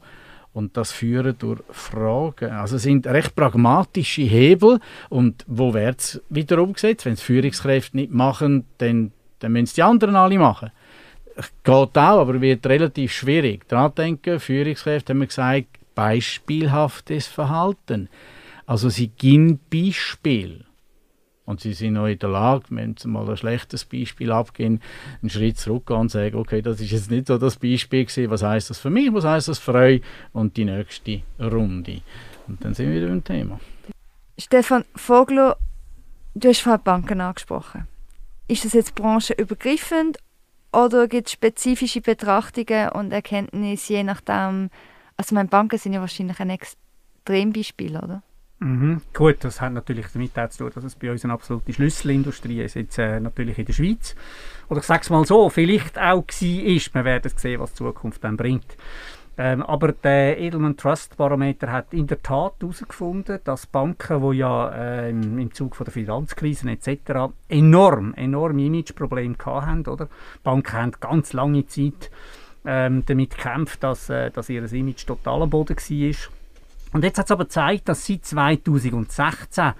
und 0.52 0.76
das 0.76 0.92
führen 0.92 1.34
durch 1.36 1.62
Fragen. 1.72 2.52
Also 2.52 2.76
es 2.76 2.84
sind 2.84 3.08
recht 3.08 3.34
pragmatische 3.34 4.22
Hebel 4.22 4.78
und 5.08 5.44
wo 5.48 5.74
wird 5.74 5.98
es 5.98 6.22
wieder 6.28 6.62
umgesetzt? 6.62 7.06
Wenn 7.06 7.14
es 7.14 7.22
Führungskräfte 7.22 7.96
nicht 7.96 8.12
machen, 8.12 8.66
dann, 8.78 9.10
dann 9.40 9.50
müssen 9.50 9.64
es 9.64 9.74
die 9.74 9.82
anderen 9.82 10.14
alle 10.14 10.38
machen. 10.38 10.70
Geht 11.62 11.96
auch, 11.96 12.20
aber 12.20 12.40
wird 12.40 12.66
relativ 12.66 13.12
schwierig. 13.12 13.68
Daran 13.68 13.94
denken, 13.94 14.40
Führungskräfte 14.40 15.12
haben 15.12 15.26
gesagt, 15.26 15.78
beispielhaftes 15.94 17.26
Verhalten. 17.26 18.08
Also 18.66 18.88
sie 18.88 19.08
geben 19.08 19.60
Beispiel. 19.72 20.64
Und 21.44 21.60
sie 21.60 21.72
sind 21.72 21.96
auch 21.96 22.06
in 22.06 22.18
der 22.18 22.28
Lage, 22.28 22.64
wenn 22.70 22.96
sie 22.96 23.08
mal 23.08 23.28
ein 23.28 23.36
schlechtes 23.36 23.84
Beispiel 23.84 24.30
abgehen, 24.30 24.82
einen 25.22 25.30
Schritt 25.30 25.58
zurückgehen 25.58 26.00
und 26.00 26.10
sagen, 26.10 26.36
okay, 26.36 26.60
das 26.60 26.80
ist 26.80 26.90
jetzt 26.90 27.10
nicht 27.10 27.28
so 27.28 27.38
das 27.38 27.56
Beispiel 27.56 28.04
gewesen, 28.04 28.30
was 28.30 28.42
heißt 28.42 28.68
das 28.68 28.78
für 28.78 28.90
mich, 28.90 29.12
was 29.14 29.24
heißt 29.24 29.48
das 29.48 29.58
für 29.58 29.74
euch 29.74 30.02
und 30.32 30.56
die 30.58 30.66
nächste 30.66 31.22
Runde. 31.40 32.02
Und 32.48 32.62
dann 32.62 32.74
sind 32.74 32.90
wir 32.90 32.96
wieder 32.96 33.08
beim 33.08 33.24
Thema. 33.24 33.58
Stefan 34.36 34.84
Vogler, 34.94 35.56
du 36.34 36.48
hast 36.48 36.60
vorhin 36.60 36.82
Banken 36.84 37.20
angesprochen. 37.20 37.86
Ist 38.46 38.66
das 38.66 38.74
jetzt 38.74 38.94
branchenübergreifend 38.94 40.18
oder 40.72 41.08
gibt 41.08 41.28
es 41.28 41.32
spezifische 41.32 42.00
Betrachtungen 42.00 42.90
und 42.90 43.12
Erkenntnisse, 43.12 43.94
je 43.94 44.04
nachdem? 44.04 44.70
Also, 45.16 45.34
meine 45.34 45.48
Banken 45.48 45.78
sind 45.78 45.94
ja 45.94 46.00
wahrscheinlich 46.00 46.38
ein 46.40 46.50
Extrembeispiel, 46.50 47.96
oder? 47.96 48.22
Mhm. 48.60 49.02
Gut, 49.14 49.36
das 49.40 49.60
hat 49.60 49.72
natürlich 49.72 50.06
damit 50.12 50.36
auch 50.38 50.48
zu 50.48 50.64
tun, 50.64 50.72
dass 50.74 50.84
es 50.84 50.96
bei 50.96 51.10
uns 51.10 51.24
eine 51.24 51.32
absolute 51.32 51.72
Schlüsselindustrie 51.72 52.62
ist, 52.62 52.74
jetzt 52.74 52.98
äh, 52.98 53.20
natürlich 53.20 53.58
in 53.58 53.66
der 53.66 53.72
Schweiz. 53.72 54.16
Oder 54.68 54.80
ich 54.80 54.86
sage 54.86 55.02
es 55.02 55.10
mal 55.10 55.24
so, 55.24 55.48
vielleicht 55.48 55.96
auch 55.96 56.24
war, 56.26 56.94
wir 56.94 57.04
werden 57.04 57.32
sehen, 57.36 57.60
was 57.60 57.70
die 57.70 57.76
Zukunft 57.76 58.24
dann 58.24 58.36
bringt. 58.36 58.76
Ähm, 59.40 59.62
aber 59.62 59.92
der 59.92 60.38
Edelman 60.38 60.76
Trust 60.76 61.16
Barometer 61.16 61.70
hat 61.70 61.94
in 61.94 62.08
der 62.08 62.20
Tat 62.20 62.54
herausgefunden, 62.60 63.38
dass 63.44 63.66
Banken, 63.66 64.20
die 64.20 64.38
ja 64.38 64.68
äh, 64.70 65.10
im, 65.10 65.38
im 65.38 65.54
Zug 65.54 65.76
von 65.76 65.84
der 65.84 65.92
Finanzkrise 65.92 66.68
etc. 66.68 67.32
enorm, 67.48 68.14
enorme 68.14 68.62
Imageprobleme 68.64 69.36
hatten, 69.38 69.86
oder? 69.86 70.08
Banken 70.42 70.72
haben 70.72 70.92
ganz 70.98 71.32
lange 71.32 71.66
Zeit 71.66 72.10
ähm, 72.64 73.04
damit 73.06 73.36
gekämpft, 73.36 73.82
dass, 73.84 74.10
äh, 74.10 74.32
dass 74.32 74.48
ihr 74.48 74.70
Image 74.72 75.06
total 75.06 75.42
am 75.42 75.50
Boden 75.50 75.76
war 75.76 76.14
und 76.92 77.04
jetzt 77.04 77.18
hat 77.18 77.26
es 77.26 77.30
aber 77.30 77.44
gezeigt, 77.44 77.88
dass 77.88 78.06
seit 78.06 78.24
2016, 78.24 79.72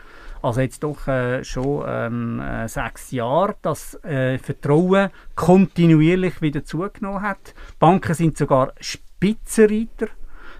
also 0.42 0.60
jetzt 0.60 0.82
doch 0.82 1.08
äh, 1.08 1.42
schon 1.42 1.84
ähm, 1.86 2.40
äh, 2.40 2.68
sechs 2.68 3.10
Jahre, 3.10 3.56
das 3.62 3.94
äh, 4.04 4.38
Vertrauen 4.38 5.10
kontinuierlich 5.34 6.42
wieder 6.42 6.64
zugenommen 6.64 7.22
hat. 7.22 7.54
Banken 7.78 8.14
sind 8.14 8.36
sogar 8.36 8.72
Spitzenreiter 9.18 10.06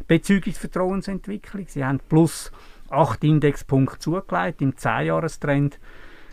bezüglich 0.09 0.56
Vertrauensentwicklung. 0.56 1.66
Sie 1.68 1.84
haben 1.84 2.00
plus 2.09 2.50
8 2.90 3.22
Indexpunkte 3.22 4.00
zugelegt 4.00 4.61
im 4.61 4.72
10-Jahres-Trend. 4.72 5.78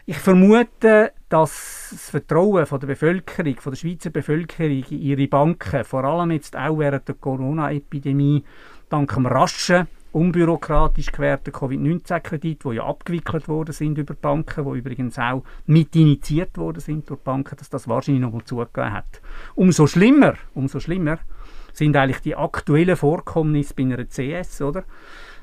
Ich 0.07 0.17
vermute, 0.17 1.11
dass 1.29 1.89
das 1.91 2.09
Vertrauen 2.09 2.65
von 2.65 2.79
der 2.79 2.87
Bevölkerung, 2.87 3.57
von 3.57 3.73
der 3.73 3.77
Schweizer 3.77 4.09
Bevölkerung 4.09 4.83
in 4.89 5.01
ihre 5.01 5.27
Banken, 5.27 5.83
vor 5.83 6.03
allem 6.03 6.31
jetzt 6.31 6.57
auch 6.57 6.79
während 6.79 7.07
der 7.07 7.13
Corona-Epidemie, 7.13 8.43
dank 8.89 9.13
dem 9.13 9.27
raschen 9.27 9.87
unbürokratisch 10.11 11.11
gewährten 11.11 11.53
Covid-19-Kredite, 11.53 12.69
die 12.69 12.75
ja 12.77 12.85
abgewickelt 12.85 13.47
worden 13.47 13.73
sind 13.73 13.99
über 13.99 14.15
Banken, 14.15 14.65
die 14.65 14.79
übrigens 14.79 15.19
auch 15.19 15.43
mit 15.67 15.95
initiiert 15.95 16.57
worden 16.57 16.79
sind 16.79 17.07
durch 17.07 17.19
Banken, 17.19 17.55
dass 17.57 17.69
das 17.69 17.87
wahrscheinlich 17.87 18.23
noch 18.23 18.31
mal 18.31 18.43
zugegeben 18.45 18.93
hat. 18.93 19.21
Umso 19.53 19.85
schlimmer, 19.85 20.35
umso 20.55 20.79
schlimmer 20.79 21.19
sind 21.77 21.95
eigentlich 21.95 22.21
die 22.21 22.35
aktuellen 22.35 22.95
Vorkommnisse 22.95 23.73
bei 23.75 23.83
einer 23.83 24.07
CS, 24.07 24.61
oder? 24.61 24.83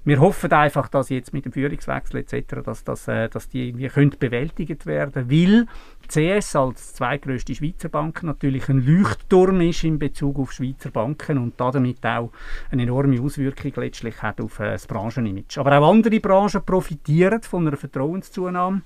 wir 0.05 0.21
hoffen 0.21 0.53
einfach, 0.53 0.89
dass 0.89 1.11
jetzt 1.11 1.33
mit 1.33 1.45
dem 1.45 1.53
Führungswechsel 1.53 2.21
etc., 2.21 2.63
dass, 2.65 2.83
dass, 2.83 3.07
äh, 3.07 3.29
dass 3.29 3.49
die 3.49 3.69
irgendwie 3.69 3.89
können 3.89 4.15
bewältigt 4.19 4.85
werden 4.87 5.31
weil 5.31 5.67
CS 6.09 6.57
als 6.57 6.95
zweitgrößte 6.95 7.55
Schweizer 7.55 7.89
Bank 7.89 8.23
natürlich 8.23 8.69
ein 8.69 8.85
Leuchtturm 8.85 9.61
ist 9.61 9.85
in 9.85 9.99
Bezug 9.99 10.39
auf 10.39 10.53
Schweizer 10.53 10.91
Banken 10.91 11.39
und 11.39 11.55
damit 11.61 12.05
auch 12.05 12.33
eine 12.71 12.83
enorme 12.83 13.21
Auswirkung 13.21 13.73
letztlich 13.77 14.21
hat 14.23 14.41
auf 14.41 14.59
äh, 14.59 14.73
das 14.73 14.87
Branchenimage. 14.87 15.59
Aber 15.59 15.79
auch 15.79 15.91
andere 15.91 16.19
Branchen 16.19 16.65
profitieren 16.65 17.43
von 17.43 17.67
einer 17.67 17.77
Vertrauenszunahme, 17.77 18.83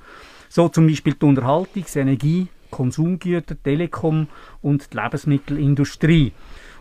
so 0.49 0.68
zum 0.68 0.86
Beispiel 0.86 1.14
die 1.14 1.26
Unterhaltungs-, 1.26 1.97
Energie-, 1.97 2.49
Konsumgüter, 2.70 3.57
Telekom 3.62 4.28
und 4.61 4.92
die 4.92 4.97
Lebensmittelindustrie. 4.99 6.32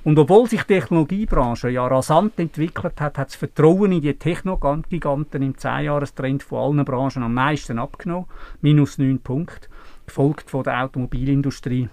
Und 0.05 0.19
obwohl 0.19 0.47
sich 0.47 0.61
die 0.61 0.75
Technologiebranche 0.75 1.69
ja 1.69 1.87
rasant 1.87 2.37
entwickelt 2.37 3.01
hat, 3.01 3.17
hat 3.17 3.29
das 3.29 3.35
Vertrauen 3.35 3.91
in 3.91 4.01
die 4.01 4.13
Technogiganten 4.13 5.41
im 5.41 5.55
10-Jahres-Trend 5.55 6.43
von 6.43 6.59
allen 6.59 6.85
Branchen 6.85 7.23
am 7.23 7.33
meisten 7.33 7.79
abgenommen, 7.79 8.27
minus 8.61 8.99
9 8.99 9.19
Punkte, 9.19 9.67
gefolgt 10.05 10.51
von 10.51 10.63
der 10.63 10.83
Automobilindustrie 10.83 11.89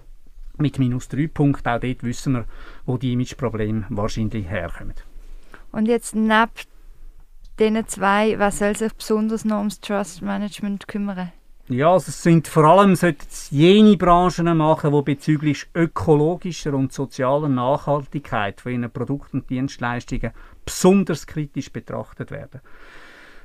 mit 0.58 0.78
minus 0.78 1.08
3 1.08 1.26
Punkten. 1.28 1.66
Auch 1.70 1.80
dort 1.80 2.02
wissen 2.02 2.34
wir, 2.34 2.44
wo 2.84 2.98
die 2.98 3.14
Imageprobleme 3.14 3.86
wahrscheinlich 3.88 4.46
herkommen. 4.46 4.94
Und 5.70 5.88
jetzt 5.88 6.14
neben 6.14 6.50
diesen 7.58 7.88
zwei, 7.88 8.38
was 8.38 8.58
soll 8.58 8.76
sich 8.76 8.92
besonders 8.92 9.46
noch 9.46 9.56
ums 9.56 9.80
Trust 9.80 10.20
Management 10.20 10.86
kümmern? 10.86 11.32
Ja, 11.72 11.92
also 11.92 12.08
es 12.08 12.22
sind 12.22 12.48
vor 12.48 12.64
allem 12.64 12.98
jene 13.50 13.96
Branchen 13.96 14.56
machen, 14.56 14.92
die 14.92 15.02
bezüglich 15.02 15.66
ökologischer 15.74 16.74
und 16.74 16.92
sozialer 16.92 17.48
Nachhaltigkeit 17.48 18.60
von 18.60 18.72
ihren 18.72 18.90
Produkten 18.90 19.38
und 19.38 19.50
Dienstleistungen 19.50 20.32
besonders 20.64 21.26
kritisch 21.26 21.72
betrachtet 21.72 22.30
werden. 22.30 22.60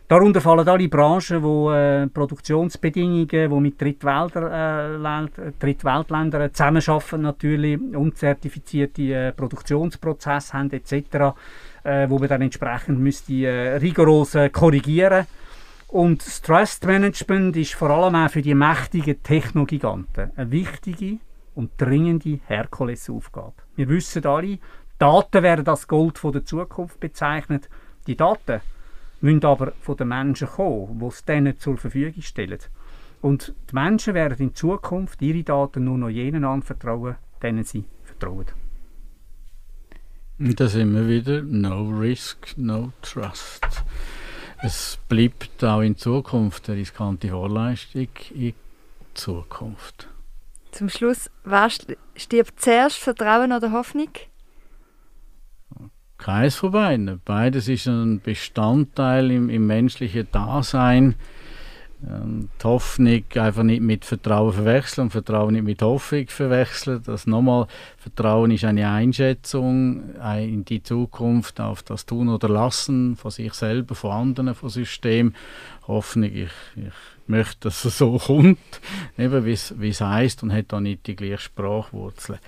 Darunter 0.09 0.41
fallen 0.41 0.67
alle 0.67 0.89
Branchen, 0.89 1.41
wo 1.41 1.71
äh, 1.71 2.07
Produktionsbedingungen, 2.07 3.51
wo 3.51 3.59
mit 3.59 3.80
Drittweltländern 3.80 5.30
äh, 5.38 5.51
Drittweltländern 5.59 6.53
zusammenarbeiten, 6.53 7.21
natürlich 7.21 7.80
unzertifizierte 7.80 9.01
äh, 9.01 9.32
Produktionsprozesse 9.32 10.53
haben 10.53 10.71
etc., 10.71 11.36
äh, 11.84 12.09
wo 12.09 12.19
man 12.19 12.28
dann 12.28 12.41
entsprechend 12.41 12.99
müsste, 12.99 13.34
äh, 13.34 13.75
rigoros 13.78 14.36
äh, 14.36 14.49
korrigieren 14.49 15.19
müsste 15.19 15.47
und 15.88 16.26
das 16.26 16.42
Trust 16.42 16.86
Management 16.86 17.56
ist 17.56 17.74
vor 17.74 17.90
allem 17.90 18.16
auch 18.16 18.30
für 18.30 18.42
die 18.42 18.54
mächtigen 18.54 19.24
Technogiganten 19.24 20.32
eine 20.36 20.52
wichtige 20.52 21.20
und 21.56 21.72
dringende 21.78 22.40
Herkulesaufgabe. 22.46 23.54
Wir 23.76 23.88
wissen 23.90 24.26
alle, 24.26 24.60
Daten 25.00 25.44
werden 25.44 25.68
als 25.68 25.88
Gold 25.88 26.20
der 26.24 26.44
Zukunft 26.44 27.00
bezeichnet. 27.00 27.70
Die 28.06 28.18
Daten 28.18 28.62
müssen 29.22 29.46
aber 29.46 29.74
von 29.80 29.96
den 29.98 30.10
Menschen 30.10 30.48
kommen, 30.48 31.00
die 31.00 31.06
es 31.06 31.24
denen 31.24 31.58
zur 31.58 31.78
Verfügung 31.78 32.22
stellen. 32.22 32.60
Und 33.22 33.56
die 33.70 33.76
Menschen 33.76 34.14
werden 34.14 34.38
in 34.40 34.56
Zukunft 34.56 35.22
ihre 35.22 35.44
Daten 35.44 35.86
nur 35.86 35.98
noch 35.98 36.10
jenen 36.10 36.44
anvertrauen, 36.44 37.16
denen 37.42 37.64
sie 37.64 37.86
vertrauen. 38.04 38.46
Da 40.38 40.68
sind 40.68 40.94
wir 40.94 41.08
wieder. 41.08 41.42
No 41.42 41.90
risk, 41.90 42.56
no 42.58 42.92
trust. 43.02 43.66
Es 44.62 44.97
bleibt 45.08 45.64
auch 45.64 45.82
in 45.82 45.97
Zukunft 45.97 46.70
eine 46.70 46.80
riskante 46.80 47.30
Vorleistung 47.30 48.08
in 48.34 48.53
Zukunft. 49.14 50.08
Zum 50.72 50.89
Schluss, 50.89 51.30
was 51.43 51.80
stirbt 52.16 52.60
zuerst, 52.60 52.97
Vertrauen 52.97 53.51
oder 53.51 53.72
Hoffnung? 53.72 54.10
Keines 56.18 56.55
von 56.55 56.72
beiden. 56.72 57.22
Beides 57.24 57.68
ist 57.68 57.88
ein 57.88 58.20
Bestandteil 58.20 59.30
im, 59.30 59.49
im 59.49 59.68
menschlichen 59.68 60.28
Dasein. 60.32 61.16
Ähm, 62.06 62.50
die 62.62 62.64
Hoffnung 62.64 63.24
einfach 63.36 63.64
nicht 63.64 63.82
mit 63.82 64.06
Vertrauen 64.06 64.54
verwechseln 64.54 65.06
und 65.06 65.12
Vertrauen 65.12 65.54
nicht 65.54 65.64
mit 65.64 65.82
Hoffnung 65.82 66.28
verwechseln. 66.28 67.02
Das 67.04 67.26
nochmal, 67.26 67.68
Vertrauen 67.98 68.52
ist 68.52 68.66
eine 68.66 68.89
Einschätzung 68.89 70.16
in 70.38 70.64
die 70.64 70.84
Zukunft 70.84 71.60
auf 71.60 71.82
das 71.82 72.06
Tun 72.06 72.30
oder 72.30 72.50
Lassen 72.50 73.16
von 73.16 73.32
sich 73.32 73.54
selber, 73.54 73.95
von 73.95 74.12
anderen, 74.12 74.54
von 74.54 74.70
System. 74.70 75.34
Hoffnung, 75.88 76.32
ich, 76.32 76.52
ich 76.76 76.93
möchte, 77.26 77.62
dass 77.62 77.84
es 77.84 77.98
so 77.98 78.18
kommt, 78.20 78.60
wie 79.16 79.89
es 79.89 80.02
heisst 80.02 80.43
und 80.43 80.54
hat 80.54 80.66
da 80.70 80.80
nicht 80.80 81.08
die 81.08 81.16
gleiche 81.16 81.39
Sprachwurzel. 81.39 82.39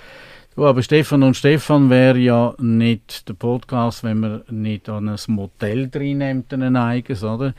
Du, 0.56 0.66
aber 0.66 0.84
Stefan 0.84 1.24
und 1.24 1.38
Stefan 1.38 1.90
wäre 1.90 2.18
ja 2.18 2.54
nicht 2.60 3.30
der 3.30 3.34
Podcast, 3.34 4.04
wenn 4.04 4.20
man 4.20 4.44
nicht 4.50 4.90
an 4.90 5.08
ein 5.10 5.18
Modell 5.28 5.90
drin 5.90 6.20
nimmt, 6.20 6.54
ein 6.54 6.76
eigenes, 6.76 7.24
oder? 7.24 7.54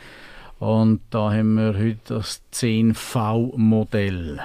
Und 0.60 1.00
da 1.08 1.32
haben 1.32 1.54
wir 1.54 1.74
heute 1.74 1.98
das 2.04 2.42
10V-Modell. 2.52 4.40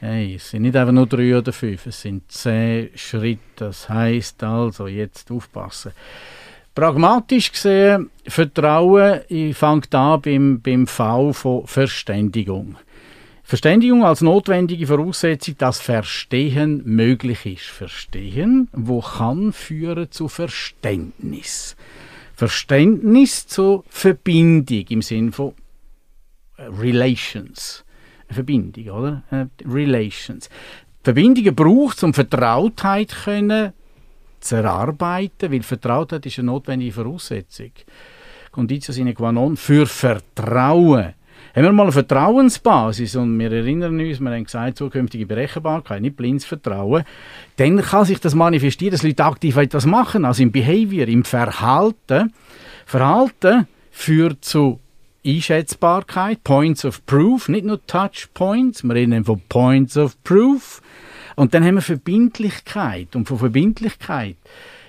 Hey, 0.00 0.34
es 0.34 0.50
sind 0.50 0.62
nicht 0.62 0.74
einfach 0.76 0.92
nur 0.92 1.06
drei 1.06 1.38
oder 1.38 1.52
fünf, 1.52 1.86
es 1.86 2.02
sind 2.02 2.30
zehn 2.30 2.90
Schritte. 2.96 3.40
Das 3.56 3.88
heißt 3.88 4.42
also, 4.42 4.88
jetzt 4.88 5.30
aufpassen. 5.30 5.92
Pragmatisch 6.74 7.52
gesehen, 7.52 8.10
Vertrauen 8.26 9.20
fängt 9.52 9.94
an 9.94 10.20
beim, 10.20 10.60
beim 10.60 10.88
V 10.88 11.32
von 11.32 11.66
Verständigung. 11.68 12.76
Verständigung 13.44 14.04
als 14.04 14.20
notwendige 14.20 14.88
Voraussetzung, 14.88 15.56
dass 15.58 15.80
Verstehen 15.80 16.82
möglich 16.84 17.46
ist. 17.46 17.66
Verstehen, 17.66 18.68
wo 18.72 19.00
kann 19.00 19.52
führen 19.52 20.10
zu 20.10 20.26
Verständnis. 20.26 21.76
Verständnis 22.34 23.46
zu 23.46 23.84
Verbindung 23.88 24.84
im 24.88 25.02
Sinn 25.02 25.32
von 25.32 25.54
äh, 26.56 26.64
Relations. 26.64 27.84
Verbindung, 28.28 28.88
oder? 28.90 29.22
Äh, 29.30 29.46
Relations. 29.64 30.48
Verbindungen 31.02 31.54
braucht 31.54 32.02
um 32.02 32.14
Vertrautheit 32.14 33.14
können 33.24 33.72
zu 34.40 34.56
erarbeiten, 34.56 35.52
weil 35.52 35.62
Vertrautheit 35.62 36.26
ist 36.26 36.38
eine 36.38 36.46
notwendige 36.46 36.92
Voraussetzung. 36.92 37.72
Conditio 38.50 38.92
sine 38.92 39.14
qua 39.14 39.32
non 39.32 39.56
für 39.56 39.86
Vertrauen 39.86 41.14
haben 41.54 41.64
wir 41.64 41.72
mal 41.72 41.84
eine 41.84 41.92
Vertrauensbasis 41.92 43.14
und 43.16 43.38
wir 43.38 43.52
erinnern 43.52 44.00
uns, 44.00 44.20
wir 44.20 44.30
haben 44.30 44.44
gesagt, 44.44 44.78
zukünftige 44.78 45.26
Berechenbarkeit, 45.26 46.02
nicht 46.02 46.16
blindes 46.16 46.44
Vertrauen, 46.44 47.04
dann 47.56 47.80
kann 47.80 48.04
sich 48.04 48.18
das 48.18 48.34
manifestieren, 48.34 48.92
dass 48.92 49.04
Leute 49.04 49.24
aktiv 49.24 49.56
etwas 49.56 49.86
machen, 49.86 50.24
also 50.24 50.42
im 50.42 50.50
Behavior, 50.50 51.06
im 51.06 51.24
Verhalten. 51.24 52.32
Verhalten 52.86 53.68
führt 53.90 54.44
zu 54.44 54.80
Einschätzbarkeit, 55.24 56.42
Points 56.42 56.84
of 56.84 57.06
Proof, 57.06 57.48
nicht 57.48 57.64
nur 57.64 57.84
Touch 57.86 58.28
Points, 58.34 58.82
wir 58.82 58.94
reden 58.94 59.24
von 59.24 59.40
Points 59.48 59.96
of 59.96 60.22
Proof. 60.24 60.82
Und 61.36 61.54
dann 61.54 61.64
haben 61.64 61.76
wir 61.76 61.82
Verbindlichkeit. 61.82 63.16
Und 63.16 63.26
von 63.26 63.38
Verbindlichkeit 63.38 64.36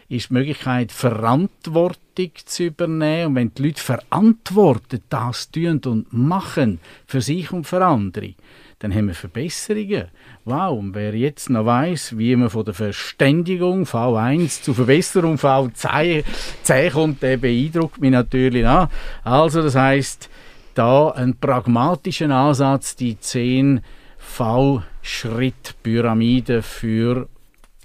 ist 0.07 0.29
die 0.29 0.33
Möglichkeit, 0.33 0.91
Verantwortung 0.91 2.31
zu 2.45 2.65
übernehmen. 2.65 3.27
Und 3.27 3.35
wenn 3.35 3.53
die 3.53 3.63
Leute 3.63 3.81
verantwortet 3.81 5.03
das 5.09 5.51
tun 5.51 5.81
und 5.85 6.13
machen, 6.13 6.79
für 7.07 7.21
sich 7.21 7.51
und 7.51 7.65
für 7.65 7.85
andere, 7.85 8.35
dann 8.79 8.93
haben 8.93 9.07
wir 9.07 9.15
Verbesserungen. 9.15 10.09
Wow, 10.43 10.77
und 10.77 10.93
wer 10.93 11.15
jetzt 11.15 11.49
noch 11.49 11.65
weiß, 11.65 12.17
wie 12.17 12.35
man 12.35 12.49
von 12.49 12.65
der 12.65 12.73
Verständigung 12.73 13.85
V1 13.85 14.61
zur 14.61 14.75
Verbesserung 14.75 15.37
V10 15.37 16.91
kommt, 16.91 17.23
der 17.23 17.37
beeindruckt 17.37 17.99
mich 17.99 18.11
natürlich. 18.11 18.63
Noch. 18.63 18.89
Also 19.23 19.63
das 19.63 19.75
heißt, 19.75 20.29
da 20.75 21.09
ein 21.09 21.35
pragmatischer 21.37 22.29
Ansatz, 22.29 22.95
die 22.95 23.19
10 23.19 23.81
V-Schritt-Pyramide 24.17 26.61
für 26.61 27.27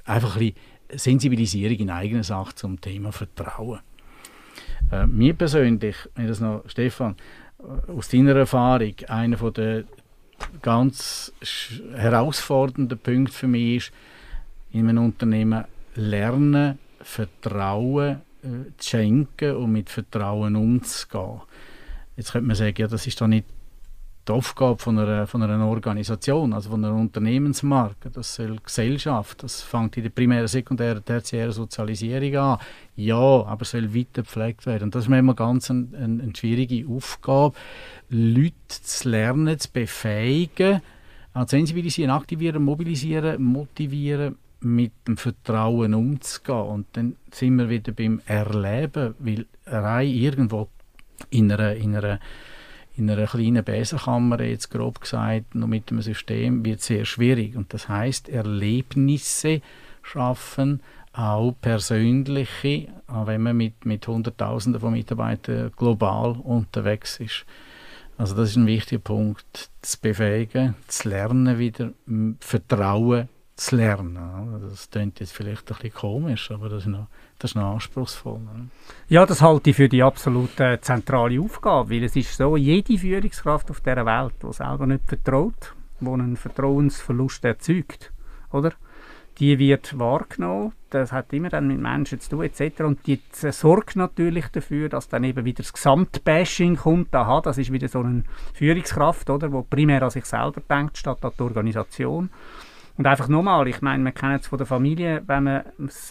einfach 0.04 0.36
ein 0.36 0.40
bisschen 0.40 0.56
Sensibilisierung 0.94 1.78
in 1.78 1.90
eigener 1.90 2.24
Sache 2.24 2.54
zum 2.54 2.80
Thema 2.80 3.12
Vertrauen. 3.12 3.80
Äh, 4.90 5.06
mir 5.06 5.34
persönlich, 5.34 5.96
wenn 6.14 6.26
das 6.28 6.40
noch, 6.40 6.62
Stefan, 6.66 7.16
äh, 7.58 7.90
aus 7.92 8.08
deiner 8.08 8.34
Erfahrung, 8.36 8.94
einer 9.08 9.38
von 9.38 9.52
der 9.52 9.84
ganz 10.62 11.32
herausfordernden 11.94 12.98
Punkte 12.98 13.32
für 13.32 13.48
mich 13.48 13.76
ist, 13.76 13.92
in 14.72 14.88
einem 14.88 15.04
Unternehmen 15.04 15.64
lernen, 15.94 16.78
Vertrauen 17.00 18.20
äh, 18.42 18.72
zu 18.78 18.90
schenken 18.90 19.56
und 19.56 19.72
mit 19.72 19.90
Vertrauen 19.90 20.56
umzugehen. 20.56 21.40
Jetzt 22.16 22.32
könnte 22.32 22.46
man 22.46 22.56
sagen, 22.56 22.74
ja, 22.78 22.86
das 22.86 23.06
ist 23.06 23.20
doch 23.20 23.26
nicht 23.26 23.46
die 24.28 24.32
Aufgabe 24.32 24.78
von 24.78 24.98
einer, 24.98 25.26
von 25.26 25.42
einer 25.42 25.66
Organisation, 25.66 26.52
also 26.52 26.70
von 26.70 26.84
einer 26.84 26.94
Unternehmensmarke, 26.94 28.10
das 28.10 28.34
soll 28.34 28.58
Gesellschaft, 28.62 29.42
das 29.42 29.62
fängt 29.62 29.96
in 29.96 30.04
der 30.04 30.10
primären, 30.10 30.46
sekundären, 30.46 31.04
tertiären 31.04 31.52
Sozialisierung 31.52 32.36
an. 32.36 32.58
Ja, 32.96 33.16
aber 33.16 33.64
soll 33.64 33.94
weiter 33.94 34.22
gepflegt 34.22 34.66
werden. 34.66 34.84
Und 34.84 34.94
das 34.94 35.04
ist 35.04 35.08
mir 35.08 35.18
immer 35.18 35.34
ganz 35.34 35.70
eine, 35.70 35.88
eine, 35.96 36.22
eine 36.22 36.36
schwierige 36.36 36.86
Aufgabe, 36.88 37.54
Leute 38.10 38.52
zu 38.68 39.08
lernen, 39.08 39.58
zu 39.58 39.70
befähigen, 39.72 40.82
zu 41.34 41.44
sensibilisieren, 41.46 42.10
aktivieren, 42.10 42.62
mobilisieren, 42.62 43.42
motivieren, 43.42 44.36
mit 44.60 44.92
dem 45.08 45.16
Vertrauen 45.16 45.94
umzugehen. 45.94 46.60
Und 46.60 46.86
dann 46.92 47.16
sind 47.30 47.56
wir 47.56 47.70
wieder 47.70 47.92
beim 47.92 48.20
Erleben, 48.26 49.14
weil 49.18 49.46
rein 49.66 50.08
irgendwo 50.08 50.68
in 51.30 51.50
einer, 51.50 51.74
in 51.74 51.96
einer 51.96 52.20
in 53.00 53.10
einer 53.10 53.26
kleinen 53.26 53.64
Besenkammer, 53.64 54.42
jetzt 54.42 54.70
grob 54.70 55.00
gesagt, 55.00 55.54
noch 55.54 55.66
mit 55.66 55.90
dem 55.90 56.02
System, 56.02 56.64
wird 56.64 56.82
sehr 56.82 57.06
schwierig. 57.06 57.56
Und 57.56 57.72
das 57.72 57.88
heißt, 57.88 58.28
Erlebnisse 58.28 59.62
schaffen, 60.02 60.82
auch 61.12 61.54
persönliche, 61.60 62.88
auch 63.06 63.26
wenn 63.26 63.42
man 63.42 63.56
mit, 63.56 63.86
mit 63.86 64.06
Hunderttausenden 64.06 64.80
von 64.80 64.92
Mitarbeitern 64.92 65.72
global 65.76 66.32
unterwegs 66.32 67.18
ist. 67.18 67.46
Also 68.18 68.36
das 68.36 68.50
ist 68.50 68.56
ein 68.56 68.66
wichtiger 68.66 69.00
Punkt, 69.00 69.70
zu 69.80 69.98
befähigen, 69.98 70.74
zu 70.86 71.08
lernen 71.08 71.58
wieder, 71.58 71.92
Vertrauen 72.38 73.30
zu 73.60 73.76
lernen. 73.76 74.18
Das 74.68 74.90
klingt 74.90 75.20
jetzt 75.20 75.32
vielleicht 75.32 75.70
ein 75.70 75.76
bisschen 75.76 75.94
komisch, 75.94 76.50
aber 76.50 76.68
das 76.68 76.84
ist 76.84 76.88
noch 76.88 77.08
das 77.38 77.52
ist 77.52 77.54
noch 77.54 77.72
anspruchsvoll. 77.72 78.40
Ja, 79.08 79.24
das 79.24 79.40
halte 79.40 79.70
ich 79.70 79.76
für 79.76 79.88
die 79.88 80.02
absolut 80.02 80.58
äh, 80.60 80.80
zentrale 80.80 81.40
Aufgabe, 81.40 81.90
weil 81.90 82.04
es 82.04 82.14
ist 82.14 82.36
so, 82.36 82.56
jede 82.56 82.98
Führungskraft 82.98 83.70
auf 83.70 83.80
dieser 83.80 84.04
Welt, 84.04 84.34
die 84.42 84.52
selber 84.52 84.86
nicht 84.86 85.04
vertraut, 85.06 85.74
die 86.00 86.06
einen 86.06 86.36
Vertrauensverlust 86.36 87.44
erzeugt, 87.44 88.12
oder? 88.52 88.72
die 89.40 89.58
wird 89.58 89.98
wahrgenommen, 89.98 90.72
das 90.90 91.12
hat 91.12 91.32
immer 91.32 91.48
dann 91.48 91.66
mit 91.66 91.78
Menschen 91.78 92.20
zu 92.20 92.30
tun 92.30 92.42
etc. 92.44 92.82
Und 92.82 93.06
die 93.06 93.20
sorgt 93.32 93.96
natürlich 93.96 94.48
dafür, 94.48 94.90
dass 94.90 95.08
dann 95.08 95.24
eben 95.24 95.46
wieder 95.46 95.62
das 95.62 95.72
Gesamtbashing 95.72 96.76
kommt. 96.76 97.14
Aha, 97.14 97.40
das 97.40 97.56
ist 97.56 97.72
wieder 97.72 97.88
so 97.88 98.00
eine 98.00 98.24
Führungskraft, 98.52 99.30
oder, 99.30 99.50
wo 99.50 99.62
primär 99.62 100.02
an 100.02 100.10
sich 100.10 100.26
selber 100.26 100.60
denkt, 100.68 100.98
statt 100.98 101.24
an 101.24 101.32
die 101.38 101.42
Organisation. 101.42 102.28
Und 103.00 103.06
einfach 103.06 103.28
nochmal, 103.28 103.66
ich 103.66 103.80
meine, 103.80 104.04
wir 104.04 104.12
kennen 104.12 104.40
es 104.40 104.46
von 104.46 104.58
der 104.58 104.66
Familie, 104.66 105.22
wenn, 105.24 105.44
man, 105.44 105.62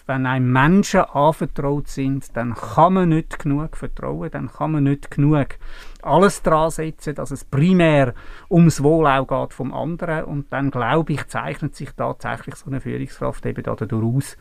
wenn 0.07 0.25
einem 0.25 0.51
Menschen 0.51 1.01
anvertraut 1.01 1.87
sind, 1.87 2.35
dann 2.35 2.55
kann 2.55 2.93
man 2.93 3.09
nicht 3.09 3.37
genug 3.37 3.77
vertrauen, 3.77 4.31
dann 4.31 4.51
kann 4.51 4.71
man 4.71 4.85
nicht 4.85 5.11
genug 5.11 5.59
alles 6.01 6.41
dran 6.41 6.71
setzen, 6.71 7.13
dass 7.13 7.29
es 7.29 7.45
primär 7.45 8.15
ums 8.49 8.81
Wohl 8.81 9.05
auch 9.05 9.27
geht 9.27 9.53
vom 9.53 9.71
anderen. 9.71 10.23
Und 10.23 10.51
dann, 10.51 10.71
glaube 10.71 11.13
ich, 11.13 11.27
zeichnet 11.27 11.75
sich 11.75 11.91
tatsächlich 11.91 12.55
so 12.55 12.71
eine 12.71 12.81
Führungskraft 12.81 13.45
eben 13.45 13.61
dadurch 13.61 13.93
aus, 13.93 14.35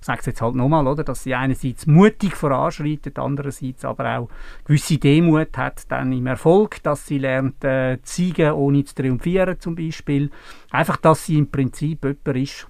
ich 0.00 0.06
sage 0.06 0.20
es 0.20 0.26
jetzt 0.26 0.42
halt 0.42 0.54
nochmal, 0.54 0.86
oder, 0.86 1.02
dass 1.02 1.24
sie 1.24 1.34
einerseits 1.34 1.86
mutig 1.86 2.36
voranschreitet, 2.36 3.18
andererseits 3.18 3.84
aber 3.84 4.18
auch 4.18 4.28
gewisse 4.64 4.98
Demut 4.98 5.56
hat 5.56 5.90
dann 5.90 6.12
im 6.12 6.26
Erfolg, 6.26 6.82
dass 6.82 7.06
sie 7.06 7.18
lernt 7.18 7.64
äh, 7.64 7.98
zu 8.02 8.14
siegen, 8.14 8.52
ohne 8.52 8.84
zu 8.84 8.94
triumphieren 8.94 9.58
zum 9.58 9.74
Beispiel. 9.74 10.30
Einfach, 10.70 10.98
dass 10.98 11.26
sie 11.26 11.38
im 11.38 11.50
Prinzip 11.50 12.04
jemand 12.04 12.36
ist, 12.36 12.68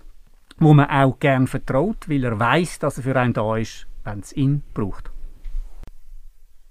wo 0.58 0.72
man 0.72 0.88
auch 0.88 1.18
gern 1.18 1.46
vertraut, 1.46 2.08
weil 2.08 2.24
er 2.24 2.38
weiß, 2.38 2.78
dass 2.78 2.96
er 2.96 3.04
für 3.04 3.16
einen 3.16 3.34
da 3.34 3.56
ist, 3.56 3.86
wenn 4.04 4.20
es 4.20 4.32
ihn 4.32 4.62
braucht. 4.72 5.10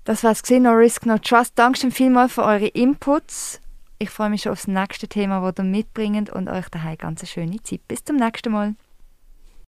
Das 0.05 0.23
war's 0.23 0.41
gesehen, 0.41 0.63
No 0.63 0.71
Risk, 0.71 1.05
No 1.05 1.17
Trust. 1.17 1.59
Dankeschön 1.59 1.91
vielmals 1.91 2.33
für 2.33 2.43
eure 2.43 2.67
Inputs. 2.67 3.61
Ich 3.99 4.09
freue 4.09 4.29
mich 4.29 4.43
schon 4.43 4.53
aufs 4.53 4.67
nächste 4.67 5.07
Thema, 5.07 5.39
das 5.51 5.63
ihr 5.63 5.69
mitbringt 5.69 6.29
und 6.29 6.49
euch 6.49 6.69
daheim 6.69 6.97
ganz 6.97 7.21
eine 7.21 7.27
schöne 7.27 7.61
Zeit. 7.61 7.81
Bis 7.87 8.03
zum 8.03 8.15
nächsten 8.15 8.51
Mal. 8.51 8.75